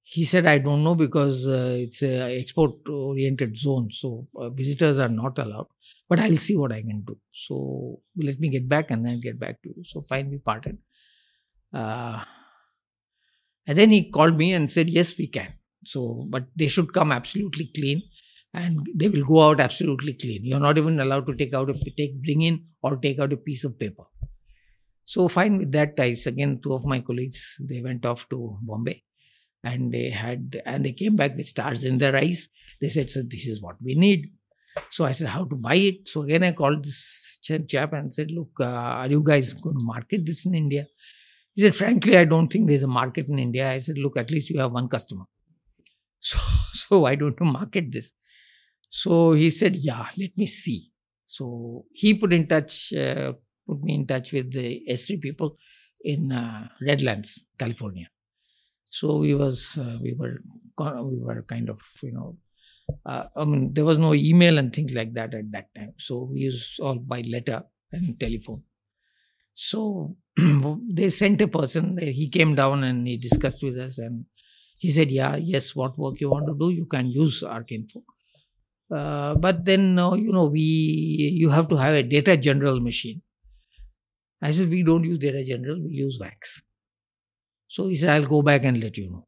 He 0.05 0.25
said, 0.25 0.47
I 0.47 0.59
don't 0.59 0.83
know 0.83 0.95
because 0.95 1.47
uh, 1.47 1.77
it's 1.79 2.03
a 2.03 2.39
export 2.39 2.75
oriented 2.89 3.57
zone. 3.57 3.91
So 3.93 4.27
uh, 4.37 4.51
visitors 4.51 4.99
are 4.99 5.09
not 5.09 5.39
allowed. 5.39 5.69
But 6.09 6.21
I'll 6.21 6.37
see 6.37 6.57
what 6.57 6.73
I 6.73 6.83
can 6.83 7.03
do. 7.03 7.17
So 7.33 8.01
let 8.17 8.41
me 8.41 8.49
get 8.49 8.69
back 8.69 8.91
and 8.91 9.07
then 9.07 9.21
get 9.21 9.39
back 9.39 9.63
to 9.63 9.69
you. 9.69 9.85
So 9.85 10.05
fine, 10.09 10.29
we 10.31 10.39
parted. 10.39 10.79
Uh, 11.73 12.25
and 13.67 13.79
then 13.79 13.91
he 13.91 14.11
called 14.11 14.37
me 14.37 14.53
and 14.53 14.69
said, 14.69 14.91
Yes, 14.91 15.17
we 15.17 15.29
can. 15.29 15.55
So, 15.85 16.27
but 16.29 16.47
they 16.55 16.69
should 16.69 16.93
come 16.93 17.11
absolutely 17.13 17.71
clean 17.75 18.03
and 18.55 18.87
they 18.95 19.09
will 19.09 19.25
go 19.25 19.43
out 19.43 19.61
absolutely 19.61 20.15
clean. 20.15 20.45
You're 20.45 20.61
not 20.61 20.79
even 20.79 21.01
allowed 21.01 21.27
to 21.27 21.35
take 21.35 21.55
out 21.55 21.71
a 21.71 21.75
take 21.97 22.23
bring 22.23 22.43
in 22.43 22.65
or 22.83 22.97
take 22.97 23.19
out 23.19 23.33
a 23.33 23.37
piece 23.37 23.65
of 23.65 23.79
paper. 23.79 24.05
So 25.05 25.29
fine 25.29 25.59
with 25.59 25.73
that. 25.73 25.95
I 25.99 26.15
again 26.27 26.61
two 26.63 26.73
of 26.73 26.85
my 26.85 27.01
colleagues 27.01 27.57
they 27.61 27.81
went 27.81 28.05
off 28.07 28.29
to 28.31 28.59
Bombay 28.63 29.03
and 29.65 29.93
they 29.93 30.11
had 30.11 30.61
and 30.67 30.85
they 30.85 30.93
came 30.93 31.17
back 31.17 31.37
with 31.37 31.47
stars 31.47 31.85
in 31.85 31.99
their 31.99 32.15
eyes. 32.15 32.49
They 32.81 32.89
said, 32.89 33.11
"So 33.11 33.23
this 33.23 33.47
is 33.47 33.63
what 33.63 33.77
we 33.83 33.95
need." 33.95 34.31
So 34.91 35.05
I 35.05 35.13
said, 35.13 35.29
"How 35.29 35.45
to 35.45 35.57
buy 35.57 35.77
it?" 35.77 36.09
So 36.09 36.23
again 36.23 36.43
I 36.45 36.53
called 36.53 36.85
this 36.85 37.41
chap 37.69 37.93
and 37.93 38.15
said, 38.15 38.31
"Look, 38.31 38.51
uh, 38.61 38.65
are 38.65 39.09
you 39.09 39.23
guys 39.23 39.53
going 39.55 39.79
to 39.79 39.85
market 39.85 40.25
this 40.27 40.47
in 40.47 40.55
India?" 40.55 40.87
He 41.55 41.63
said, 41.63 41.77
frankly, 41.77 42.17
I 42.17 42.25
don't 42.25 42.51
think 42.51 42.69
there's 42.69 42.83
a 42.83 42.89
market 42.89 43.29
in 43.29 43.39
India. 43.39 43.71
I 43.71 43.79
said, 43.79 43.99
look, 43.99 44.17
at 44.17 44.31
least 44.31 44.49
you 44.51 44.59
have 44.61 44.73
one 44.73 44.89
customer. 44.89 45.25
So, 46.25 46.39
so 46.73 47.01
why 47.01 47.17
don't 47.17 47.37
you 47.41 47.47
market 47.47 47.91
this? 47.91 48.13
So 48.93 49.33
he 49.33 49.49
said, 49.49 49.75
yeah, 49.77 50.07
let 50.19 50.37
me 50.37 50.45
see. 50.45 50.91
So 51.25 51.87
he 51.95 52.13
put 52.13 52.31
in 52.35 52.47
touch, 52.47 52.93
uh, 52.93 53.33
put 53.67 53.83
me 53.83 53.95
in 53.95 54.07
touch 54.07 54.33
with 54.33 54.53
the 54.53 54.83
Esri 54.87 55.19
people 55.19 55.57
in 56.05 56.31
uh, 56.31 56.69
Redlands, 56.87 57.43
California. 57.59 58.09
So 58.85 59.17
we 59.17 59.35
was 59.35 59.79
uh, 59.79 59.97
we 60.03 60.13
were 60.13 60.43
we 60.79 61.19
were 61.19 61.43
kind 61.49 61.71
of 61.71 61.81
you 62.03 62.13
know 62.13 62.37
uh, 63.07 63.25
I 63.35 63.47
mean 63.47 63.73
there 63.73 63.87
was 63.87 63.99
no 63.99 64.13
email 64.13 64.59
and 64.59 64.71
things 64.75 64.93
like 64.93 65.15
that 65.15 65.33
at 65.33 65.51
that 65.53 65.75
time. 65.75 65.95
So 65.99 66.29
we 66.31 66.41
used 66.41 66.79
all 66.79 66.99
by 66.99 67.23
letter 67.23 67.63
and 67.93 68.21
telephone. 68.21 68.63
So 69.55 70.17
they 70.37 71.09
sent 71.09 71.41
a 71.41 71.49
person, 71.49 71.97
he 71.97 72.29
came 72.29 72.55
down 72.55 72.85
and 72.85 73.09
he 73.09 73.17
discussed 73.17 73.63
with 73.63 73.79
us 73.79 73.97
and 73.97 74.27
he 74.77 74.91
said, 74.91 75.11
Yeah, 75.11 75.37
yes, 75.37 75.75
what 75.75 75.99
work 75.99 76.21
you 76.21 76.29
want 76.29 76.47
to 76.47 76.57
do, 76.61 76.69
you 76.69 76.85
can 76.85 77.07
use 77.07 77.43
Arcinfo. 77.43 78.03
Uh, 78.93 79.35
but 79.37 79.65
then, 79.65 79.99
uh, 79.99 80.15
you 80.15 80.33
know, 80.33 80.47
we 80.47 80.61
you 80.61 81.49
have 81.51 81.69
to 81.69 81.77
have 81.77 81.95
a 81.95 82.03
data 82.03 82.37
general 82.37 82.81
machine. 82.81 83.23
I 84.43 84.51
said, 84.51 84.69
We 84.69 84.83
don't 84.83 85.05
use 85.05 85.19
data 85.19 85.45
general, 85.45 85.81
we 85.81 85.93
use 85.93 86.19
VAX. 86.21 86.63
So 87.69 87.87
he 87.87 87.95
said, 87.95 88.11
I'll 88.11 88.27
go 88.27 88.43
back 88.43 88.65
and 88.65 88.83
let 88.83 88.99
you 88.99 89.11
know. 89.11 89.27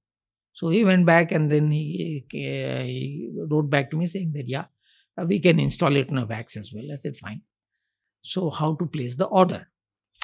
So 0.52 0.68
he 0.68 0.84
went 0.84 1.06
back 1.06 1.32
and 1.32 1.50
then 1.50 1.70
he, 1.70 2.26
he 2.30 3.30
wrote 3.50 3.70
back 3.70 3.90
to 3.90 3.96
me 3.96 4.06
saying 4.06 4.32
that, 4.34 4.48
yeah, 4.48 4.66
we 5.26 5.40
can 5.40 5.58
install 5.58 5.96
it 5.96 6.08
in 6.08 6.18
a 6.18 6.26
VAX 6.26 6.56
as 6.56 6.70
well. 6.74 6.84
I 6.92 6.96
said, 6.96 7.16
fine. 7.16 7.42
So, 8.22 8.50
how 8.50 8.74
to 8.76 8.86
place 8.86 9.16
the 9.16 9.26
order? 9.26 9.68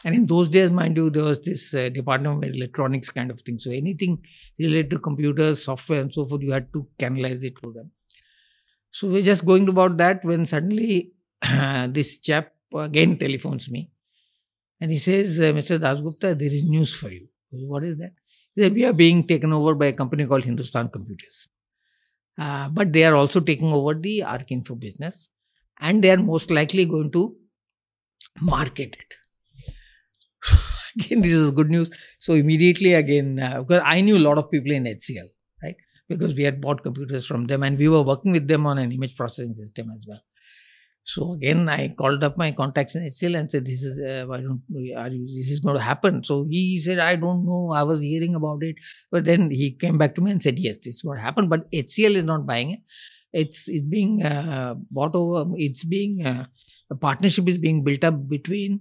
And 0.04 0.14
in 0.14 0.26
those 0.26 0.48
days, 0.48 0.70
mind 0.70 0.96
you, 0.96 1.10
there 1.10 1.24
was 1.24 1.40
this 1.42 1.74
uh, 1.74 1.90
Department 1.90 2.44
of 2.44 2.54
Electronics 2.54 3.10
kind 3.10 3.30
of 3.30 3.40
thing. 3.40 3.58
So 3.58 3.70
anything 3.70 4.24
related 4.58 4.90
to 4.92 4.98
computers, 4.98 5.62
software, 5.62 6.00
and 6.00 6.12
so 6.12 6.26
forth, 6.26 6.40
you 6.42 6.52
had 6.52 6.72
to 6.72 6.86
canalize 6.98 7.42
it 7.42 7.58
through 7.60 7.74
them. 7.74 7.90
So 8.90 9.08
we're 9.08 9.22
just 9.22 9.44
going 9.44 9.68
about 9.68 9.96
that 9.98 10.24
when 10.24 10.44
suddenly 10.46 11.12
this 11.88 12.18
chap 12.18 12.52
again 12.74 13.18
telephones 13.18 13.70
me 13.70 13.90
and 14.80 14.90
he 14.90 14.98
says, 14.98 15.38
uh, 15.38 15.52
Mr. 15.52 15.78
Dasgupta, 15.78 16.38
there 16.38 16.46
is 16.46 16.64
news 16.64 16.94
for 16.94 17.10
you. 17.10 17.28
What 17.50 17.84
is 17.84 17.96
that? 17.98 18.12
He 18.54 18.62
said, 18.62 18.74
We 18.74 18.84
are 18.84 18.92
being 18.92 19.26
taken 19.26 19.52
over 19.52 19.74
by 19.74 19.86
a 19.86 19.92
company 19.92 20.26
called 20.26 20.44
Hindustan 20.44 20.88
Computers. 20.88 21.48
Uh, 22.38 22.68
but 22.70 22.92
they 22.92 23.04
are 23.04 23.14
also 23.14 23.40
taking 23.40 23.72
over 23.72 23.94
the 23.94 24.20
Arcinfo 24.20 24.78
business 24.78 25.28
and 25.78 26.02
they 26.02 26.10
are 26.10 26.16
most 26.16 26.50
likely 26.50 26.86
going 26.86 27.10
to 27.12 27.36
market 28.40 28.96
it. 28.98 29.14
again, 30.96 31.20
this 31.20 31.34
is 31.34 31.50
good 31.50 31.68
news. 31.68 31.90
So 32.18 32.34
immediately 32.34 32.94
again, 32.94 33.38
uh, 33.38 33.62
because 33.62 33.82
I 33.84 34.00
knew 34.00 34.16
a 34.16 34.26
lot 34.26 34.38
of 34.38 34.50
people 34.50 34.72
in 34.72 34.84
HCL? 34.84 35.28
Because 36.10 36.34
we 36.34 36.44
had 36.48 36.60
bought 36.60 36.82
computers 36.82 37.26
from 37.26 37.46
them 37.46 37.62
and 37.62 37.78
we 37.78 37.88
were 37.88 38.02
working 38.02 38.32
with 38.32 38.48
them 38.48 38.66
on 38.66 38.78
an 38.78 38.92
image 38.92 39.16
processing 39.16 39.54
system 39.54 39.90
as 39.96 40.04
well. 40.08 40.20
So 41.04 41.32
again, 41.32 41.68
I 41.68 41.94
called 41.98 42.22
up 42.22 42.36
my 42.36 42.52
contacts 42.52 42.94
in 42.94 43.04
HCL 43.04 43.38
and 43.38 43.50
said, 43.50 43.64
"This 43.64 43.82
is 43.82 43.98
uh, 43.98 44.26
why 44.26 44.40
don't 44.42 44.62
are 45.02 45.08
you, 45.08 45.26
this 45.26 45.50
is 45.50 45.60
going 45.60 45.76
to 45.76 45.82
happen?" 45.82 46.22
So 46.24 46.46
he 46.48 46.78
said, 46.78 46.98
"I 46.98 47.16
don't 47.16 47.46
know. 47.46 47.72
I 47.80 47.84
was 47.84 48.02
hearing 48.02 48.34
about 48.34 48.62
it, 48.62 48.76
but 49.10 49.24
then 49.24 49.50
he 49.50 49.70
came 49.84 49.96
back 50.02 50.14
to 50.16 50.20
me 50.20 50.30
and 50.32 50.42
said, 50.42 50.58
"Yes, 50.58 50.76
this 50.76 50.96
is 50.96 51.04
what 51.04 51.18
happened." 51.18 51.48
But 51.48 51.70
HCL 51.72 52.16
is 52.16 52.26
not 52.26 52.46
buying 52.46 52.72
it. 52.72 52.80
It's 53.32 53.66
it's 53.68 53.88
being 53.96 54.22
uh, 54.22 54.74
bought 54.90 55.14
over. 55.14 55.50
It's 55.56 55.84
being 55.84 56.26
uh, 56.26 56.46
a 56.90 56.96
partnership 56.96 57.48
is 57.48 57.58
being 57.58 57.82
built 57.82 58.04
up 58.04 58.28
between 58.28 58.80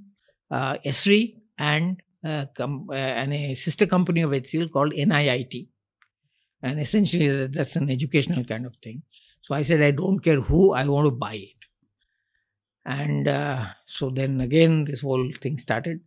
uh, 0.51 0.77
Esri 0.85 1.35
and, 1.57 2.01
uh, 2.23 2.45
com- 2.55 2.87
uh, 2.91 2.95
and 2.95 3.33
a 3.33 3.55
sister 3.55 3.85
company 3.85 4.21
of 4.21 4.31
HCL 4.31 4.71
called 4.71 4.93
NIIT. 4.93 5.67
And 6.61 6.79
essentially, 6.79 7.47
that's 7.47 7.75
an 7.75 7.89
educational 7.89 8.43
kind 8.43 8.65
of 8.65 8.75
thing. 8.83 9.03
So 9.41 9.55
I 9.55 9.61
said, 9.61 9.81
I 9.81 9.91
don't 9.91 10.19
care 10.19 10.41
who, 10.41 10.73
I 10.73 10.85
want 10.87 11.07
to 11.07 11.11
buy 11.11 11.35
it. 11.35 11.55
And 12.85 13.27
uh, 13.27 13.65
so 13.85 14.09
then 14.09 14.41
again, 14.41 14.85
this 14.85 15.01
whole 15.01 15.31
thing 15.39 15.57
started. 15.57 16.01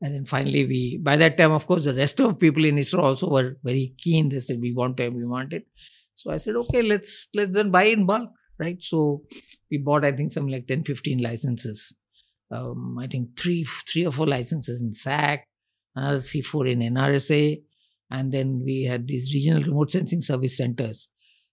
And 0.00 0.14
then 0.14 0.26
finally, 0.26 0.66
we, 0.66 0.98
by 1.02 1.16
that 1.16 1.36
time, 1.36 1.52
of 1.52 1.66
course, 1.66 1.84
the 1.84 1.94
rest 1.94 2.20
of 2.20 2.38
people 2.38 2.64
in 2.64 2.76
ISRO 2.76 3.02
also 3.02 3.30
were 3.30 3.56
very 3.64 3.94
keen. 3.98 4.28
They 4.28 4.40
said, 4.40 4.60
we 4.60 4.72
want 4.72 5.00
it, 5.00 5.12
we 5.12 5.24
want 5.24 5.52
it. 5.52 5.66
So 6.14 6.30
I 6.30 6.38
said, 6.38 6.56
okay, 6.56 6.82
let's, 6.82 7.28
let's 7.34 7.52
then 7.52 7.70
buy 7.70 7.84
in 7.84 8.06
bulk, 8.06 8.30
right? 8.58 8.80
So 8.80 9.22
we 9.70 9.78
bought, 9.78 10.04
I 10.04 10.12
think, 10.12 10.30
some 10.30 10.48
like 10.48 10.66
10, 10.66 10.84
15 10.84 11.18
licenses 11.18 11.94
um, 12.50 12.98
I 12.98 13.06
think 13.06 13.38
three 13.38 13.64
three 13.64 14.06
or 14.06 14.12
four 14.12 14.26
licenses 14.26 14.80
in 14.80 14.92
SAC, 14.92 15.46
another 15.94 16.20
three 16.20 16.42
four 16.42 16.66
in 16.66 16.80
NRSA, 16.80 17.62
and 18.10 18.32
then 18.32 18.62
we 18.64 18.84
had 18.84 19.06
these 19.06 19.34
regional 19.34 19.62
remote 19.62 19.90
sensing 19.90 20.20
service 20.20 20.56
centers. 20.56 21.08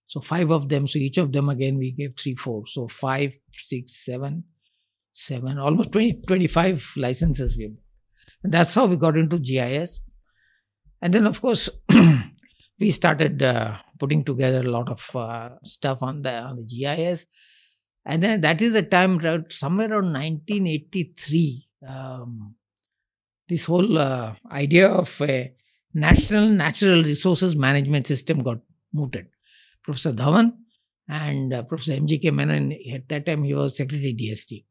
So 0.06 0.20
five 0.20 0.50
of 0.50 0.68
them. 0.68 0.86
So 0.86 0.98
each 0.98 1.18
of 1.18 1.32
them 1.32 1.48
again 1.48 1.78
we 1.78 1.92
gave 1.92 2.14
three 2.16 2.34
four. 2.34 2.66
So 2.66 2.88
five 2.88 3.34
six 3.52 4.04
seven 4.04 4.44
seven 5.12 5.58
almost 5.58 5.92
20 5.92 6.22
25 6.26 6.92
licenses 6.98 7.56
we 7.56 7.72
and 8.42 8.52
that's 8.52 8.74
how 8.74 8.86
we 8.86 8.96
got 8.96 9.16
into 9.16 9.38
GIS. 9.38 10.00
And 11.00 11.12
then 11.12 11.26
of 11.26 11.40
course 11.40 11.70
we 12.80 12.90
started 12.90 13.42
uh, 13.42 13.78
putting 13.98 14.24
together 14.24 14.60
a 14.60 14.70
lot 14.70 14.88
of 14.88 15.16
uh, 15.16 15.50
stuff 15.64 16.02
on 16.02 16.22
the 16.22 16.32
on 16.32 16.56
the 16.56 16.64
GIS 16.64 17.26
and 18.06 18.22
then 18.22 18.40
that 18.42 18.62
is 18.62 18.72
the 18.72 18.84
time, 18.84 19.18
somewhere 19.50 19.90
around 19.90 20.12
1983, 20.12 21.68
um, 21.88 22.54
this 23.48 23.64
whole 23.64 23.98
uh, 23.98 24.34
idea 24.50 24.88
of 24.88 25.20
a 25.20 25.52
national 25.96 26.48
natural 26.48 27.02
resources 27.02 27.56
management 27.56 28.06
system 28.06 28.42
got 28.42 28.58
mooted. 28.92 29.26
Professor 29.82 30.12
Dhawan 30.12 30.52
and 31.08 31.54
uh, 31.54 31.62
Professor 31.62 31.94
M.G.K. 31.94 32.30
Menon, 32.30 32.72
at 32.94 33.08
that 33.08 33.24
time 33.26 33.44
he 33.44 33.54
was 33.54 33.76
Secretary 33.76 34.14
DST. 34.14 34.64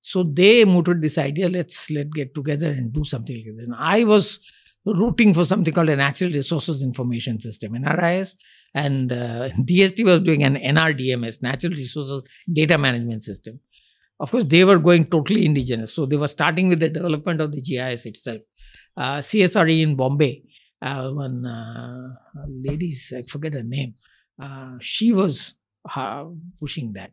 So 0.00 0.22
they 0.22 0.64
mooted 0.64 1.00
this 1.00 1.18
idea, 1.18 1.48
let's 1.48 1.90
let 1.90 2.10
get 2.10 2.34
together 2.34 2.68
and 2.68 2.92
do 2.92 3.04
something 3.04 3.36
like 3.36 3.56
this. 3.56 3.66
And 3.66 3.74
I 3.78 4.04
was 4.04 4.40
rooting 4.84 5.34
for 5.34 5.44
something 5.44 5.72
called 5.72 5.90
a 5.90 5.96
Natural 5.96 6.32
Resources 6.32 6.82
Information 6.82 7.38
System, 7.38 7.72
NRIS, 7.72 8.34
and 8.74 9.12
uh, 9.12 9.48
DST 9.60 10.04
was 10.04 10.20
doing 10.22 10.42
an 10.42 10.56
NRDMS, 10.56 11.42
Natural 11.42 11.72
Resources 11.72 12.22
Data 12.52 12.78
Management 12.78 13.22
System. 13.22 13.60
Of 14.20 14.32
course, 14.32 14.44
they 14.44 14.64
were 14.64 14.78
going 14.78 15.06
totally 15.06 15.44
indigenous. 15.46 15.94
So 15.94 16.06
they 16.06 16.16
were 16.16 16.28
starting 16.28 16.68
with 16.68 16.80
the 16.80 16.88
development 16.88 17.40
of 17.40 17.52
the 17.52 17.60
GIS 17.60 18.06
itself. 18.06 18.40
Uh, 18.96 19.18
CSRE 19.18 19.80
in 19.80 19.94
Bombay, 19.94 20.42
uh, 20.82 21.10
one 21.10 21.44
uh, 21.44 22.14
ladies, 22.48 23.12
I 23.16 23.22
forget 23.22 23.54
her 23.54 23.62
name, 23.62 23.94
uh, 24.40 24.76
she 24.80 25.12
was 25.12 25.54
uh, 25.94 26.24
pushing 26.60 26.92
that. 26.94 27.12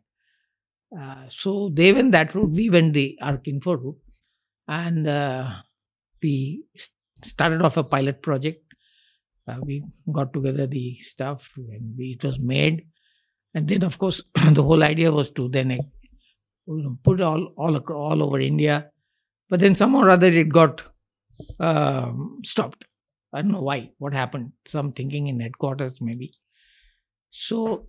Uh, 0.96 1.28
so 1.28 1.70
they 1.72 1.92
went 1.92 2.12
that 2.12 2.34
route, 2.34 2.50
we 2.50 2.70
went 2.70 2.94
the 2.94 3.18
Arcinfo 3.22 3.82
route, 3.82 3.98
and 4.68 5.06
we 6.22 6.64
started 7.22 7.62
off 7.62 7.76
a 7.76 7.84
pilot 7.84 8.22
project. 8.22 8.62
Uh, 9.48 9.58
we 9.62 9.84
got 10.12 10.32
together 10.32 10.66
the 10.66 10.96
stuff 10.96 11.52
and 11.56 11.94
we, 11.96 12.16
it 12.18 12.24
was 12.24 12.38
made. 12.38 12.84
And 13.54 13.68
then, 13.68 13.84
of 13.84 13.98
course, 13.98 14.22
the 14.52 14.62
whole 14.62 14.82
idea 14.82 15.12
was 15.12 15.30
to 15.32 15.48
then 15.48 15.72
uh, 15.72 16.88
put 17.02 17.20
all 17.20 17.52
all 17.56 17.76
all 17.76 18.22
over 18.22 18.40
India. 18.40 18.90
But 19.48 19.60
then 19.60 19.74
somehow 19.76 20.00
or 20.00 20.10
other 20.10 20.28
it 20.28 20.48
got 20.48 20.82
um, 21.60 22.40
stopped. 22.44 22.84
I 23.32 23.42
don't 23.42 23.52
know 23.52 23.62
why. 23.62 23.90
What 23.98 24.12
happened? 24.12 24.52
Some 24.66 24.92
thinking 24.92 25.26
in 25.26 25.40
headquarters, 25.40 26.00
maybe. 26.00 26.32
So 27.30 27.86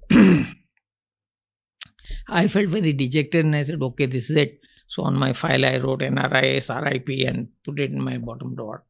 I 2.27 2.47
felt 2.47 2.69
very 2.69 2.93
dejected 2.93 3.45
and 3.45 3.55
I 3.55 3.63
said, 3.63 3.81
okay, 3.81 4.05
this 4.05 4.29
is 4.29 4.38
it. 4.38 4.59
So 4.88 5.03
on 5.03 5.17
my 5.17 5.33
file, 5.33 5.65
I 5.65 5.77
wrote 5.77 5.99
NRIS, 5.99 6.69
RIP 6.69 7.27
and 7.27 7.49
put 7.63 7.79
it 7.79 7.91
in 7.91 8.01
my 8.01 8.17
bottom 8.17 8.55
drawer. 8.55 8.83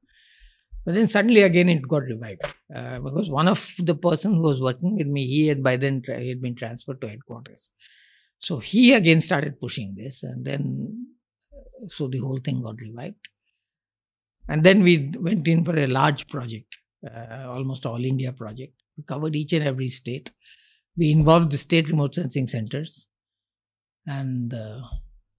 But 0.86 0.96
then 0.96 1.08
suddenly 1.08 1.42
again 1.42 1.68
it 1.68 1.86
got 1.86 2.04
revived 2.04 2.46
uh, 2.74 3.00
because 3.00 3.30
one 3.30 3.50
of 3.50 3.74
the 3.78 3.94
person 3.94 4.36
who 4.36 4.42
was 4.42 4.62
working 4.62 4.96
with 4.96 5.08
me, 5.08 5.28
he 5.28 5.48
had 5.48 5.62
by 5.62 5.76
then 5.76 6.02
tra- 6.02 6.22
he 6.22 6.30
had 6.30 6.42
been 6.42 6.56
transferred 6.56 7.02
to 7.02 7.10
headquarters. 7.10 7.72
So 8.40 8.60
he 8.60 8.94
again 8.94 9.20
started 9.20 9.60
pushing 9.60 9.96
this, 9.98 10.24
and 10.24 10.46
then 10.46 11.08
so 11.88 12.08
the 12.08 12.20
whole 12.20 12.40
thing 12.42 12.62
got 12.62 12.80
revived. 12.80 13.28
And 14.48 14.64
then 14.64 14.82
we 14.82 15.12
went 15.20 15.48
in 15.48 15.64
for 15.64 15.78
a 15.78 15.88
large 15.88 16.28
project, 16.28 16.78
uh, 17.06 17.48
almost 17.48 17.86
all 17.86 18.04
India 18.04 18.32
project. 18.32 18.74
We 18.98 19.04
covered 19.04 19.36
each 19.36 19.54
and 19.54 19.66
every 19.66 19.90
state. 19.90 20.32
We 20.96 21.12
involved 21.12 21.52
the 21.52 21.58
state 21.58 21.90
remote 21.90 22.16
sensing 22.16 22.48
centers, 22.48 23.08
and 24.08 24.54
uh, 24.54 24.82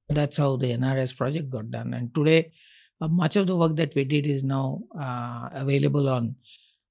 that's 0.08 0.36
how 0.36 0.56
the 0.56 0.68
NRS 0.68 1.16
project 1.16 1.50
got 1.50 1.70
done. 1.70 1.94
And 1.94 2.14
today, 2.14 2.52
uh, 3.00 3.08
much 3.08 3.36
of 3.36 3.46
the 3.46 3.56
work 3.56 3.76
that 3.76 3.94
we 3.94 4.04
did 4.04 4.26
is 4.26 4.44
now 4.44 4.82
uh, 4.98 5.48
available 5.52 6.08
on 6.08 6.36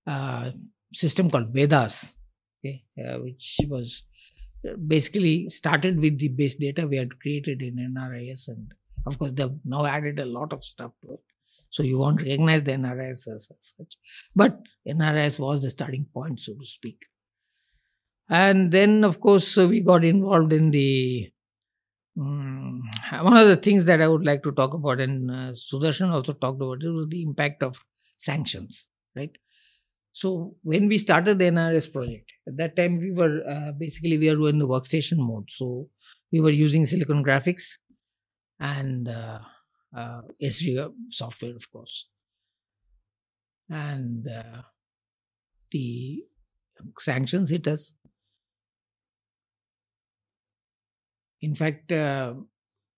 uh, 0.06 0.52
system 0.94 1.30
called 1.30 1.54
Vedas, 1.54 2.14
okay, 2.60 2.84
uh, 3.06 3.20
which 3.20 3.58
was 3.68 4.04
basically 4.88 5.50
started 5.50 6.00
with 6.00 6.20
the 6.20 6.30
base 6.30 6.56
data 6.56 6.88
we 6.88 6.98
had 6.98 7.20
created 7.20 7.62
in 7.62 7.76
NRIS, 7.76 8.48
and 8.48 8.74
of 9.06 9.18
course 9.18 9.32
they've 9.34 9.60
now 9.64 9.86
added 9.86 10.20
a 10.20 10.26
lot 10.26 10.52
of 10.52 10.64
stuff 10.64 10.92
to 11.04 11.14
it. 11.14 11.20
So 11.78 11.84
you 11.84 12.00
won't 12.00 12.24
recognize 12.24 12.64
the 12.64 12.72
NRIS 12.72 13.28
as, 13.28 13.48
as 13.52 13.74
such, 13.78 13.98
but 14.36 14.62
NRIS 14.88 15.38
was 15.38 15.62
the 15.62 15.70
starting 15.70 16.08
point, 16.12 16.40
so 16.40 16.54
to 16.54 16.66
speak. 16.66 17.06
And 18.28 18.72
then, 18.72 19.04
of 19.04 19.20
course, 19.20 19.56
we 19.58 19.82
got 19.82 20.04
involved 20.04 20.54
in 20.54 20.72
the 20.72 21.32
Mm, 22.18 22.82
one 23.22 23.38
of 23.38 23.48
the 23.48 23.58
things 23.58 23.86
that 23.86 24.02
I 24.02 24.08
would 24.08 24.26
like 24.26 24.42
to 24.42 24.52
talk 24.52 24.74
about, 24.74 25.00
and 25.00 25.30
uh, 25.30 25.54
Sudarshan 25.54 26.12
also 26.12 26.34
talked 26.34 26.60
about 26.60 26.82
it, 26.82 26.90
was 26.90 27.08
the 27.10 27.22
impact 27.22 27.62
of 27.62 27.76
sanctions, 28.18 28.88
right? 29.16 29.30
So 30.14 30.56
when 30.64 30.88
we 30.88 30.98
started 30.98 31.38
the 31.38 31.46
NRS 31.46 31.94
project, 31.94 32.34
at 32.48 32.58
that 32.58 32.76
time 32.76 32.98
we 32.98 33.12
were 33.12 33.44
uh, 33.48 33.72
basically 33.74 34.18
we 34.18 34.34
were 34.36 34.50
in 34.50 34.58
the 34.58 34.68
workstation 34.68 35.18
mode. 35.18 35.52
So 35.52 35.90
we 36.32 36.40
were 36.42 36.50
using 36.50 36.88
Silicon 36.88 37.24
Graphics 37.24 37.78
and 38.60 39.08
uh, 39.08 39.42
uh, 39.96 40.22
Esri 40.42 40.92
software, 41.10 41.56
of 41.56 41.72
course, 41.72 42.08
and 43.70 44.28
uh, 44.28 44.62
the 45.72 46.24
sanctions 46.98 47.50
hit 47.50 47.68
us 47.68 47.94
In 51.42 51.56
fact, 51.56 51.92
uh, 51.92 52.34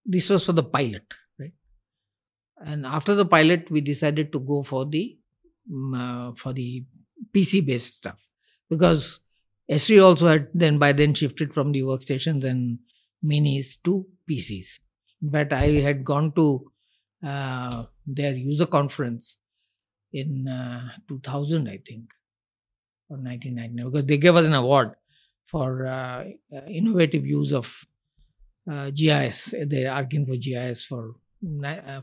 this 0.06 0.30
was 0.30 0.46
for 0.46 0.54
the 0.54 0.64
pilot, 0.64 1.04
right? 1.40 1.54
And 2.66 2.86
after 2.86 3.16
the 3.16 3.26
pilot, 3.26 3.70
we 3.70 3.82
decided 3.82 4.32
to 4.32 4.40
go 4.40 4.64
for 4.64 4.86
the 4.86 5.18
um, 5.72 6.34
for 6.38 6.54
the 6.54 6.84
PC 7.36 7.66
based 7.66 7.98
stuff 7.98 8.20
because 8.70 9.20
Esri 9.70 10.04
also 10.04 10.28
had 10.28 10.48
then 10.54 10.80
by 10.80 10.94
then 10.94 11.14
shifted 11.14 11.54
from 11.54 11.72
the 11.74 11.82
workstations 11.82 12.44
and 12.44 12.80
minis 13.24 13.78
to 13.84 14.08
PCs. 14.30 14.80
In 15.22 15.32
fact, 15.32 15.54
I 15.54 15.68
had 15.82 16.06
gone 16.06 16.32
to 16.34 16.72
uh, 17.24 17.86
their 18.06 18.34
user 18.34 18.66
conference 18.66 19.40
in 20.14 20.48
uh, 20.48 20.90
2000, 21.08 21.68
I 21.68 21.80
think, 21.86 22.12
or 23.10 23.18
1999, 23.18 23.92
because 23.92 24.06
they 24.06 24.18
gave 24.18 24.36
us 24.36 24.48
an 24.48 24.54
award 24.54 24.96
for 25.48 25.88
uh, 25.88 26.26
uh 26.56 26.66
innovative 26.68 27.26
use 27.26 27.52
of 27.52 27.86
uh, 28.72 28.92
GIS. 28.92 29.54
They're 29.68 29.92
arguing 29.92 30.26
for 30.26 30.38
GIS 30.38 30.84
for 30.84 31.16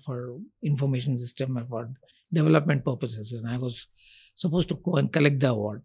for 0.04 0.38
information 0.62 1.18
system 1.18 1.64
for 1.68 1.90
development 2.32 2.84
purposes, 2.84 3.32
and 3.32 3.48
I 3.48 3.56
was 3.56 3.86
supposed 4.34 4.68
to 4.70 4.74
go 4.74 4.96
and 4.96 5.12
collect 5.12 5.40
the 5.40 5.50
award. 5.50 5.82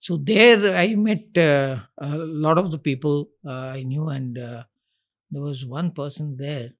So 0.00 0.16
there, 0.16 0.76
I 0.76 0.94
met 0.94 1.36
a 1.36 1.82
lot 1.98 2.56
of 2.56 2.70
the 2.70 2.78
people 2.78 3.30
I 3.44 3.82
knew, 3.82 4.08
and 4.08 4.36
there 4.36 5.42
was 5.42 5.66
one 5.66 5.90
person 5.90 6.36
there. 6.36 6.70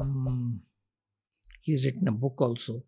Um, 0.00 0.62
he's 1.62 1.84
written 1.86 2.08
a 2.08 2.12
book 2.12 2.40
also. 2.40 2.84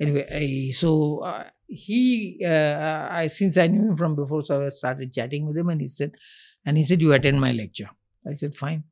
Anyway, 0.00 0.26
I, 0.28 0.72
so 0.72 1.20
uh, 1.20 1.44
he, 1.66 2.44
I 2.44 3.28
since 3.28 3.56
I 3.56 3.68
knew 3.68 3.90
him 3.90 3.96
from 3.96 4.16
before, 4.16 4.44
so 4.44 4.66
I 4.66 4.70
started 4.70 5.14
chatting 5.14 5.46
with 5.46 5.56
him, 5.56 5.68
and 5.68 5.80
he 5.80 5.86
said, 5.86 6.12
and 6.66 6.76
he 6.76 6.82
said, 6.82 7.00
"You 7.00 7.12
attend 7.12 7.40
my 7.40 7.52
lecture." 7.52 7.90
I 8.28 8.34
said, 8.34 8.56
"Fine." 8.56 8.84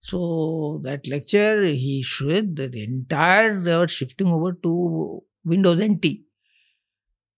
So 0.00 0.80
that 0.84 1.06
lecture, 1.06 1.64
he 1.64 2.02
showed 2.02 2.56
the 2.56 2.70
entire 2.82 3.60
they 3.60 3.76
were 3.76 3.88
shifting 3.88 4.28
over 4.28 4.52
to 4.52 5.22
Windows 5.44 5.82
NT. 5.82 6.20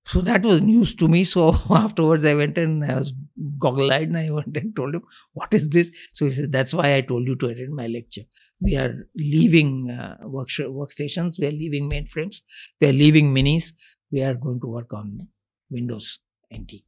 So 0.07 0.20
that 0.22 0.44
was 0.44 0.61
news 0.62 0.94
to 0.96 1.09
me. 1.09 1.24
So 1.24 1.55
afterwards, 1.70 2.24
I 2.24 2.34
went 2.34 2.59
and 2.59 2.84
I 2.84 2.96
was 2.98 3.12
goggle 3.59 3.92
eyed 3.92 4.09
and 4.09 4.18
I 4.18 4.30
went 4.30 4.57
and 4.57 4.74
told 4.74 4.94
him, 4.94 5.03
What 5.34 5.55
is 5.55 5.68
this? 5.68 5.90
So 6.14 6.24
he 6.26 6.32
said, 6.32 6.53
That's 6.53 6.74
why 6.74 6.94
I 6.96 7.01
told 7.03 7.26
you 7.26 7.36
to 7.36 7.46
attend 7.48 7.74
my 7.74 7.86
lecture. 7.86 8.22
We 8.61 8.76
are 8.76 9.07
leaving 9.14 9.90
uh, 9.90 10.16
work- 10.24 10.48
workstations, 10.48 11.38
we 11.38 11.46
are 11.46 11.53
leaving 11.53 11.88
mainframes, 11.90 12.42
we 12.80 12.88
are 12.88 12.92
leaving 12.92 13.34
minis, 13.34 13.72
we 14.11 14.22
are 14.22 14.34
going 14.34 14.61
to 14.61 14.66
work 14.66 14.92
on 14.92 15.28
Windows 15.70 16.18
NT. 16.51 16.84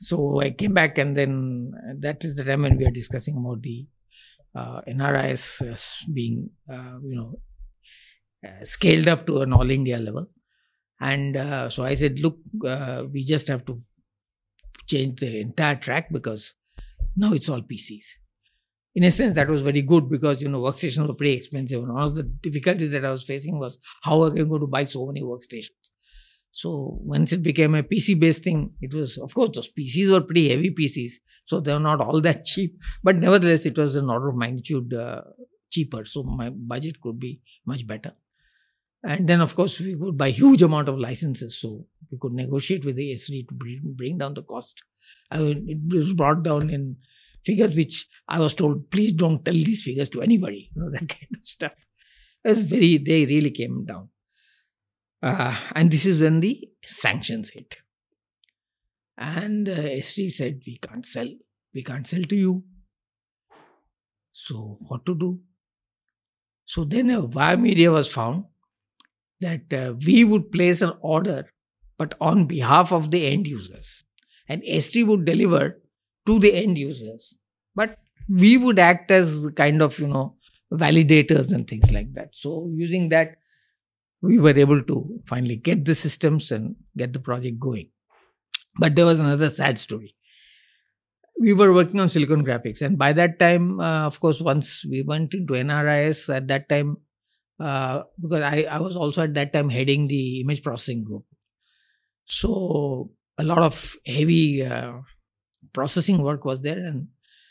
So 0.00 0.40
I 0.40 0.50
came 0.50 0.74
back 0.74 0.98
and 0.98 1.16
then 1.16 1.72
that 2.00 2.24
is 2.24 2.36
the 2.36 2.44
time 2.44 2.62
when 2.62 2.76
we 2.78 2.86
are 2.86 2.90
discussing 2.90 3.36
about 3.36 3.62
the 3.62 3.86
uh, 4.54 4.80
NRIS 4.86 5.62
being, 6.12 6.50
uh, 6.72 6.98
you 7.02 7.16
know, 7.16 7.40
uh, 8.46 8.64
scaled 8.64 9.08
up 9.08 9.26
to 9.26 9.40
an 9.40 9.52
all 9.52 9.70
India 9.70 9.98
level. 9.98 10.26
And 11.00 11.36
uh, 11.36 11.70
so 11.70 11.82
I 11.82 11.94
said, 11.94 12.18
look, 12.18 12.38
uh, 12.66 13.04
we 13.10 13.24
just 13.24 13.48
have 13.48 13.64
to 13.66 13.80
change 14.86 15.20
the 15.20 15.40
entire 15.40 15.76
track 15.76 16.12
because 16.12 16.54
now 17.16 17.32
it's 17.32 17.48
all 17.48 17.62
PCs. 17.62 18.04
In 18.94 19.04
a 19.04 19.10
sense, 19.10 19.34
that 19.34 19.48
was 19.48 19.62
very 19.62 19.82
good 19.82 20.10
because 20.10 20.42
you 20.42 20.48
know 20.48 20.60
workstations 20.60 21.06
were 21.06 21.14
pretty 21.14 21.34
expensive. 21.34 21.82
And 21.82 21.94
one 21.94 22.02
of 22.02 22.16
the 22.16 22.24
difficulties 22.24 22.90
that 22.90 23.04
I 23.04 23.12
was 23.12 23.22
facing 23.22 23.58
was 23.58 23.78
how 24.02 24.22
are 24.22 24.32
I 24.32 24.42
going 24.42 24.60
to 24.60 24.66
buy 24.66 24.84
so 24.84 25.06
many 25.06 25.22
workstations? 25.22 25.90
So 26.50 26.98
once 27.02 27.32
it 27.32 27.42
became 27.42 27.76
a 27.76 27.84
PC 27.84 28.18
based 28.18 28.42
thing, 28.42 28.72
it 28.80 28.92
was, 28.92 29.16
of 29.18 29.32
course, 29.32 29.50
those 29.54 29.70
PCs 29.72 30.10
were 30.10 30.20
pretty 30.20 30.50
heavy 30.50 30.70
PCs. 30.70 31.12
So 31.44 31.60
they 31.60 31.72
were 31.72 31.78
not 31.78 32.00
all 32.00 32.20
that 32.22 32.44
cheap. 32.50 32.76
But 33.02 33.16
nevertheless, 33.16 33.66
it 33.66 33.78
was 33.78 33.94
an 33.94 34.10
order 34.10 34.30
of 34.30 34.36
magnitude 34.36 34.92
uh, 34.92 35.22
cheaper. 35.70 36.04
So 36.04 36.24
my 36.24 36.50
budget 36.50 37.00
could 37.00 37.20
be 37.20 37.40
much 37.64 37.86
better. 37.86 38.14
And 39.02 39.26
then, 39.26 39.40
of 39.40 39.56
course, 39.56 39.80
we 39.80 39.96
could 39.96 40.18
buy 40.18 40.30
huge 40.30 40.62
amount 40.62 40.88
of 40.88 40.98
licenses. 40.98 41.58
So 41.58 41.86
we 42.10 42.18
could 42.18 42.32
negotiate 42.32 42.84
with 42.84 42.96
the 42.96 43.14
Esri 43.14 43.48
to 43.48 43.54
bring, 43.54 43.80
bring 43.96 44.18
down 44.18 44.34
the 44.34 44.42
cost. 44.42 44.82
I 45.30 45.38
mean, 45.38 45.66
it 45.68 45.96
was 45.96 46.12
brought 46.12 46.42
down 46.42 46.68
in 46.68 46.96
figures 47.44 47.74
which 47.74 48.06
I 48.28 48.38
was 48.38 48.54
told, 48.54 48.90
please 48.90 49.14
don't 49.14 49.42
tell 49.44 49.54
these 49.54 49.82
figures 49.82 50.10
to 50.10 50.22
anybody. 50.22 50.70
You 50.74 50.82
know, 50.82 50.90
that 50.92 51.08
kind 51.08 51.34
of 51.34 51.46
stuff. 51.46 51.72
It 52.44 52.48
was 52.48 52.62
very, 52.62 52.98
they 52.98 53.24
really 53.24 53.50
came 53.50 53.86
down. 53.86 54.10
Uh, 55.22 55.56
and 55.74 55.90
this 55.90 56.06
is 56.06 56.20
when 56.20 56.40
the 56.40 56.68
sanctions 56.84 57.50
hit. 57.50 57.76
And 59.16 59.68
uh, 59.68 59.72
Esri 59.72 60.30
said, 60.30 60.62
We 60.66 60.78
can't 60.78 61.04
sell. 61.04 61.28
We 61.74 61.82
can't 61.82 62.06
sell 62.06 62.22
to 62.22 62.36
you. 62.36 62.64
So, 64.32 64.78
what 64.80 65.04
to 65.04 65.14
do? 65.14 65.40
So, 66.64 66.84
then 66.84 67.10
a 67.10 67.20
wire 67.20 67.58
media 67.58 67.92
was 67.92 68.08
found 68.08 68.44
that 69.40 69.72
uh, 69.72 69.94
we 70.06 70.24
would 70.24 70.52
place 70.52 70.82
an 70.82 70.92
order, 71.00 71.46
but 71.98 72.14
on 72.20 72.46
behalf 72.46 72.92
of 72.92 73.10
the 73.10 73.26
end 73.26 73.46
users. 73.46 74.04
And 74.48 74.62
Esri 74.62 75.06
would 75.06 75.24
deliver 75.24 75.80
to 76.26 76.38
the 76.38 76.54
end 76.54 76.78
users. 76.78 77.34
But 77.74 77.98
we 78.28 78.56
would 78.56 78.78
act 78.78 79.10
as 79.10 79.48
kind 79.56 79.82
of, 79.82 79.98
you 79.98 80.08
know, 80.08 80.36
validators 80.72 81.52
and 81.52 81.66
things 81.66 81.90
like 81.92 82.12
that. 82.14 82.30
So, 82.34 82.70
using 82.72 83.08
that, 83.10 83.36
we 84.22 84.38
were 84.38 84.56
able 84.56 84.82
to 84.82 85.20
finally 85.26 85.56
get 85.56 85.84
the 85.84 85.94
systems 85.94 86.52
and 86.52 86.76
get 86.96 87.12
the 87.12 87.18
project 87.18 87.58
going. 87.58 87.88
But 88.78 88.94
there 88.94 89.06
was 89.06 89.18
another 89.18 89.48
sad 89.48 89.78
story. 89.78 90.14
We 91.40 91.54
were 91.54 91.72
working 91.72 92.00
on 92.00 92.10
Silicon 92.10 92.44
Graphics, 92.44 92.82
and 92.82 92.98
by 92.98 93.14
that 93.14 93.38
time, 93.38 93.80
uh, 93.80 94.06
of 94.06 94.20
course, 94.20 94.40
once 94.40 94.84
we 94.84 95.02
went 95.02 95.32
into 95.32 95.54
NRIS, 95.54 96.34
at 96.34 96.48
that 96.48 96.68
time, 96.68 96.98
uh, 97.60 98.02
because 98.20 98.40
I, 98.40 98.62
I 98.62 98.78
was 98.80 98.96
also 98.96 99.22
at 99.22 99.34
that 99.34 99.52
time 99.52 99.68
heading 99.68 100.08
the 100.08 100.40
image 100.40 100.62
processing 100.62 101.04
group. 101.04 101.24
So 102.24 103.10
a 103.38 103.44
lot 103.44 103.58
of 103.58 103.96
heavy 104.06 104.64
uh, 104.64 104.92
processing 105.72 106.22
work 106.22 106.44
was 106.44 106.62
there, 106.62 106.78
and 106.78 107.08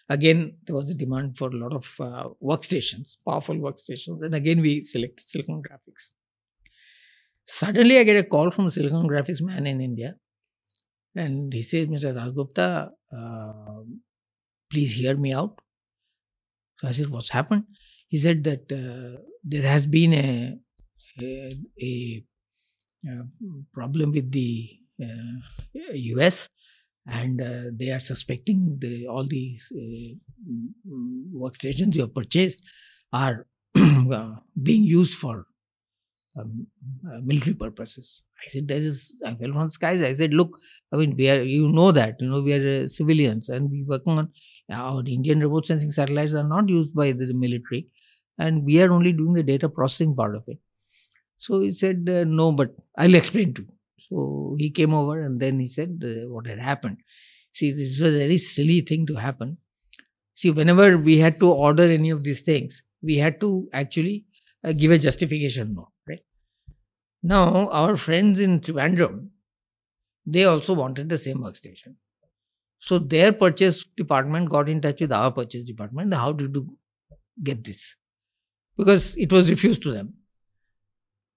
again 0.09 0.57
there 0.65 0.75
was 0.75 0.89
a 0.89 0.93
demand 0.93 1.37
for 1.37 1.49
a 1.49 1.57
lot 1.57 1.73
of 1.73 1.95
uh, 1.99 2.29
workstations, 2.41 3.17
powerful 3.27 3.55
workstations, 3.55 4.23
and 4.23 4.33
again 4.33 4.61
we 4.61 4.81
selected 4.81 5.27
Silicon 5.27 5.61
Graphics. 5.61 6.11
Suddenly, 7.45 7.97
I 7.97 8.03
get 8.03 8.15
a 8.15 8.23
call 8.23 8.51
from 8.51 8.69
Silicon 8.69 9.07
Graphics 9.07 9.41
man 9.41 9.65
in 9.65 9.81
India. 9.81 10.13
And 11.15 11.51
he 11.51 11.63
says, 11.63 11.87
Mr. 11.87 12.13
Dasgupta, 12.13 12.91
uh, 13.11 13.81
please 14.69 14.93
hear 14.93 15.17
me 15.17 15.33
out. 15.33 15.59
So 16.77 16.87
I 16.87 16.91
said, 16.91 17.09
What's 17.09 17.31
happened? 17.31 17.63
He 18.09 18.17
said 18.17 18.43
that 18.45 18.63
uh, 18.71 19.21
there 19.43 19.63
has 19.63 19.85
been 19.85 20.13
a, 20.13 20.57
a, 21.21 21.49
a, 21.81 22.23
a 23.07 23.23
problem 23.73 24.11
with 24.11 24.31
the 24.31 24.77
uh, 25.01 25.93
US 25.93 26.49
and 27.07 27.41
uh, 27.41 27.63
they 27.73 27.91
are 27.91 27.99
suspecting 27.99 28.77
the, 28.81 29.07
all 29.07 29.27
these 29.27 29.71
uh, 29.75 30.15
workstations 31.33 31.95
you 31.95 32.01
have 32.01 32.13
purchased 32.13 32.63
are 33.13 33.47
uh, 33.77 34.35
being 34.61 34.83
used 34.83 35.15
for 35.17 35.45
um, 36.39 36.67
uh, 37.07 37.19
military 37.23 37.55
purposes. 37.55 38.23
I 38.43 38.47
said, 38.47 38.67
"There 38.67 38.77
is 38.77 39.15
I 39.25 39.35
fell 39.35 39.51
from 39.53 39.65
the 39.67 39.71
skies." 39.71 40.01
I 40.01 40.13
said, 40.13 40.33
"Look, 40.33 40.57
I 40.93 40.97
mean, 40.97 41.15
we 41.17 41.29
are 41.29 41.41
you 41.41 41.69
know 41.71 41.91
that 41.91 42.15
you 42.19 42.29
know 42.29 42.41
we 42.41 42.53
are 42.53 42.83
uh, 42.83 42.87
civilians 42.87 43.49
and 43.49 43.69
we 43.71 43.83
working 43.83 44.17
on 44.19 44.31
our 44.71 45.03
Indian 45.05 45.39
remote 45.39 45.65
sensing 45.65 45.89
satellites 45.89 46.33
are 46.33 46.47
not 46.47 46.69
used 46.69 46.93
by 46.95 47.11
the 47.11 47.33
military, 47.33 47.87
and 48.39 48.65
we 48.65 48.81
are 48.81 48.91
only 48.91 49.13
doing 49.13 49.33
the 49.33 49.43
data 49.43 49.69
processing 49.69 50.15
part 50.15 50.35
of 50.35 50.43
it." 50.47 50.57
So 51.37 51.59
he 51.61 51.71
said, 51.71 52.09
uh, 52.11 52.23
"No, 52.23 52.51
but 52.51 52.75
I'll 52.97 53.15
explain 53.15 53.53
to 53.55 53.61
you." 53.61 53.73
So 54.09 54.55
he 54.57 54.69
came 54.71 54.93
over 54.93 55.21
and 55.21 55.39
then 55.39 55.59
he 55.59 55.67
said 55.67 56.03
uh, 56.03 56.27
what 56.29 56.47
had 56.47 56.59
happened. 56.59 56.97
See, 57.53 57.71
this 57.71 57.99
was 57.99 58.15
a 58.15 58.19
very 58.19 58.37
silly 58.37 58.81
thing 58.81 59.05
to 59.07 59.15
happen. 59.15 59.57
See, 60.33 60.51
whenever 60.51 60.97
we 60.97 61.17
had 61.19 61.39
to 61.41 61.51
order 61.51 61.83
any 61.83 62.09
of 62.09 62.23
these 62.23 62.41
things, 62.41 62.81
we 63.01 63.17
had 63.17 63.39
to 63.41 63.67
actually 63.73 64.25
uh, 64.63 64.73
give 64.73 64.91
a 64.91 64.97
justification 64.97 65.73
note, 65.75 65.91
right? 66.07 66.23
Now, 67.21 67.69
our 67.69 67.97
friends 67.97 68.39
in 68.39 68.61
Trivandrum, 68.61 69.29
they 70.25 70.45
also 70.45 70.73
wanted 70.73 71.09
the 71.09 71.17
same 71.17 71.39
workstation. 71.39 71.95
So 72.79 72.99
their 72.99 73.33
purchase 73.33 73.83
department 73.97 74.49
got 74.49 74.69
in 74.69 74.81
touch 74.81 75.01
with 75.01 75.11
our 75.11 75.31
purchase 75.31 75.65
department. 75.65 76.13
How 76.13 76.31
did 76.31 76.55
you 76.55 76.77
get 77.43 77.63
this? 77.63 77.95
Because 78.79 79.17
it 79.17 79.29
was 79.29 79.49
refused 79.49 79.83
to 79.83 79.91
them. 79.91 80.13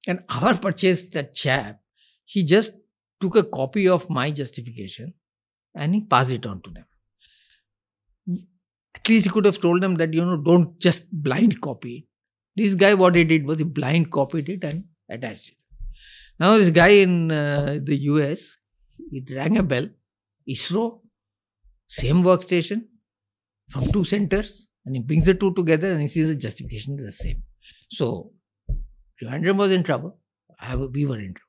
And 0.07 0.23
our 0.29 0.57
purchase, 0.57 1.09
that 1.11 1.35
chap, 1.35 1.81
he 2.25 2.45
just 2.45 2.73
took 3.21 3.35
a 3.35 3.43
copy 3.43 3.89
of 3.89 4.09
my 4.09 4.31
justification 4.31 5.15
and 5.75 5.95
he 5.95 6.03
passed 6.03 6.31
it 6.31 6.47
on 6.47 6.63
to 6.63 6.71
them. 6.71 6.85
At 8.95 9.09
least 9.09 9.25
he 9.25 9.31
could 9.31 9.45
have 9.45 9.61
told 9.61 9.83
them 9.83 9.97
that, 9.97 10.15
you 10.15 10.25
know, 10.25 10.37
don't 10.37 10.79
just 10.79 11.07
blind 11.11 11.61
copy 11.61 11.97
it. 11.97 12.05
This 12.55 12.77
guy, 12.77 12.95
what 12.95 13.17
he 13.17 13.25
did 13.25 13.45
was 13.45 13.59
he 13.59 13.65
blind 13.65 14.13
copied 14.13 14.49
it 14.49 14.63
and 14.63 14.85
attached 15.11 15.49
it. 15.49 15.57
Now, 16.39 16.57
this 16.59 16.71
guy 16.71 16.89
in 17.07 17.33
uh, 17.33 17.79
the 17.83 17.97
US, 18.13 18.57
he 19.11 19.25
rang 19.35 19.59
a 19.59 19.65
bell, 19.65 19.89
ISRO, 20.49 21.01
same 21.89 22.23
workstation 22.23 22.85
from 23.69 23.91
two 23.91 24.05
centers, 24.05 24.69
and 24.85 24.97
he 24.97 25.03
brings 25.03 25.25
the 25.27 25.35
two 25.35 25.53
together 25.55 25.93
and 25.93 26.01
he 26.01 26.09
sees 26.09 26.29
the 26.29 26.37
justification 26.37 26.99
is 26.99 27.05
the 27.05 27.13
same. 27.13 27.43
So, 27.91 28.33
Trivandrum 29.21 29.57
was 29.59 29.73
in 29.73 29.83
trouble. 29.83 30.19
We 30.93 31.07
were 31.07 31.19
in 31.19 31.35
trouble. 31.35 31.49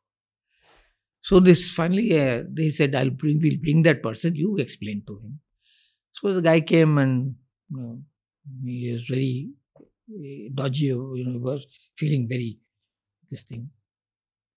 So 1.21 1.39
this 1.39 1.69
finally 1.69 2.19
uh, 2.19 2.43
they 2.49 2.69
said, 2.69 2.95
"I'll 2.95 3.09
bring, 3.09 3.39
we'll 3.41 3.57
bring 3.57 3.83
that 3.83 4.03
person. 4.03 4.35
You 4.35 4.57
explain 4.57 5.03
to 5.07 5.19
him." 5.19 5.39
So 6.13 6.33
the 6.33 6.41
guy 6.41 6.61
came 6.61 6.97
and 6.97 7.35
you 7.71 7.77
know, 7.77 8.01
he 8.65 8.91
was 8.93 9.05
very 9.05 9.51
dodgy. 10.53 10.87
You 10.87 11.23
know, 11.25 11.31
he 11.31 11.37
was 11.37 11.65
feeling 11.97 12.27
very 12.27 12.59
this 13.31 13.43
thing. 13.43 13.69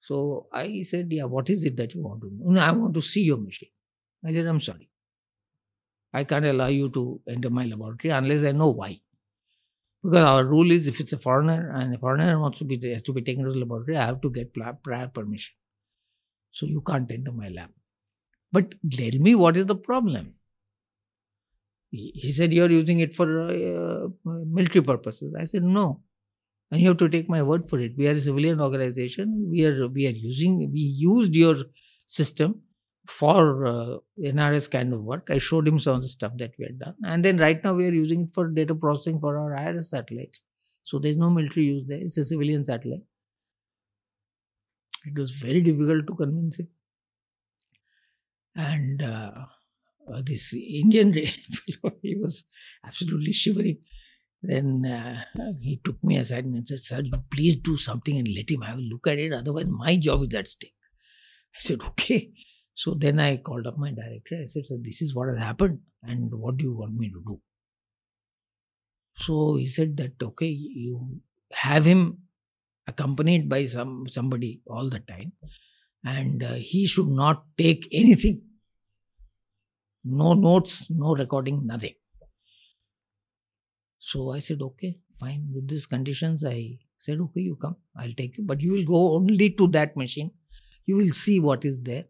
So 0.01 0.49
I 0.53 0.83
said, 0.83 1.09
"Yeah, 1.13 1.25
what 1.25 1.51
is 1.51 1.65
it 1.65 1.77
that 1.77 1.95
you 1.95 2.03
want 2.03 2.23
to 2.23 2.31
know?" 2.33 2.51
No, 2.53 2.63
I 2.63 2.73
want 2.73 2.95
to 2.95 3.03
see 3.03 3.25
your 3.25 3.39
machine. 3.39 3.71
I 4.25 4.33
said, 4.33 4.47
"I'm 4.47 4.61
sorry, 4.61 4.91
I 6.13 6.25
can't 6.25 6.45
allow 6.45 6.69
you 6.69 6.89
to 6.91 7.21
enter 7.29 7.51
my 7.51 7.67
laboratory 7.67 8.13
unless 8.13 8.45
I 8.45 8.53
know 8.53 8.71
why." 8.71 9.01
Because 10.03 10.19
our 10.19 10.45
rule 10.45 10.71
is, 10.71 10.87
if 10.87 11.01
it's 11.01 11.13
a 11.13 11.19
foreigner 11.19 11.73
and 11.75 11.95
a 11.95 11.99
foreigner 11.99 12.39
wants 12.39 12.59
to 12.59 12.65
be 12.65 12.79
has 12.93 13.03
to 13.03 13.13
be 13.13 13.23
taken 13.23 13.45
to 13.45 13.53
the 13.53 13.59
laboratory, 13.59 13.97
I 13.97 14.07
have 14.07 14.21
to 14.23 14.31
get 14.31 14.55
prior 14.55 15.09
permission. 15.09 15.55
So 16.53 16.67
you 16.67 16.81
can't 16.81 17.11
enter 17.11 17.33
my 17.33 17.49
lab. 17.49 17.71
But 18.53 18.75
tell 18.91 19.19
me 19.19 19.35
what 19.35 19.57
is 19.57 19.67
the 19.67 19.75
problem? 19.75 20.35
He 21.91 22.33
said, 22.33 22.53
You're 22.53 22.71
using 22.71 23.01
it 23.01 23.15
for 23.15 23.49
uh, 23.49 24.09
military 24.25 24.85
purposes. 24.85 25.35
I 25.39 25.45
said, 25.45 25.63
No. 25.63 26.03
And 26.71 26.81
you 26.81 26.89
have 26.89 26.97
to 26.99 27.09
take 27.09 27.29
my 27.29 27.43
word 27.43 27.69
for 27.69 27.79
it. 27.79 27.93
We 27.97 28.09
are 28.09 28.13
a 28.13 28.21
civilian 28.21 28.61
organization. 28.61 29.49
We 29.51 29.65
are 29.65 29.89
we 29.89 30.07
are 30.07 30.11
using 30.11 30.71
we 30.73 30.81
used 30.81 31.35
your 31.35 31.57
system 32.07 32.63
for 33.09 33.67
uh, 33.67 33.97
NRS 34.23 34.71
kind 34.71 34.93
of 34.93 35.03
work. 35.03 35.29
I 35.31 35.39
showed 35.39 35.67
him 35.67 35.79
some 35.79 35.97
of 35.97 36.03
the 36.03 36.09
stuff 36.09 36.33
that 36.39 36.53
we 36.59 36.67
had 36.67 36.79
done. 36.79 36.95
And 37.05 37.25
then 37.25 37.39
right 37.39 37.63
now 37.63 37.75
we 37.75 37.87
are 37.87 37.93
using 37.93 38.23
it 38.23 38.35
for 38.35 38.49
data 38.49 38.75
processing 38.75 39.21
for 39.21 39.39
our 39.39 39.51
IRS 39.51 39.87
satellites. 39.87 40.43
So 40.85 40.99
there's 40.99 41.17
no 41.17 41.31
military 41.31 41.67
use 41.67 41.85
there. 41.87 41.99
It's 41.99 42.17
a 42.17 42.25
civilian 42.25 42.65
satellite. 42.65 43.03
It 45.05 45.19
was 45.19 45.31
very 45.31 45.61
difficult 45.61 46.07
to 46.07 46.15
convince 46.15 46.59
him. 46.59 46.69
And 48.55 49.03
uh, 49.03 49.33
uh, 50.13 50.23
this 50.25 50.55
Indian 50.55 51.13
fellow, 51.83 51.97
he 52.03 52.17
was 52.17 52.45
absolutely 52.85 53.33
shivering. 53.33 53.79
Then 54.43 54.87
uh, 54.87 55.25
he 55.61 55.81
took 55.85 56.03
me 56.05 56.17
aside 56.17 56.45
and 56.45 56.67
said, 56.67 56.81
Sir, 56.81 57.01
you 57.03 57.13
please 57.31 57.57
do 57.57 57.77
something 57.77 58.17
and 58.17 58.29
let 58.35 58.51
him 58.51 58.63
have 58.63 58.79
a 58.79 58.81
look 58.81 59.07
at 59.07 59.19
it, 59.19 59.33
otherwise, 59.33 59.67
my 59.67 59.97
job 59.97 60.23
is 60.23 60.35
at 60.35 60.49
stake. 60.49 60.75
I 61.55 61.59
said, 61.59 61.81
Okay. 61.83 62.33
So 62.77 62.93
then 62.93 63.19
I 63.19 63.39
called 63.39 63.67
up 63.67 63.79
my 63.79 63.91
director. 63.91 64.39
I 64.43 64.47
said, 64.47 64.67
Sir, 64.67 64.77
this 64.79 65.01
is 65.01 65.15
what 65.15 65.29
has 65.29 65.39
happened, 65.39 65.81
and 66.03 66.31
what 66.31 66.59
do 66.59 66.65
you 66.65 66.75
want 66.75 66.95
me 66.95 67.09
to 67.09 67.23
do? 67.27 67.41
So 69.17 69.57
he 69.57 69.67
said 69.67 69.97
that, 69.97 70.23
Okay, 70.23 70.49
you 70.49 71.21
have 71.53 71.87
him 71.87 72.19
accompanied 72.87 73.49
by 73.49 73.65
some 73.65 74.07
somebody 74.09 74.61
all 74.67 74.91
the 74.91 75.01
time 75.01 75.33
and 76.05 76.43
uh, 76.43 76.55
he 76.55 76.87
should 76.87 77.09
not 77.09 77.45
take 77.57 77.89
anything. 77.93 78.43
No 80.05 80.35
notes 80.35 80.89
no 80.91 81.15
recording 81.15 81.67
nothing. 81.67 81.95
So 83.99 84.33
i 84.33 84.39
said 84.41 84.63
okay 84.63 84.99
fine. 85.19 85.49
With 85.53 85.69
these 85.69 85.87
conditions 85.87 86.45
i 86.45 86.79
said 86.99 87.21
okay 87.21 87.41
you 87.41 87.57
come. 87.57 87.77
I'll 87.99 88.13
take 88.13 88.37
you 88.39 88.45
but 88.45 88.61
you 88.61 88.73
will 88.73 88.85
go 88.85 89.15
only 89.15 89.51
to 89.51 89.67
that 89.69 89.97
machine. 89.97 90.31
You 90.85 90.97
will 90.97 91.11
see 91.11 91.41
what 91.41 91.65
is 91.65 91.81
there 91.81 92.05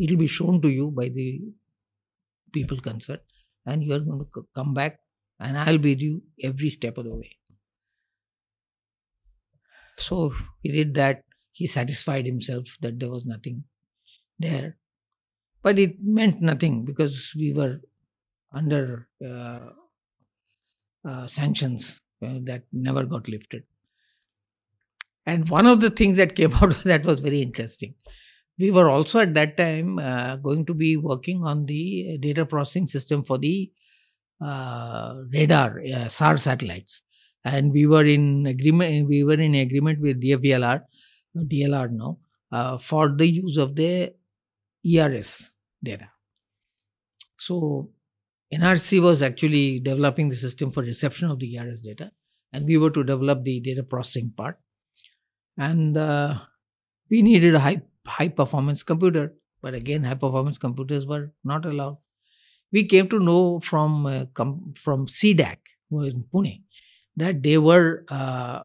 it 0.00 0.10
will 0.10 0.22
be 0.24 0.32
shown 0.38 0.60
to 0.62 0.70
you 0.78 0.90
by 1.00 1.08
the 1.18 1.28
people 2.52 2.80
concerned 2.88 3.20
and 3.66 3.84
you 3.84 3.92
are 3.98 4.04
going 4.08 4.26
to 4.34 4.46
come 4.60 4.72
back 4.80 5.00
and 5.38 5.58
i'll 5.64 5.84
be 5.88 5.94
with 5.94 6.02
you 6.08 6.22
every 6.50 6.70
step 6.78 6.98
of 6.98 7.04
the 7.10 7.16
way 7.22 7.36
so 10.00 10.32
he 10.62 10.72
did 10.72 10.94
that. 10.94 11.24
He 11.52 11.66
satisfied 11.66 12.26
himself 12.26 12.76
that 12.80 12.98
there 12.98 13.10
was 13.10 13.26
nothing 13.26 13.64
there. 14.38 14.76
But 15.62 15.78
it 15.78 15.96
meant 16.02 16.40
nothing 16.40 16.84
because 16.84 17.32
we 17.36 17.52
were 17.52 17.80
under 18.52 19.08
uh, 19.24 19.70
uh, 21.06 21.26
sanctions 21.26 22.00
uh, 22.24 22.38
that 22.44 22.64
never 22.72 23.04
got 23.04 23.28
lifted. 23.28 23.64
And 25.26 25.48
one 25.50 25.66
of 25.66 25.80
the 25.80 25.90
things 25.90 26.16
that 26.16 26.34
came 26.34 26.54
out 26.54 26.70
of 26.70 26.82
that 26.84 27.04
was 27.04 27.20
very 27.20 27.42
interesting. 27.42 27.94
We 28.60 28.70
were 28.70 28.90
also 28.90 29.20
at 29.20 29.32
that 29.34 29.56
time 29.56 29.98
uh, 29.98 30.36
going 30.36 30.66
to 30.66 30.74
be 30.74 30.98
working 30.98 31.42
on 31.44 31.64
the 31.64 32.18
data 32.20 32.44
processing 32.44 32.86
system 32.86 33.24
for 33.24 33.38
the 33.38 33.72
uh, 34.44 35.22
radar 35.32 35.80
uh, 35.80 36.08
SAR 36.08 36.36
satellites. 36.36 37.00
And 37.42 37.72
we 37.72 37.86
were 37.86 38.04
in 38.04 38.44
agreement 38.44 39.08
we 39.08 39.24
were 39.24 39.40
in 39.40 39.54
agreement 39.54 40.00
with 40.00 40.22
DFVLR 40.22 40.82
DLR 41.38 41.90
now 41.90 42.18
uh, 42.52 42.76
for 42.76 43.08
the 43.16 43.26
use 43.26 43.56
of 43.56 43.76
the 43.76 44.12
ERS 44.84 45.50
data. 45.82 46.10
So 47.38 47.88
NRC 48.52 49.02
was 49.02 49.22
actually 49.22 49.80
developing 49.80 50.28
the 50.28 50.36
system 50.36 50.70
for 50.70 50.82
reception 50.82 51.30
of 51.30 51.38
the 51.38 51.56
ERS 51.56 51.80
data 51.80 52.10
and 52.52 52.66
we 52.66 52.76
were 52.76 52.90
to 52.90 53.04
develop 53.04 53.42
the 53.42 53.60
data 53.60 53.82
processing 53.82 54.34
part. 54.36 54.58
And 55.56 55.96
uh, 55.96 56.40
we 57.08 57.22
needed 57.22 57.54
a 57.54 57.60
high 57.60 57.82
high 58.06 58.28
performance 58.28 58.82
computer 58.82 59.34
but 59.62 59.74
again 59.74 60.04
high 60.04 60.14
performance 60.14 60.58
computers 60.58 61.06
were 61.06 61.32
not 61.44 61.64
allowed 61.64 61.98
we 62.72 62.84
came 62.84 63.08
to 63.08 63.18
know 63.18 63.60
from 63.60 64.06
uh, 64.06 64.24
com- 64.34 64.74
from 64.76 65.06
CDAC 65.06 65.58
who 65.88 65.96
was 65.96 66.14
in 66.14 66.24
Pune 66.32 66.62
that 67.16 67.42
they 67.42 67.58
were, 67.58 68.04
uh, 68.08 68.62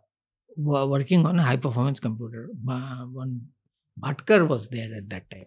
were 0.56 0.86
working 0.86 1.26
on 1.26 1.40
a 1.40 1.44
high 1.44 1.58
performance 1.58 2.00
computer. 2.00 2.50
One 2.64 3.42
Bhatkar 4.02 4.48
was 4.48 4.70
there 4.70 4.94
at 4.96 5.10
that 5.10 5.30
time. 5.30 5.46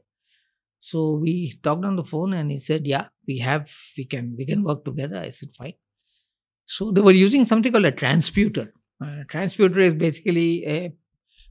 So 0.81 1.13
we 1.13 1.59
talked 1.63 1.85
on 1.85 1.97
the 1.97 2.05
phone 2.05 2.33
and 2.33 2.51
he 2.51 2.59
said, 2.59 2.87
Yeah, 2.87 3.09
we 3.27 3.39
have, 3.39 3.71
we 3.97 4.05
can, 4.05 4.35
we 4.39 4.47
can 4.47 4.63
work 4.63 4.85
together. 4.85 5.19
I 5.19 5.31
said, 5.31 5.51
Fine. 5.57 5.75
So 6.67 6.91
they 6.93 7.01
were 7.01 7.13
using 7.13 7.47
something 7.47 7.73
called 7.73 7.85
a 7.85 7.93
transputer. 7.93 8.71
A 9.01 9.25
transputer 9.31 9.79
is 9.79 9.95
basically 9.95 10.67
a 10.67 10.93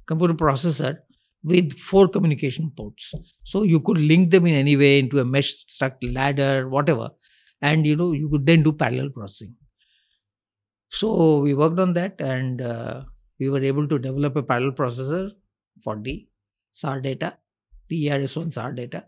computer 0.05 0.33
processor 0.33 0.99
with 1.43 1.77
four 1.77 2.07
communication 2.07 2.71
ports. 2.75 3.13
So 3.43 3.63
you 3.63 3.79
could 3.79 3.97
link 3.97 4.31
them 4.31 4.45
in 4.45 4.55
any 4.55 4.75
way 4.75 4.99
into 4.99 5.19
a 5.19 5.25
mesh 5.25 5.65
struct 5.65 6.13
ladder, 6.13 6.67
whatever. 6.69 7.09
And 7.61 7.85
you 7.85 7.95
know, 7.95 8.11
you 8.11 8.29
could 8.29 8.45
then 8.45 8.63
do 8.63 8.73
parallel 8.73 9.09
processing. 9.09 9.55
So 10.89 11.39
we 11.39 11.53
worked 11.53 11.79
on 11.79 11.93
that 11.93 12.19
and 12.19 12.61
uh, 12.61 13.03
we 13.39 13.49
were 13.49 13.63
able 13.63 13.87
to 13.87 13.99
develop 13.99 14.35
a 14.35 14.43
parallel 14.43 14.71
processor 14.71 15.31
for 15.83 15.99
the 16.01 16.27
SAR 16.71 17.01
data, 17.01 17.37
the 17.89 18.07
ERS1 18.07 18.51
SAR 18.51 18.71
data. 18.71 19.05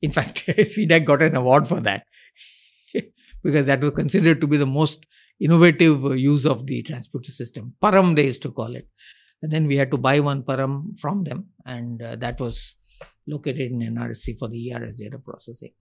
In 0.00 0.12
fact, 0.18 0.44
CDAC 0.48 1.04
got 1.04 1.22
an 1.22 1.36
award 1.36 1.68
for 1.68 1.80
that 1.80 2.02
because 3.42 3.66
that 3.66 3.80
was 3.80 3.92
considered 3.92 4.40
to 4.40 4.46
be 4.46 4.56
the 4.56 4.66
most 4.66 5.06
innovative 5.40 6.16
use 6.18 6.46
of 6.46 6.66
the 6.66 6.82
transputer 6.82 7.30
system. 7.30 7.74
Param, 7.82 8.14
they 8.14 8.26
used 8.26 8.42
to 8.42 8.50
call 8.50 8.74
it. 8.76 8.88
And 9.42 9.50
then 9.50 9.66
we 9.66 9.76
had 9.76 9.90
to 9.90 9.98
buy 9.98 10.20
one 10.20 10.42
param 10.42 10.98
from 10.98 11.24
them, 11.24 11.46
and 11.66 12.00
uh, 12.00 12.16
that 12.16 12.40
was 12.40 12.76
located 13.26 13.72
in 13.72 13.80
NRC 13.80 14.38
for 14.38 14.48
the 14.48 14.72
ERS 14.72 14.94
data 14.94 15.18
processing. 15.18 15.72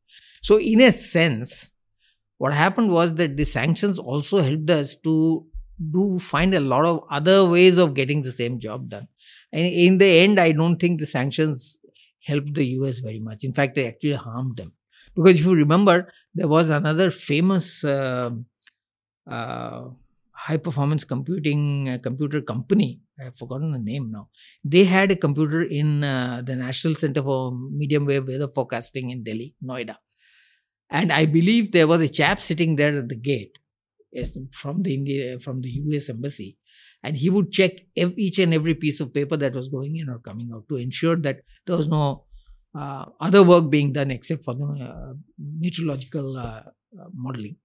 So, 0.41 0.59
in 0.59 0.81
a 0.81 0.91
sense, 0.91 1.69
what 2.37 2.53
happened 2.53 2.91
was 2.91 3.15
that 3.15 3.37
the 3.37 3.43
sanctions 3.43 3.99
also 3.99 4.41
helped 4.41 4.69
us 4.71 4.95
to 5.03 5.45
do 5.91 6.19
find 6.19 6.53
a 6.53 6.59
lot 6.59 6.85
of 6.85 7.03
other 7.09 7.47
ways 7.47 7.77
of 7.77 7.93
getting 7.93 8.21
the 8.21 8.31
same 8.31 8.59
job 8.59 8.89
done. 8.89 9.07
And 9.51 9.65
in 9.65 9.97
the 9.97 10.19
end, 10.19 10.39
I 10.39 10.51
don't 10.51 10.77
think 10.77 10.99
the 10.99 11.05
sanctions 11.05 11.79
helped 12.23 12.53
the 12.53 12.65
US 12.77 12.99
very 12.99 13.19
much. 13.19 13.43
In 13.43 13.53
fact, 13.53 13.75
they 13.75 13.87
actually 13.87 14.13
harmed 14.13 14.57
them. 14.57 14.73
Because 15.15 15.39
if 15.39 15.45
you 15.45 15.53
remember, 15.53 16.11
there 16.33 16.47
was 16.47 16.69
another 16.69 17.11
famous 17.11 17.83
uh, 17.83 18.31
uh, 19.29 19.81
high 20.31 20.57
performance 20.57 21.03
computing 21.03 21.89
uh, 21.89 21.97
computer 22.01 22.41
company 22.41 23.01
I've 23.23 23.37
forgotten 23.37 23.71
the 23.71 23.79
name 23.79 24.11
now. 24.11 24.29
They 24.63 24.83
had 24.83 25.11
a 25.11 25.15
computer 25.15 25.63
in 25.63 26.03
uh, 26.03 26.41
the 26.45 26.55
National 26.55 26.95
Center 26.95 27.21
for 27.21 27.51
Medium 27.53 28.05
Wave 28.05 28.27
Weather 28.27 28.47
Forecasting 28.53 29.09
in 29.11 29.23
Delhi, 29.23 29.55
Noida. 29.63 29.97
And 30.89 31.11
I 31.11 31.25
believe 31.25 31.71
there 31.71 31.87
was 31.87 32.01
a 32.01 32.09
chap 32.09 32.39
sitting 32.39 32.75
there 32.75 32.97
at 32.97 33.09
the 33.09 33.15
gate 33.15 33.57
from 34.51 34.83
the 34.83 34.93
India, 34.93 35.39
from 35.39 35.61
the 35.61 35.69
US 35.69 36.09
embassy, 36.09 36.57
and 37.03 37.15
he 37.15 37.29
would 37.29 37.51
check 37.51 37.71
each 37.95 38.39
and 38.39 38.53
every 38.53 38.75
piece 38.75 38.99
of 38.99 39.13
paper 39.13 39.37
that 39.37 39.53
was 39.53 39.69
going 39.69 39.95
in 39.95 40.09
or 40.09 40.19
coming 40.19 40.51
out 40.53 40.67
to 40.69 40.75
ensure 40.75 41.15
that 41.15 41.39
there 41.65 41.77
was 41.77 41.87
no 41.87 42.25
uh, 42.77 43.05
other 43.19 43.43
work 43.43 43.69
being 43.69 43.93
done 43.93 44.11
except 44.11 44.43
for 44.43 44.53
the 44.53 44.65
uh, 44.65 45.13
meteorological 45.37 46.37
uh, 46.37 46.63
uh 46.99 47.09
modeling. 47.13 47.55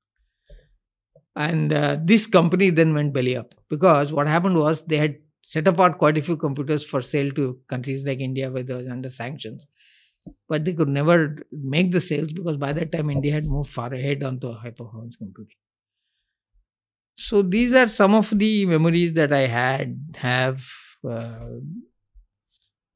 And 1.35 1.73
uh, 1.73 1.99
this 2.03 2.27
company 2.27 2.71
then 2.71 2.95
went 2.95 3.13
belly 3.13 3.37
up 3.37 3.55
because 3.69 4.13
what 4.13 4.27
happened 4.27 4.57
was 4.57 4.85
they 4.87 4.97
had 4.97 5.17
set 5.47 5.69
apart 5.69 5.97
quite 5.99 6.19
a 6.19 6.23
few 6.23 6.37
computers 6.37 6.85
for 6.85 7.01
sale 7.01 7.31
to 7.31 7.57
countries 7.69 8.05
like 8.05 8.19
India 8.19 8.51
where 8.51 8.65
they 8.65 8.75
was 8.75 8.89
under 8.89 9.09
sanctions. 9.09 9.69
But 10.49 10.65
they 10.65 10.73
could 10.73 10.89
never 10.89 11.37
make 11.53 11.93
the 11.93 12.01
sales 12.01 12.33
because 12.33 12.57
by 12.57 12.73
that 12.73 12.91
time 12.91 13.11
India 13.11 13.33
had 13.33 13.45
moved 13.47 13.71
far 13.71 13.95
ahead 13.95 14.25
onto 14.25 14.53
high 14.53 14.71
performance 14.71 15.15
computing. 15.15 15.55
So 17.17 17.43
these 17.43 17.73
are 17.75 17.87
some 17.87 18.13
of 18.15 18.37
the 18.37 18.67
memories 18.67 19.13
that 19.13 19.33
I 19.33 19.47
had 19.47 20.17
have. 20.17 20.67
Uh, 21.09 21.61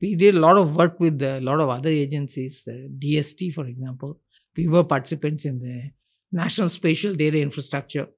we 0.01 0.17
did 0.17 0.35
a 0.35 0.41
lot 0.41 0.57
of 0.57 0.75
work 0.75 0.99
with 0.99 1.23
a 1.23 1.41
lot 1.41 1.61
of 1.61 1.69
other 1.69 1.91
agencies, 1.91 2.65
uh, 2.67 2.89
DST, 2.99 3.55
for 3.55 3.67
example. 3.67 4.19
We 4.57 4.67
were 4.67 4.83
participants 4.83 5.45
in 5.45 5.61
the 5.61 5.91
National 6.33 6.69
Spatial 6.69 7.15
Data 7.15 7.41
Infrastructure 7.41 8.09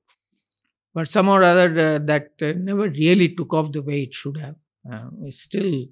but 0.95 1.09
somehow 1.09 1.35
or 1.35 1.43
other 1.43 1.79
uh, 1.79 1.99
that 1.99 2.31
uh, 2.43 2.53
never 2.57 2.89
really 2.89 3.35
took 3.35 3.53
off 3.55 3.73
the 3.73 3.83
way 3.83 4.03
it 4.03 4.15
should 4.15 4.37
have. 4.37 4.57
Uh, 4.91 5.09
it's 5.25 5.41
still 5.41 5.87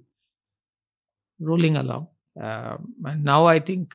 rolling 1.40 1.76
along. 1.76 2.08
Uh, 2.40 2.76
and 3.04 3.24
now 3.24 3.46
I 3.46 3.60
think 3.60 3.94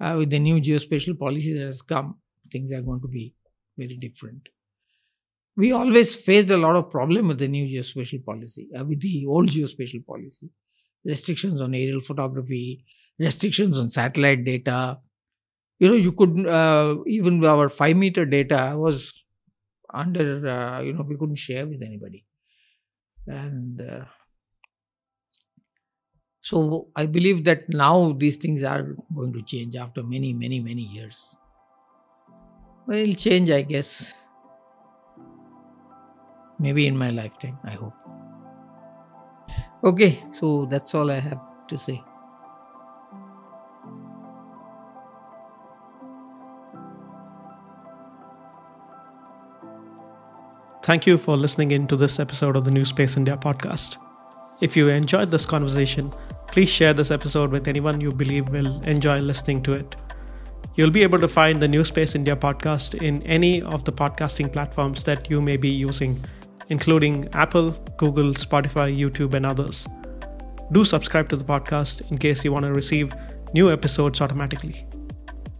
uh, 0.00 0.14
with 0.18 0.30
the 0.30 0.38
new 0.38 0.60
geospatial 0.60 1.18
policy 1.18 1.54
that 1.54 1.66
has 1.66 1.82
come, 1.82 2.16
things 2.52 2.70
are 2.72 2.82
going 2.82 3.00
to 3.00 3.08
be 3.08 3.34
very 3.76 3.96
different. 3.96 4.48
We 5.56 5.72
always 5.72 6.14
faced 6.14 6.50
a 6.50 6.56
lot 6.58 6.76
of 6.76 6.90
problem 6.90 7.28
with 7.28 7.38
the 7.38 7.48
new 7.48 7.66
geospatial 7.66 8.24
policy, 8.24 8.68
uh, 8.78 8.84
with 8.84 9.00
the 9.00 9.24
old 9.26 9.48
geospatial 9.48 10.04
policy. 10.06 10.50
Restrictions 11.04 11.60
on 11.60 11.74
aerial 11.74 12.00
photography, 12.00 12.84
restrictions 13.18 13.78
on 13.78 13.88
satellite 13.88 14.44
data. 14.44 14.98
You 15.78 15.88
know, 15.88 15.94
you 15.94 16.12
could 16.12 16.38
even 17.06 17.44
our 17.44 17.68
five 17.68 17.96
meter 17.96 18.26
data 18.26 18.74
was 18.76 19.12
under 19.92 20.46
uh, 20.48 20.80
you 20.80 20.92
know 20.92 21.02
we 21.02 21.16
couldn't 21.16 21.36
share 21.36 21.66
with 21.66 21.82
anybody. 21.82 22.24
And 23.26 23.80
uh, 23.80 24.04
so 26.40 26.88
i 26.96 27.04
believe 27.06 27.44
that 27.44 27.62
now 27.68 28.12
these 28.12 28.36
things 28.36 28.62
are 28.62 28.94
going 29.14 29.32
to 29.32 29.42
change 29.42 29.76
after 29.76 30.02
many 30.02 30.32
many 30.32 30.60
many 30.60 30.82
years. 30.82 31.36
Well 32.86 32.98
it'll 32.98 33.14
change 33.14 33.50
i 33.50 33.62
guess. 33.62 34.14
Maybe 36.58 36.86
in 36.86 36.96
my 36.96 37.10
lifetime 37.10 37.58
i 37.64 37.70
hope. 37.72 37.94
Okay 39.84 40.24
so 40.32 40.66
that's 40.66 40.94
all 40.94 41.10
i 41.10 41.18
have 41.20 41.40
to 41.68 41.78
say 41.78 42.02
Thank 50.86 51.04
you 51.04 51.18
for 51.18 51.36
listening 51.36 51.72
in 51.72 51.88
to 51.88 51.96
this 51.96 52.20
episode 52.20 52.54
of 52.54 52.64
the 52.64 52.70
New 52.70 52.84
Space 52.84 53.16
India 53.16 53.36
podcast. 53.36 53.96
If 54.60 54.76
you 54.76 54.88
enjoyed 54.88 55.32
this 55.32 55.44
conversation, 55.44 56.12
please 56.46 56.68
share 56.68 56.94
this 56.94 57.10
episode 57.10 57.50
with 57.50 57.66
anyone 57.66 58.00
you 58.00 58.12
believe 58.12 58.50
will 58.50 58.80
enjoy 58.82 59.18
listening 59.18 59.64
to 59.64 59.72
it. 59.72 59.96
You'll 60.76 60.92
be 60.92 61.02
able 61.02 61.18
to 61.18 61.26
find 61.26 61.60
the 61.60 61.66
New 61.66 61.84
Space 61.84 62.14
India 62.14 62.36
podcast 62.36 63.02
in 63.02 63.20
any 63.24 63.62
of 63.62 63.84
the 63.84 63.90
podcasting 63.90 64.52
platforms 64.52 65.02
that 65.02 65.28
you 65.28 65.42
may 65.42 65.56
be 65.56 65.70
using, 65.70 66.24
including 66.68 67.28
Apple, 67.32 67.72
Google, 67.96 68.32
Spotify, 68.34 68.96
YouTube, 68.96 69.34
and 69.34 69.44
others. 69.44 69.88
Do 70.70 70.84
subscribe 70.84 71.28
to 71.30 71.36
the 71.36 71.42
podcast 71.42 72.08
in 72.12 72.18
case 72.18 72.44
you 72.44 72.52
want 72.52 72.64
to 72.64 72.72
receive 72.72 73.12
new 73.54 73.72
episodes 73.72 74.20
automatically. 74.20 74.86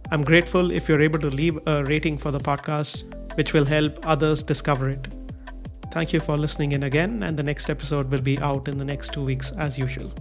I'm 0.09 0.23
grateful 0.23 0.71
if 0.71 0.87
you're 0.87 1.01
able 1.01 1.19
to 1.19 1.29
leave 1.29 1.59
a 1.67 1.83
rating 1.83 2.17
for 2.17 2.31
the 2.31 2.39
podcast 2.39 3.03
which 3.35 3.51
will 3.51 3.65
help 3.65 3.99
others 4.07 4.41
discover 4.41 4.89
it. 4.89 5.16
Thank 5.91 6.13
you 6.13 6.19
for 6.19 6.37
listening 6.37 6.73
in 6.73 6.83
again, 6.83 7.23
and 7.23 7.37
the 7.37 7.43
next 7.43 7.69
episode 7.69 8.11
will 8.11 8.21
be 8.21 8.37
out 8.39 8.67
in 8.67 8.77
the 8.77 8.85
next 8.85 9.13
two 9.13 9.23
weeks 9.23 9.51
as 9.53 9.79
usual. 9.79 10.11